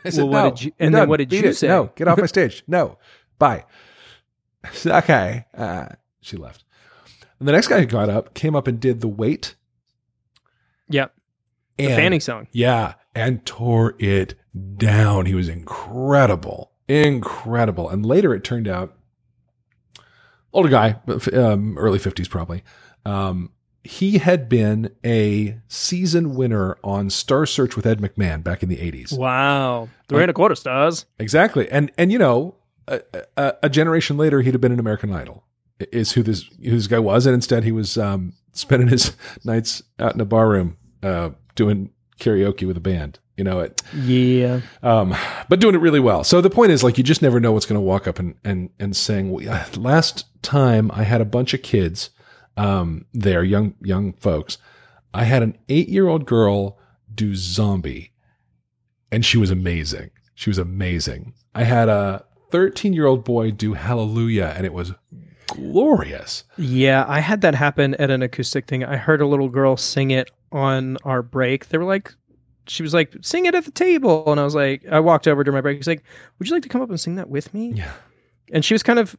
I 0.04 0.08
said, 0.10 0.24
Well, 0.24 0.28
what 0.32 0.42
"No, 0.44 0.50
did 0.50 0.62
you- 0.64 0.72
and 0.80 0.94
then 0.94 1.02
done. 1.02 1.08
what 1.08 1.16
did 1.18 1.28
Beat 1.28 1.44
you 1.44 1.50
it. 1.50 1.54
say? 1.54 1.68
No, 1.68 1.92
get 1.94 2.08
off 2.08 2.18
my 2.18 2.26
stage. 2.26 2.64
No, 2.66 2.98
bye. 3.38 3.64
Said, 4.72 4.92
okay. 5.04 5.46
Uh, 5.56 5.86
she 6.20 6.36
left. 6.36 6.64
And 7.38 7.48
the 7.48 7.52
next 7.52 7.68
guy 7.68 7.80
who 7.80 7.86
got 7.86 8.08
up 8.10 8.34
came 8.34 8.54
up 8.54 8.66
and 8.66 8.78
did 8.78 9.00
the 9.00 9.08
wait. 9.08 9.54
Yep. 10.88 11.14
The 11.78 11.86
and- 11.86 11.94
Fanny 11.96 12.20
song. 12.20 12.46
yeah, 12.52 12.94
and 13.14 13.44
tore 13.46 13.94
it 13.98 14.34
down. 14.76 15.24
He 15.26 15.34
was 15.34 15.48
incredible, 15.48 16.72
incredible. 16.88 17.88
And 17.88 18.04
later 18.04 18.34
it 18.34 18.44
turned 18.44 18.68
out, 18.68 18.94
older 20.52 20.68
guy, 20.68 20.96
um, 21.32 21.78
early 21.78 21.98
fifties 21.98 22.28
probably. 22.28 22.62
Um, 23.06 23.52
he 23.82 24.18
had 24.18 24.48
been 24.50 24.94
a 25.06 25.58
season 25.68 26.34
winner 26.34 26.76
on 26.84 27.08
Star 27.08 27.46
Search 27.46 27.76
with 27.76 27.86
Ed 27.86 28.00
McMahon 28.00 28.42
back 28.44 28.62
in 28.62 28.68
the 28.68 28.78
eighties. 28.80 29.12
Wow. 29.12 29.88
Three 30.08 30.20
and 30.22 30.30
a 30.30 30.34
quarter 30.34 30.54
stars. 30.54 31.06
Exactly, 31.18 31.70
and 31.70 31.90
and 31.96 32.12
you 32.12 32.18
know, 32.18 32.56
a, 32.88 33.00
a, 33.36 33.54
a 33.64 33.68
generation 33.68 34.16
later, 34.16 34.40
he'd 34.42 34.54
have 34.54 34.60
been 34.60 34.72
an 34.72 34.80
American 34.80 35.12
Idol. 35.12 35.44
Is 35.92 36.12
who 36.12 36.22
this 36.22 36.42
who 36.62 36.72
this 36.72 36.86
guy 36.88 36.98
was, 36.98 37.24
and 37.26 37.34
instead 37.34 37.64
he 37.64 37.72
was 37.72 37.96
um, 37.96 38.34
spending 38.52 38.88
his 38.88 39.16
nights 39.44 39.82
out 39.98 40.14
in 40.14 40.20
a 40.20 40.26
bar 40.26 40.48
room 40.48 40.76
uh, 41.02 41.30
doing 41.54 41.90
karaoke 42.20 42.66
with 42.66 42.76
a 42.76 42.80
band. 42.80 43.18
You 43.38 43.44
know 43.44 43.60
it, 43.60 43.80
Yeah. 43.94 44.60
um, 44.82 45.16
but 45.48 45.60
doing 45.60 45.74
it 45.74 45.78
really 45.80 46.00
well. 46.00 46.22
So 46.24 46.42
the 46.42 46.50
point 46.50 46.72
is, 46.72 46.84
like, 46.84 46.98
you 46.98 47.04
just 47.04 47.22
never 47.22 47.40
know 47.40 47.52
what's 47.52 47.64
going 47.64 47.78
to 47.80 47.80
walk 47.80 48.06
up 48.06 48.18
and 48.18 48.34
and 48.44 48.68
and 48.78 48.94
sing. 48.94 49.48
Uh, 49.48 49.64
Last 49.78 50.26
time 50.42 50.90
I 50.92 51.04
had 51.04 51.22
a 51.22 51.24
bunch 51.24 51.54
of 51.54 51.62
kids 51.62 52.10
um, 52.58 53.06
there, 53.14 53.42
young 53.42 53.74
young 53.80 54.12
folks. 54.12 54.58
I 55.14 55.24
had 55.24 55.42
an 55.42 55.56
eight 55.70 55.88
year 55.88 56.08
old 56.08 56.26
girl 56.26 56.78
do 57.14 57.34
zombie, 57.34 58.12
and 59.10 59.24
she 59.24 59.38
was 59.38 59.50
amazing. 59.50 60.10
She 60.34 60.50
was 60.50 60.58
amazing. 60.58 61.32
I 61.54 61.64
had 61.64 61.88
a 61.88 62.24
thirteen 62.50 62.92
year 62.92 63.06
old 63.06 63.24
boy 63.24 63.50
do 63.50 63.74
Hallelujah, 63.74 64.54
and 64.56 64.64
it 64.66 64.72
was 64.72 64.92
glorious. 65.48 66.44
Yeah, 66.56 67.04
I 67.08 67.20
had 67.20 67.40
that 67.42 67.54
happen 67.54 67.94
at 67.96 68.10
an 68.10 68.22
acoustic 68.22 68.66
thing. 68.66 68.84
I 68.84 68.96
heard 68.96 69.20
a 69.20 69.26
little 69.26 69.48
girl 69.48 69.76
sing 69.76 70.10
it 70.10 70.30
on 70.52 70.96
our 71.04 71.22
break. 71.22 71.68
They 71.68 71.78
were 71.78 71.84
like, 71.84 72.14
she 72.66 72.82
was 72.82 72.94
like, 72.94 73.14
sing 73.22 73.46
it 73.46 73.54
at 73.54 73.64
the 73.64 73.70
table. 73.70 74.30
And 74.30 74.40
I 74.40 74.44
was 74.44 74.54
like, 74.54 74.84
I 74.90 75.00
walked 75.00 75.26
over 75.26 75.42
during 75.42 75.56
my 75.56 75.60
break. 75.60 75.76
He's 75.78 75.86
like, 75.88 76.04
would 76.38 76.48
you 76.48 76.54
like 76.54 76.62
to 76.62 76.68
come 76.68 76.82
up 76.82 76.88
and 76.90 77.00
sing 77.00 77.16
that 77.16 77.28
with 77.28 77.52
me? 77.52 77.72
Yeah, 77.74 77.90
And 78.52 78.64
she 78.64 78.74
was 78.74 78.82
kind 78.82 78.98
of 78.98 79.16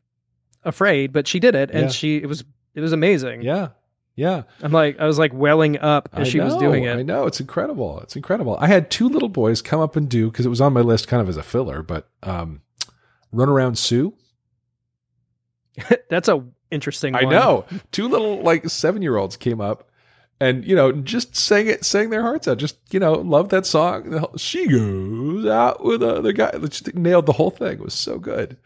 afraid, 0.63 1.11
but 1.11 1.27
she 1.27 1.39
did 1.39 1.55
it. 1.55 1.69
And 1.71 1.83
Yeah. 1.83 1.89
she, 1.89 2.17
it 2.17 2.27
was, 2.27 2.43
it 2.75 2.81
was 2.81 2.93
amazing. 2.93 3.41
yeah, 3.41 3.69
yeah. 4.15 4.43
I'm 4.61 4.71
like, 4.71 4.99
I 4.99 5.05
was 5.05 5.19
like 5.19 5.33
welling 5.33 5.77
up 5.79 6.07
as 6.13 6.27
I 6.27 6.31
she 6.31 6.39
was 6.39 6.55
doing 6.57 6.83
it. 6.85 6.97
I 6.97 7.01
know 7.01 7.25
it's 7.27 7.39
incredible. 7.41 7.99
It's 8.01 8.15
incredible. 8.15 8.57
I 8.59 8.67
had 8.67 8.89
two 8.91 9.09
little 9.09 9.29
boys 9.29 9.61
come 9.61 9.81
up 9.81 9.95
and 9.97 10.07
do 10.07 10.29
because 10.31 10.45
it 10.45 10.49
was 10.49 10.61
on 10.61 10.71
my 10.73 10.81
list, 10.81 11.07
kind 11.09 11.21
of 11.21 11.27
as 11.27 11.37
a 11.37 11.43
filler. 11.43 11.81
But 11.81 12.09
um, 12.23 12.61
run 13.31 13.49
around 13.49 13.77
Sue. 13.77 14.13
That's 16.09 16.27
a 16.27 16.43
interesting 16.69 17.15
I 17.15 17.23
one. 17.23 17.33
know 17.33 17.65
two 17.91 18.07
little 18.07 18.41
like 18.41 18.69
seven 18.69 19.01
year 19.01 19.17
olds 19.17 19.35
came 19.37 19.59
up 19.61 19.89
and 20.39 20.65
you 20.65 20.75
know 20.75 20.91
just 20.91 21.35
sang 21.35 21.67
it, 21.67 21.85
sang 21.85 22.09
their 22.09 22.21
hearts 22.21 22.47
out. 22.47 22.57
Just 22.57 22.77
you 22.91 22.99
know, 22.99 23.13
love 23.13 23.49
that 23.49 23.65
song. 23.65 24.25
She 24.37 24.67
goes 24.67 25.45
out 25.45 25.83
with 25.83 26.01
the 26.01 26.33
guy. 26.33 26.51
Just 26.59 26.93
nailed 26.95 27.25
the 27.25 27.33
whole 27.33 27.51
thing. 27.51 27.73
It 27.73 27.83
was 27.83 27.93
so 27.93 28.17
good. 28.17 28.57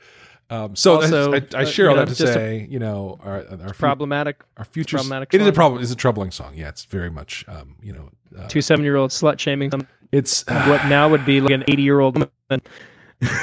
Um, 0.50 0.76
so 0.76 0.98
Also, 1.02 1.34
I, 1.34 1.42
I 1.56 1.62
uh, 1.64 1.66
share 1.66 1.86
you 1.86 1.90
all 1.90 1.96
know, 1.96 2.06
that 2.06 2.16
to 2.16 2.16
just 2.16 2.30
a- 2.30 2.34
say, 2.34 2.68
you 2.70 2.78
know, 2.78 3.20
our 3.24 3.44
our, 3.64 3.74
Problematic. 3.74 4.44
our 4.58 4.66
future. 4.66 4.98
problematic 4.98 5.34
It 5.34 5.42
is 5.42 5.48
a 5.48 5.52
problem. 5.54 5.82
It's 5.82 5.92
a 5.92 5.96
troubling 5.96 6.30
song. 6.32 6.54
Yeah, 6.56 6.70
it's 6.70 6.86
very 6.86 7.10
much. 7.10 7.44
Um, 7.48 7.76
you 7.82 7.94
know, 7.94 8.10
uh, 8.38 8.48
Two 8.48 8.62
seven 8.62 8.86
year 8.86 8.96
old 8.96 9.12
slut 9.12 9.40
shaming 9.40 9.72
it's 10.12 10.46
what 10.48 10.86
now 10.86 11.10
would 11.10 11.26
be 11.26 11.42
like 11.42 11.52
an 11.52 11.64
80 11.68 11.82
year 11.82 12.00
old 12.00 12.30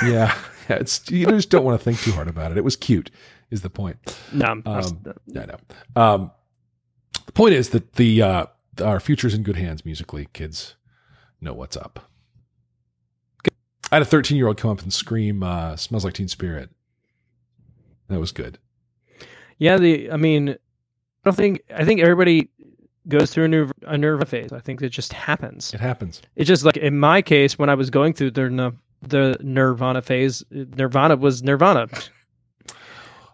yeah, 0.04 0.34
yeah, 0.68 0.76
it's 0.76 1.10
you 1.10 1.26
just 1.26 1.50
don't 1.50 1.64
want 1.64 1.78
to 1.80 1.84
think 1.84 1.98
too 2.00 2.12
hard 2.12 2.28
about 2.28 2.50
it. 2.52 2.58
It 2.58 2.64
was 2.64 2.76
cute, 2.76 3.10
is 3.50 3.62
the 3.62 3.70
point. 3.70 3.96
No, 4.32 4.46
I'm- 4.46 4.62
Um, 4.66 5.14
I 5.36 5.46
know. 5.46 5.56
Um, 5.96 6.30
the 7.26 7.32
point 7.32 7.54
is 7.54 7.70
that 7.70 7.94
the 7.94 8.22
uh, 8.22 8.46
our 8.82 9.00
future's 9.00 9.34
in 9.34 9.42
good 9.42 9.56
hands 9.56 9.84
musically. 9.84 10.28
Kids 10.32 10.76
know 11.40 11.52
what's 11.52 11.76
up. 11.76 12.08
I 13.90 13.96
had 13.96 14.02
a 14.02 14.06
13 14.06 14.36
year 14.38 14.46
old 14.48 14.56
come 14.56 14.70
up 14.70 14.80
and 14.82 14.92
scream, 14.92 15.42
uh, 15.42 15.76
"Smells 15.76 16.04
like 16.04 16.14
Teen 16.14 16.28
Spirit." 16.28 16.70
That 18.08 18.20
was 18.20 18.32
good. 18.32 18.58
Yeah, 19.58 19.76
the 19.76 20.10
I 20.10 20.16
mean, 20.16 20.50
I 20.50 20.56
don't 21.24 21.36
think 21.36 21.60
I 21.74 21.84
think 21.84 22.00
everybody 22.00 22.48
goes 23.08 23.32
through 23.32 23.44
a, 23.44 23.48
nerve, 23.48 23.72
a 23.86 23.98
Nirvana 23.98 24.26
phase. 24.26 24.52
I 24.52 24.60
think 24.60 24.80
it 24.80 24.90
just 24.90 25.12
happens. 25.12 25.74
It 25.74 25.80
happens. 25.80 26.22
It's 26.36 26.48
just 26.48 26.64
like 26.64 26.76
in 26.76 26.98
my 26.98 27.20
case 27.20 27.58
when 27.58 27.68
I 27.68 27.74
was 27.74 27.90
going 27.90 28.12
through 28.14 28.30
the 28.30 28.74
the 29.02 29.36
Nirvana 29.42 30.02
phase, 30.02 30.42
Nirvana 30.50 31.16
was 31.16 31.42
Nirvana. 31.42 31.88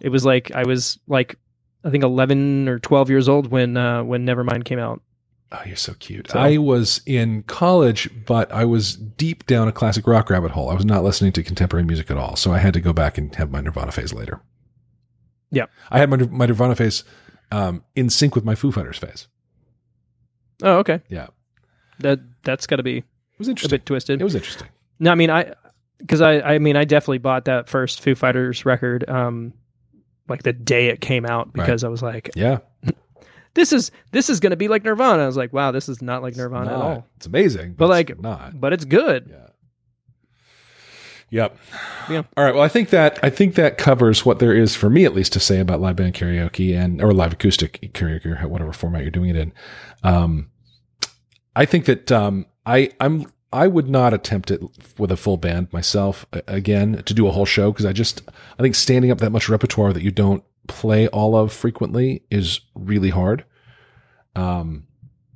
It 0.01 0.09
was 0.11 0.25
like 0.25 0.51
I 0.53 0.65
was 0.65 0.99
like 1.09 1.37
I 1.85 1.91
think 1.91 2.05
11 2.05 2.69
or 2.69 2.79
12 2.79 3.11
years 3.11 3.29
old 3.29 3.49
when 3.51 3.77
uh, 3.77 4.03
when 4.05 4.27
Nevermind 4.27 4.65
came 4.65 4.79
out. 4.79 5.03
Oh, 5.51 5.61
you're 5.65 5.77
so 5.77 5.95
cute. 5.95 6.31
So- 6.31 6.39
I 6.39 6.59
was 6.59 7.01
in 7.07 7.43
college, 7.45 8.11
but 8.27 8.53
I 8.53 8.65
was 8.67 8.97
deep 8.97 9.47
down 9.47 9.67
a 9.67 9.73
classic 9.73 10.07
rock 10.07 10.29
rabbit 10.29 10.51
hole. 10.51 10.69
I 10.71 10.75
was 10.75 10.85
not 10.85 11.05
listening 11.05 11.33
to 11.33 11.43
contemporary 11.43 11.85
music 11.87 12.11
at 12.11 12.19
all, 12.19 12.37
so 12.37 12.53
I 12.53 12.59
had 12.59 12.75
to 12.75 12.81
go 12.83 12.93
back 12.93 13.17
and 13.17 13.35
have 13.37 13.51
my 13.51 13.61
Nirvana 13.63 13.91
phase 13.93 14.13
later. 14.13 14.43
Yeah. 15.51 15.65
I 15.91 15.99
had 15.99 16.11
my, 16.11 16.19
my 16.19 16.45
Nirvana 16.45 16.77
phase 16.77 17.03
um, 17.51 17.83
in 17.97 18.11
sync 18.11 18.35
with 18.35 18.45
my 18.45 18.55
Foo 18.55 18.71
Fighters 18.71 18.99
phase. 18.99 19.27
Oh, 20.63 20.79
okay. 20.79 21.01
Yeah, 21.09 21.29
That 22.01 22.21
that's 22.43 22.67
got 22.67 22.77
to 22.77 22.83
be 22.83 22.99
it 22.99 23.05
was 23.39 23.49
interesting. 23.49 23.75
a 23.75 23.79
bit 23.79 23.87
twisted. 23.87 24.21
It 24.21 24.25
was 24.25 24.35
interesting. 24.35 24.69
No, 24.99 25.11
I 25.13 25.15
mean 25.15 25.31
I 25.31 25.55
because 25.99 26.21
I 26.21 26.41
I 26.41 26.59
mean 26.59 26.77
I 26.77 26.85
definitely 26.85 27.19
bought 27.19 27.45
that 27.47 27.69
first 27.69 28.01
Foo 28.01 28.15
Fighters 28.15 28.65
record 28.65 29.09
um 29.09 29.53
like 30.29 30.43
the 30.43 30.53
day 30.53 30.87
it 30.89 31.01
came 31.01 31.25
out 31.27 31.53
because 31.53 31.85
I 31.85 31.89
was 31.89 32.03
like 32.03 32.31
Yeah. 32.35 32.59
this 33.55 33.73
is 33.73 33.91
this 34.13 34.29
is 34.31 34.41
going 34.41 34.51
to 34.51 34.57
be 34.57 34.69
like 34.69 34.85
Nirvana. 34.85 35.23
I 35.23 35.27
was 35.27 35.37
like 35.37 35.53
wow 35.53 35.71
this 35.73 35.89
is 35.89 36.03
not 36.03 36.23
like 36.23 36.37
Nirvana 36.37 36.71
at 36.71 36.77
all. 36.77 37.07
It's 37.17 37.27
amazing, 37.27 37.73
But, 37.73 37.87
but, 37.87 37.89
like- 37.89 38.11
it's 38.11 38.21
not. 38.21 38.61
But 38.61 38.73
it's 38.73 38.85
good. 38.85 39.29
Yeah. 39.31 39.45
Yep. 41.31 41.59
Yeah. 42.09 42.23
All 42.37 42.45
right. 42.45 42.55
Well, 42.55 42.63
I 42.65 42.69
think 42.69 42.89
that 42.91 43.19
I 43.23 43.29
think 43.31 43.55
that 43.57 43.77
covers 43.77 44.25
what 44.25 44.39
there 44.39 44.55
is 44.55 44.75
for 44.75 44.89
me, 44.89 45.05
at 45.05 45.15
least, 45.15 45.35
to 45.35 45.41
say 45.41 45.61
about 45.61 45.81
live 45.81 45.97
band 45.97 46.15
karaoke 46.15 46.75
and 46.75 47.03
or 47.03 47.13
live 47.13 47.35
acoustic 47.35 47.81
karaoke, 47.93 48.43
or 48.43 48.49
whatever 48.49 48.73
format 48.73 49.03
you're 49.03 49.11
doing 49.11 49.29
it 49.31 49.37
in. 49.37 49.53
Um, 50.03 50.51
I 51.55 51.67
think 51.67 51.85
that 51.85 52.11
um, 52.11 52.47
I 52.65 52.93
I'm 52.99 53.27
I 53.53 53.67
would 53.67 53.89
not 53.89 54.13
attempt 54.13 54.51
it 54.51 54.63
with 54.99 55.11
a 55.11 55.17
full 55.17 55.37
band 55.39 55.73
myself 55.73 56.27
again 56.33 57.03
to 57.05 57.15
do 57.15 57.27
a 57.27 57.31
whole 57.31 57.47
show 57.47 57.73
because 57.73 57.87
I 57.87 57.93
just 57.93 58.23
I 58.59 58.63
think 58.63 58.75
standing 58.75 59.11
up 59.11 59.19
that 59.19 59.31
much 59.31 59.49
repertoire 59.49 59.93
that 59.93 60.03
you 60.03 60.11
don't 60.11 60.45
play 60.67 61.09
all 61.09 61.35
of 61.35 61.53
frequently 61.53 62.23
is 62.31 62.61
really 62.75 63.11
hard. 63.11 63.45
Um, 64.37 64.87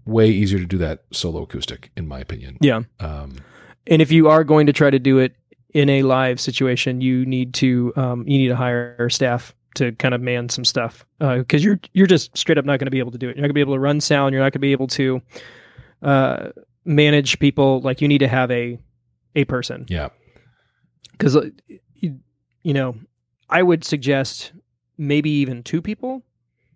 way 0.04 0.28
easier 0.28 0.58
to 0.58 0.66
do 0.66 0.78
that 0.78 1.04
solo 1.10 1.42
acoustic, 1.42 1.90
in 1.96 2.06
my 2.06 2.20
opinion. 2.20 2.58
Yeah. 2.60 2.82
Um, 3.00 3.36
And 3.86 4.02
if 4.02 4.12
you 4.12 4.28
are 4.28 4.44
going 4.44 4.66
to 4.66 4.72
try 4.72 4.90
to 4.90 4.98
do 4.98 5.18
it 5.18 5.34
in 5.72 5.88
a 5.88 6.02
live 6.02 6.40
situation, 6.40 7.00
you 7.00 7.24
need 7.24 7.54
to 7.54 7.92
um, 7.96 8.28
you 8.28 8.38
need 8.38 8.48
to 8.48 8.56
hire 8.56 9.08
staff 9.10 9.54
to 9.76 9.92
kind 9.92 10.12
of 10.12 10.20
man 10.20 10.50
some 10.50 10.64
stuff 10.66 11.06
because 11.18 11.64
you're 11.64 11.80
you're 11.94 12.06
just 12.06 12.36
straight 12.36 12.58
up 12.58 12.64
not 12.66 12.78
going 12.78 12.86
to 12.86 12.90
be 12.90 12.98
able 12.98 13.10
to 13.10 13.18
do 13.18 13.28
it. 13.28 13.36
You're 13.36 13.42
not 13.42 13.48
going 13.48 13.50
to 13.50 13.54
be 13.54 13.60
able 13.62 13.74
to 13.74 13.80
run 13.80 14.00
sound. 14.00 14.34
You're 14.34 14.42
not 14.42 14.52
going 14.52 14.52
to 14.52 14.58
be 14.58 14.72
able 14.72 14.88
to 14.88 15.22
uh, 16.02 16.48
manage 16.85 17.39
people. 17.39 17.80
Like 17.80 18.01
you 18.01 18.09
need 18.09 18.18
to 18.18 18.28
have 18.28 18.51
a 18.51 18.78
a 19.35 19.45
person 19.45 19.87
yeah. 19.89 20.11
because 21.12 21.37
you, 21.95 22.18
you 22.62 22.74
know 22.74 22.97
I 23.49 23.62
would 23.62 23.85
suggest 23.85 24.53
maybe 24.99 25.30
even 25.30 25.62
two 25.62 25.80
people 25.80 26.22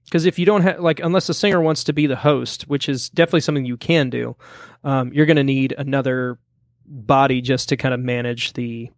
because 0.07 0.25
if 0.25 0.39
you 0.39 0.47
don't 0.47 0.63
have 0.63 0.81
like 0.81 1.01
unless 1.01 1.27
the 1.27 1.35
singer 1.35 1.61
wants 1.61 1.85
to 1.85 1.93
be 1.93 2.07
the 2.07 2.17
host, 2.17 2.63
which 2.63 2.89
is 2.89 3.09
definitely 3.11 3.41
something 3.41 3.65
you 3.65 3.77
can 3.77 4.09
do, 4.09 4.37
um, 4.85 5.13
you're 5.13 5.27
going 5.27 5.37
to 5.37 5.45
need 5.45 5.75
another 5.77 6.39
body 6.87 7.41
just 7.41 7.69
to 7.71 7.77
kind 7.77 7.93
of 7.93 8.01
manage 8.01 8.53
the 8.53 8.91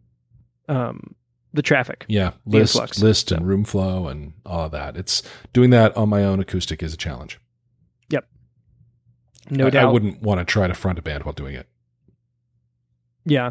um 0.69 1.15
the 1.55 1.63
traffic. 1.63 2.05
Yeah, 2.09 2.33
list, 2.45 2.75
influx. 2.75 3.01
list, 3.01 3.33
and 3.33 3.47
room 3.47 3.65
flow, 3.65 4.07
and 4.07 4.35
all 4.45 4.67
of 4.67 4.73
that. 4.73 4.97
It's 4.97 5.23
doing 5.53 5.71
that 5.71 5.97
on 5.97 6.09
my 6.09 6.25
own 6.25 6.41
acoustic 6.41 6.83
is 6.83 6.93
a 6.93 6.99
challenge. 6.99 7.41
No 9.51 9.67
I, 9.67 9.71
doubt. 9.71 9.85
I 9.89 9.93
wouldn't 9.93 10.23
want 10.23 10.41
to 10.41 10.45
try 10.45 10.67
to 10.67 10.75
front 10.75 10.99
a 10.99 11.03
band 11.03 11.25
while 11.25 11.33
doing 11.33 11.55
it. 11.55 11.67
Yeah. 13.25 13.51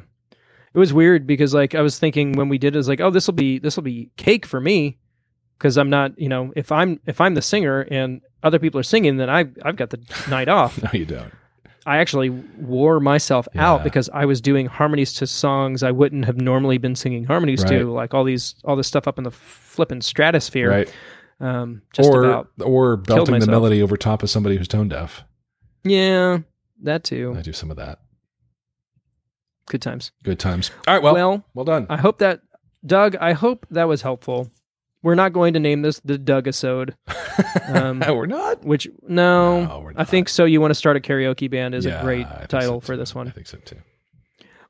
It 0.73 0.79
was 0.79 0.93
weird 0.93 1.25
because 1.25 1.53
like 1.53 1.75
I 1.75 1.81
was 1.81 1.97
thinking 1.97 2.33
when 2.33 2.49
we 2.49 2.57
did 2.57 2.75
it, 2.75 2.77
I 2.77 2.79
was 2.79 2.87
like, 2.87 3.01
oh, 3.01 3.09
this 3.09 3.27
will 3.27 3.33
be 3.33 3.59
this 3.59 3.75
will 3.75 3.83
be 3.83 4.11
cake 4.17 4.45
for 4.45 4.59
me 4.59 4.97
because 5.57 5.77
I'm 5.77 5.89
not, 5.89 6.17
you 6.19 6.29
know, 6.29 6.51
if 6.55 6.71
I'm 6.71 6.99
if 7.05 7.19
I'm 7.21 7.33
the 7.35 7.41
singer 7.41 7.81
and 7.89 8.21
other 8.43 8.59
people 8.59 8.79
are 8.79 8.83
singing, 8.83 9.17
then 9.17 9.29
I 9.29 9.45
I've 9.63 9.75
got 9.75 9.89
the 9.89 9.99
night 10.29 10.49
off. 10.49 10.81
No, 10.81 10.89
you 10.93 11.05
don't. 11.05 11.33
I 11.85 11.97
actually 11.99 12.29
wore 12.29 12.99
myself 12.99 13.47
Yeah. 13.55 13.71
out 13.71 13.83
because 13.83 14.09
I 14.13 14.25
was 14.25 14.41
doing 14.41 14.65
harmonies 14.65 15.13
to 15.13 15.25
songs 15.27 15.83
I 15.83 15.91
wouldn't 15.91 16.25
have 16.25 16.35
normally 16.39 16.77
been 16.77 16.95
singing 16.95 17.23
harmonies 17.23 17.63
Right. 17.63 17.79
to, 17.79 17.91
like 17.91 18.13
all 18.13 18.23
these 18.25 18.55
all 18.65 18.75
this 18.75 18.87
stuff 18.87 19.07
up 19.07 19.17
in 19.17 19.23
the 19.23 19.31
flipping 19.31 20.01
stratosphere. 20.01 20.69
Right. 20.69 20.93
Um, 21.39 21.81
just 21.93 22.09
or 22.09 22.23
about 22.25 22.49
or 22.61 22.97
belting 22.97 23.39
the 23.39 23.47
melody 23.47 23.81
over 23.81 23.95
top 23.95 24.21
of 24.21 24.29
somebody 24.29 24.57
who's 24.57 24.67
tone 24.67 24.89
deaf. 24.89 25.23
Yeah, 25.89 26.39
that 26.83 27.03
too. 27.03 27.35
I 27.37 27.41
do 27.41 27.53
some 27.53 27.71
of 27.71 27.77
that. 27.77 27.99
Good 29.67 29.81
times. 29.81 30.11
Good 30.23 30.39
times. 30.39 30.71
All 30.87 30.93
right. 30.93 31.03
Well, 31.03 31.13
well, 31.13 31.45
well 31.53 31.65
done. 31.65 31.87
I 31.89 31.97
hope 31.97 32.19
that 32.19 32.41
Doug, 32.85 33.15
I 33.17 33.33
hope 33.33 33.65
that 33.71 33.87
was 33.87 34.01
helpful. 34.01 34.49
We're 35.03 35.15
not 35.15 35.33
going 35.33 35.53
to 35.53 35.59
name 35.59 35.83
this 35.83 35.99
the 36.03 36.17
Doug 36.17 36.47
episode, 36.47 36.95
um, 37.67 37.99
we're 37.99 38.25
not. 38.25 38.65
which 38.65 38.87
no, 39.07 39.65
No, 39.65 39.79
we're 39.79 39.93
I 39.95 40.03
think 40.05 40.27
so. 40.27 40.45
You 40.45 40.59
want 40.59 40.71
to 40.71 40.75
start 40.75 40.97
a 40.97 40.99
karaoke 40.99 41.49
band 41.49 41.75
is 41.75 41.85
Yeah, 41.85 41.99
a 41.99 42.03
great 42.03 42.27
title 42.49 42.81
so, 42.81 42.85
for 42.85 42.97
this 42.97 43.13
one. 43.13 43.27
I 43.27 43.31
think 43.31 43.47
so 43.47 43.57
too. 43.59 43.77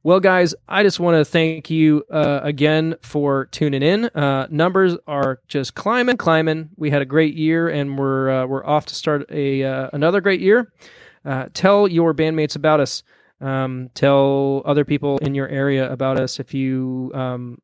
Well, 0.03 0.20
guys, 0.20 0.53
I 0.68 0.84
just 0.84 0.99
want 0.99 1.18
to 1.18 1.26
thank 1.26 1.70
you 1.70 2.03
uh, 2.11 2.39
again 2.43 2.95
for 3.01 3.45
tuning 3.47 3.82
in. 3.82 4.05
Uh, 4.05 4.47
numbers 4.49 4.95
are 5.07 5.39
just 5.47 5.76
climbing, 5.76 6.18
climbing. 6.18 6.70
We 6.78 6.91
had 6.91 7.01
a 7.01 7.05
great 7.05 7.34
year, 7.36 7.68
and 7.68 7.97
we're 7.97 8.30
uh, 8.30 8.45
we're 8.45 8.65
off 8.65 8.86
to 8.88 8.95
start 8.95 9.26
a 9.32 9.63
uh, 9.63 9.89
another 9.93 10.22
great 10.22 10.39
year. 10.39 10.72
Uh, 11.28 11.47
tell 11.53 11.88
your 11.88 12.13
bandmates 12.13 12.55
about 12.55 12.80
us. 12.80 13.03
Um, 13.41 13.89
tell 13.93 14.63
other 14.65 14.86
people 14.86 15.17
in 15.19 15.36
your 15.36 15.47
area 15.47 15.91
about 15.91 16.19
us. 16.19 16.39
If 16.39 16.53
you 16.53 17.11
um, 17.13 17.59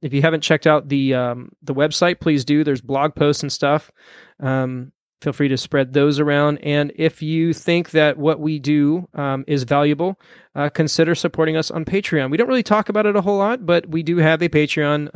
if 0.00 0.14
you 0.14 0.22
haven't 0.22 0.42
checked 0.42 0.66
out 0.66 0.88
the 0.88 1.14
um, 1.14 1.50
the 1.62 1.74
website, 1.74 2.20
please 2.20 2.44
do. 2.44 2.64
There's 2.64 2.80
blog 2.80 3.14
posts 3.14 3.42
and 3.42 3.52
stuff. 3.52 3.90
Um, 4.38 4.92
feel 5.20 5.32
free 5.32 5.48
to 5.48 5.58
spread 5.58 5.92
those 5.92 6.18
around. 6.18 6.58
And 6.58 6.92
if 6.96 7.20
you 7.20 7.52
think 7.52 7.90
that 7.90 8.16
what 8.16 8.40
we 8.40 8.58
do 8.58 9.08
um, 9.12 9.44
is 9.46 9.64
valuable, 9.64 10.18
uh, 10.54 10.70
consider 10.70 11.14
supporting 11.14 11.56
us 11.56 11.70
on 11.70 11.84
Patreon. 11.84 12.30
We 12.30 12.38
don't 12.38 12.48
really 12.48 12.62
talk 12.62 12.88
about 12.88 13.04
it 13.06 13.16
a 13.16 13.20
whole 13.20 13.36
lot, 13.36 13.66
but 13.66 13.86
we 13.86 14.02
do 14.02 14.16
have 14.18 14.40
a 14.40 14.48
Patreon. 14.48 15.14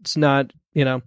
It's 0.00 0.16
not, 0.16 0.52
you 0.72 0.84
know, 0.84 1.02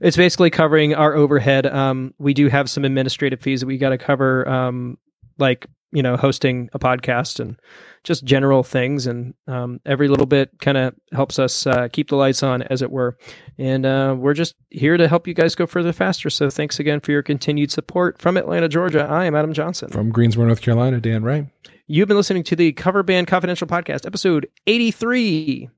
it's 0.00 0.16
basically 0.16 0.50
covering 0.50 0.94
our 0.94 1.14
overhead. 1.14 1.66
Um, 1.66 2.14
we 2.18 2.34
do 2.34 2.48
have 2.48 2.70
some 2.70 2.84
administrative 2.84 3.40
fees 3.40 3.60
that 3.60 3.66
we 3.66 3.78
got 3.78 3.90
to 3.90 3.98
cover, 3.98 4.48
um, 4.48 4.98
like 5.38 5.66
you 5.92 6.02
know, 6.02 6.16
hosting 6.16 6.70
a 6.72 6.78
podcast 6.78 7.40
and 7.40 7.58
just 8.04 8.24
general 8.24 8.62
things. 8.62 9.06
And 9.06 9.34
um, 9.46 9.80
every 9.84 10.08
little 10.08 10.26
bit 10.26 10.50
kind 10.60 10.78
of 10.78 10.94
helps 11.12 11.38
us 11.38 11.66
uh, 11.66 11.88
keep 11.88 12.08
the 12.08 12.16
lights 12.16 12.42
on, 12.42 12.62
as 12.62 12.82
it 12.82 12.90
were. 12.90 13.18
And 13.58 13.84
uh, 13.84 14.14
we're 14.16 14.34
just 14.34 14.54
here 14.70 14.96
to 14.96 15.08
help 15.08 15.26
you 15.26 15.34
guys 15.34 15.54
go 15.54 15.66
further 15.66 15.92
faster. 15.92 16.30
So 16.30 16.48
thanks 16.48 16.78
again 16.78 17.00
for 17.00 17.12
your 17.12 17.22
continued 17.22 17.70
support 17.70 18.20
from 18.20 18.36
Atlanta, 18.36 18.68
Georgia. 18.68 19.02
I 19.04 19.24
am 19.24 19.34
Adam 19.34 19.52
Johnson. 19.52 19.90
From 19.90 20.10
Greensboro, 20.10 20.46
North 20.46 20.62
Carolina, 20.62 21.00
Dan 21.00 21.22
Ray. 21.22 21.50
You've 21.86 22.08
been 22.08 22.16
listening 22.16 22.44
to 22.44 22.56
the 22.56 22.72
Cover 22.72 23.02
Band 23.02 23.26
Confidential 23.26 23.66
Podcast, 23.66 24.06
episode 24.06 24.48
83. 24.66 25.68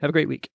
Have 0.00 0.10
a 0.10 0.12
great 0.12 0.28
week. 0.28 0.50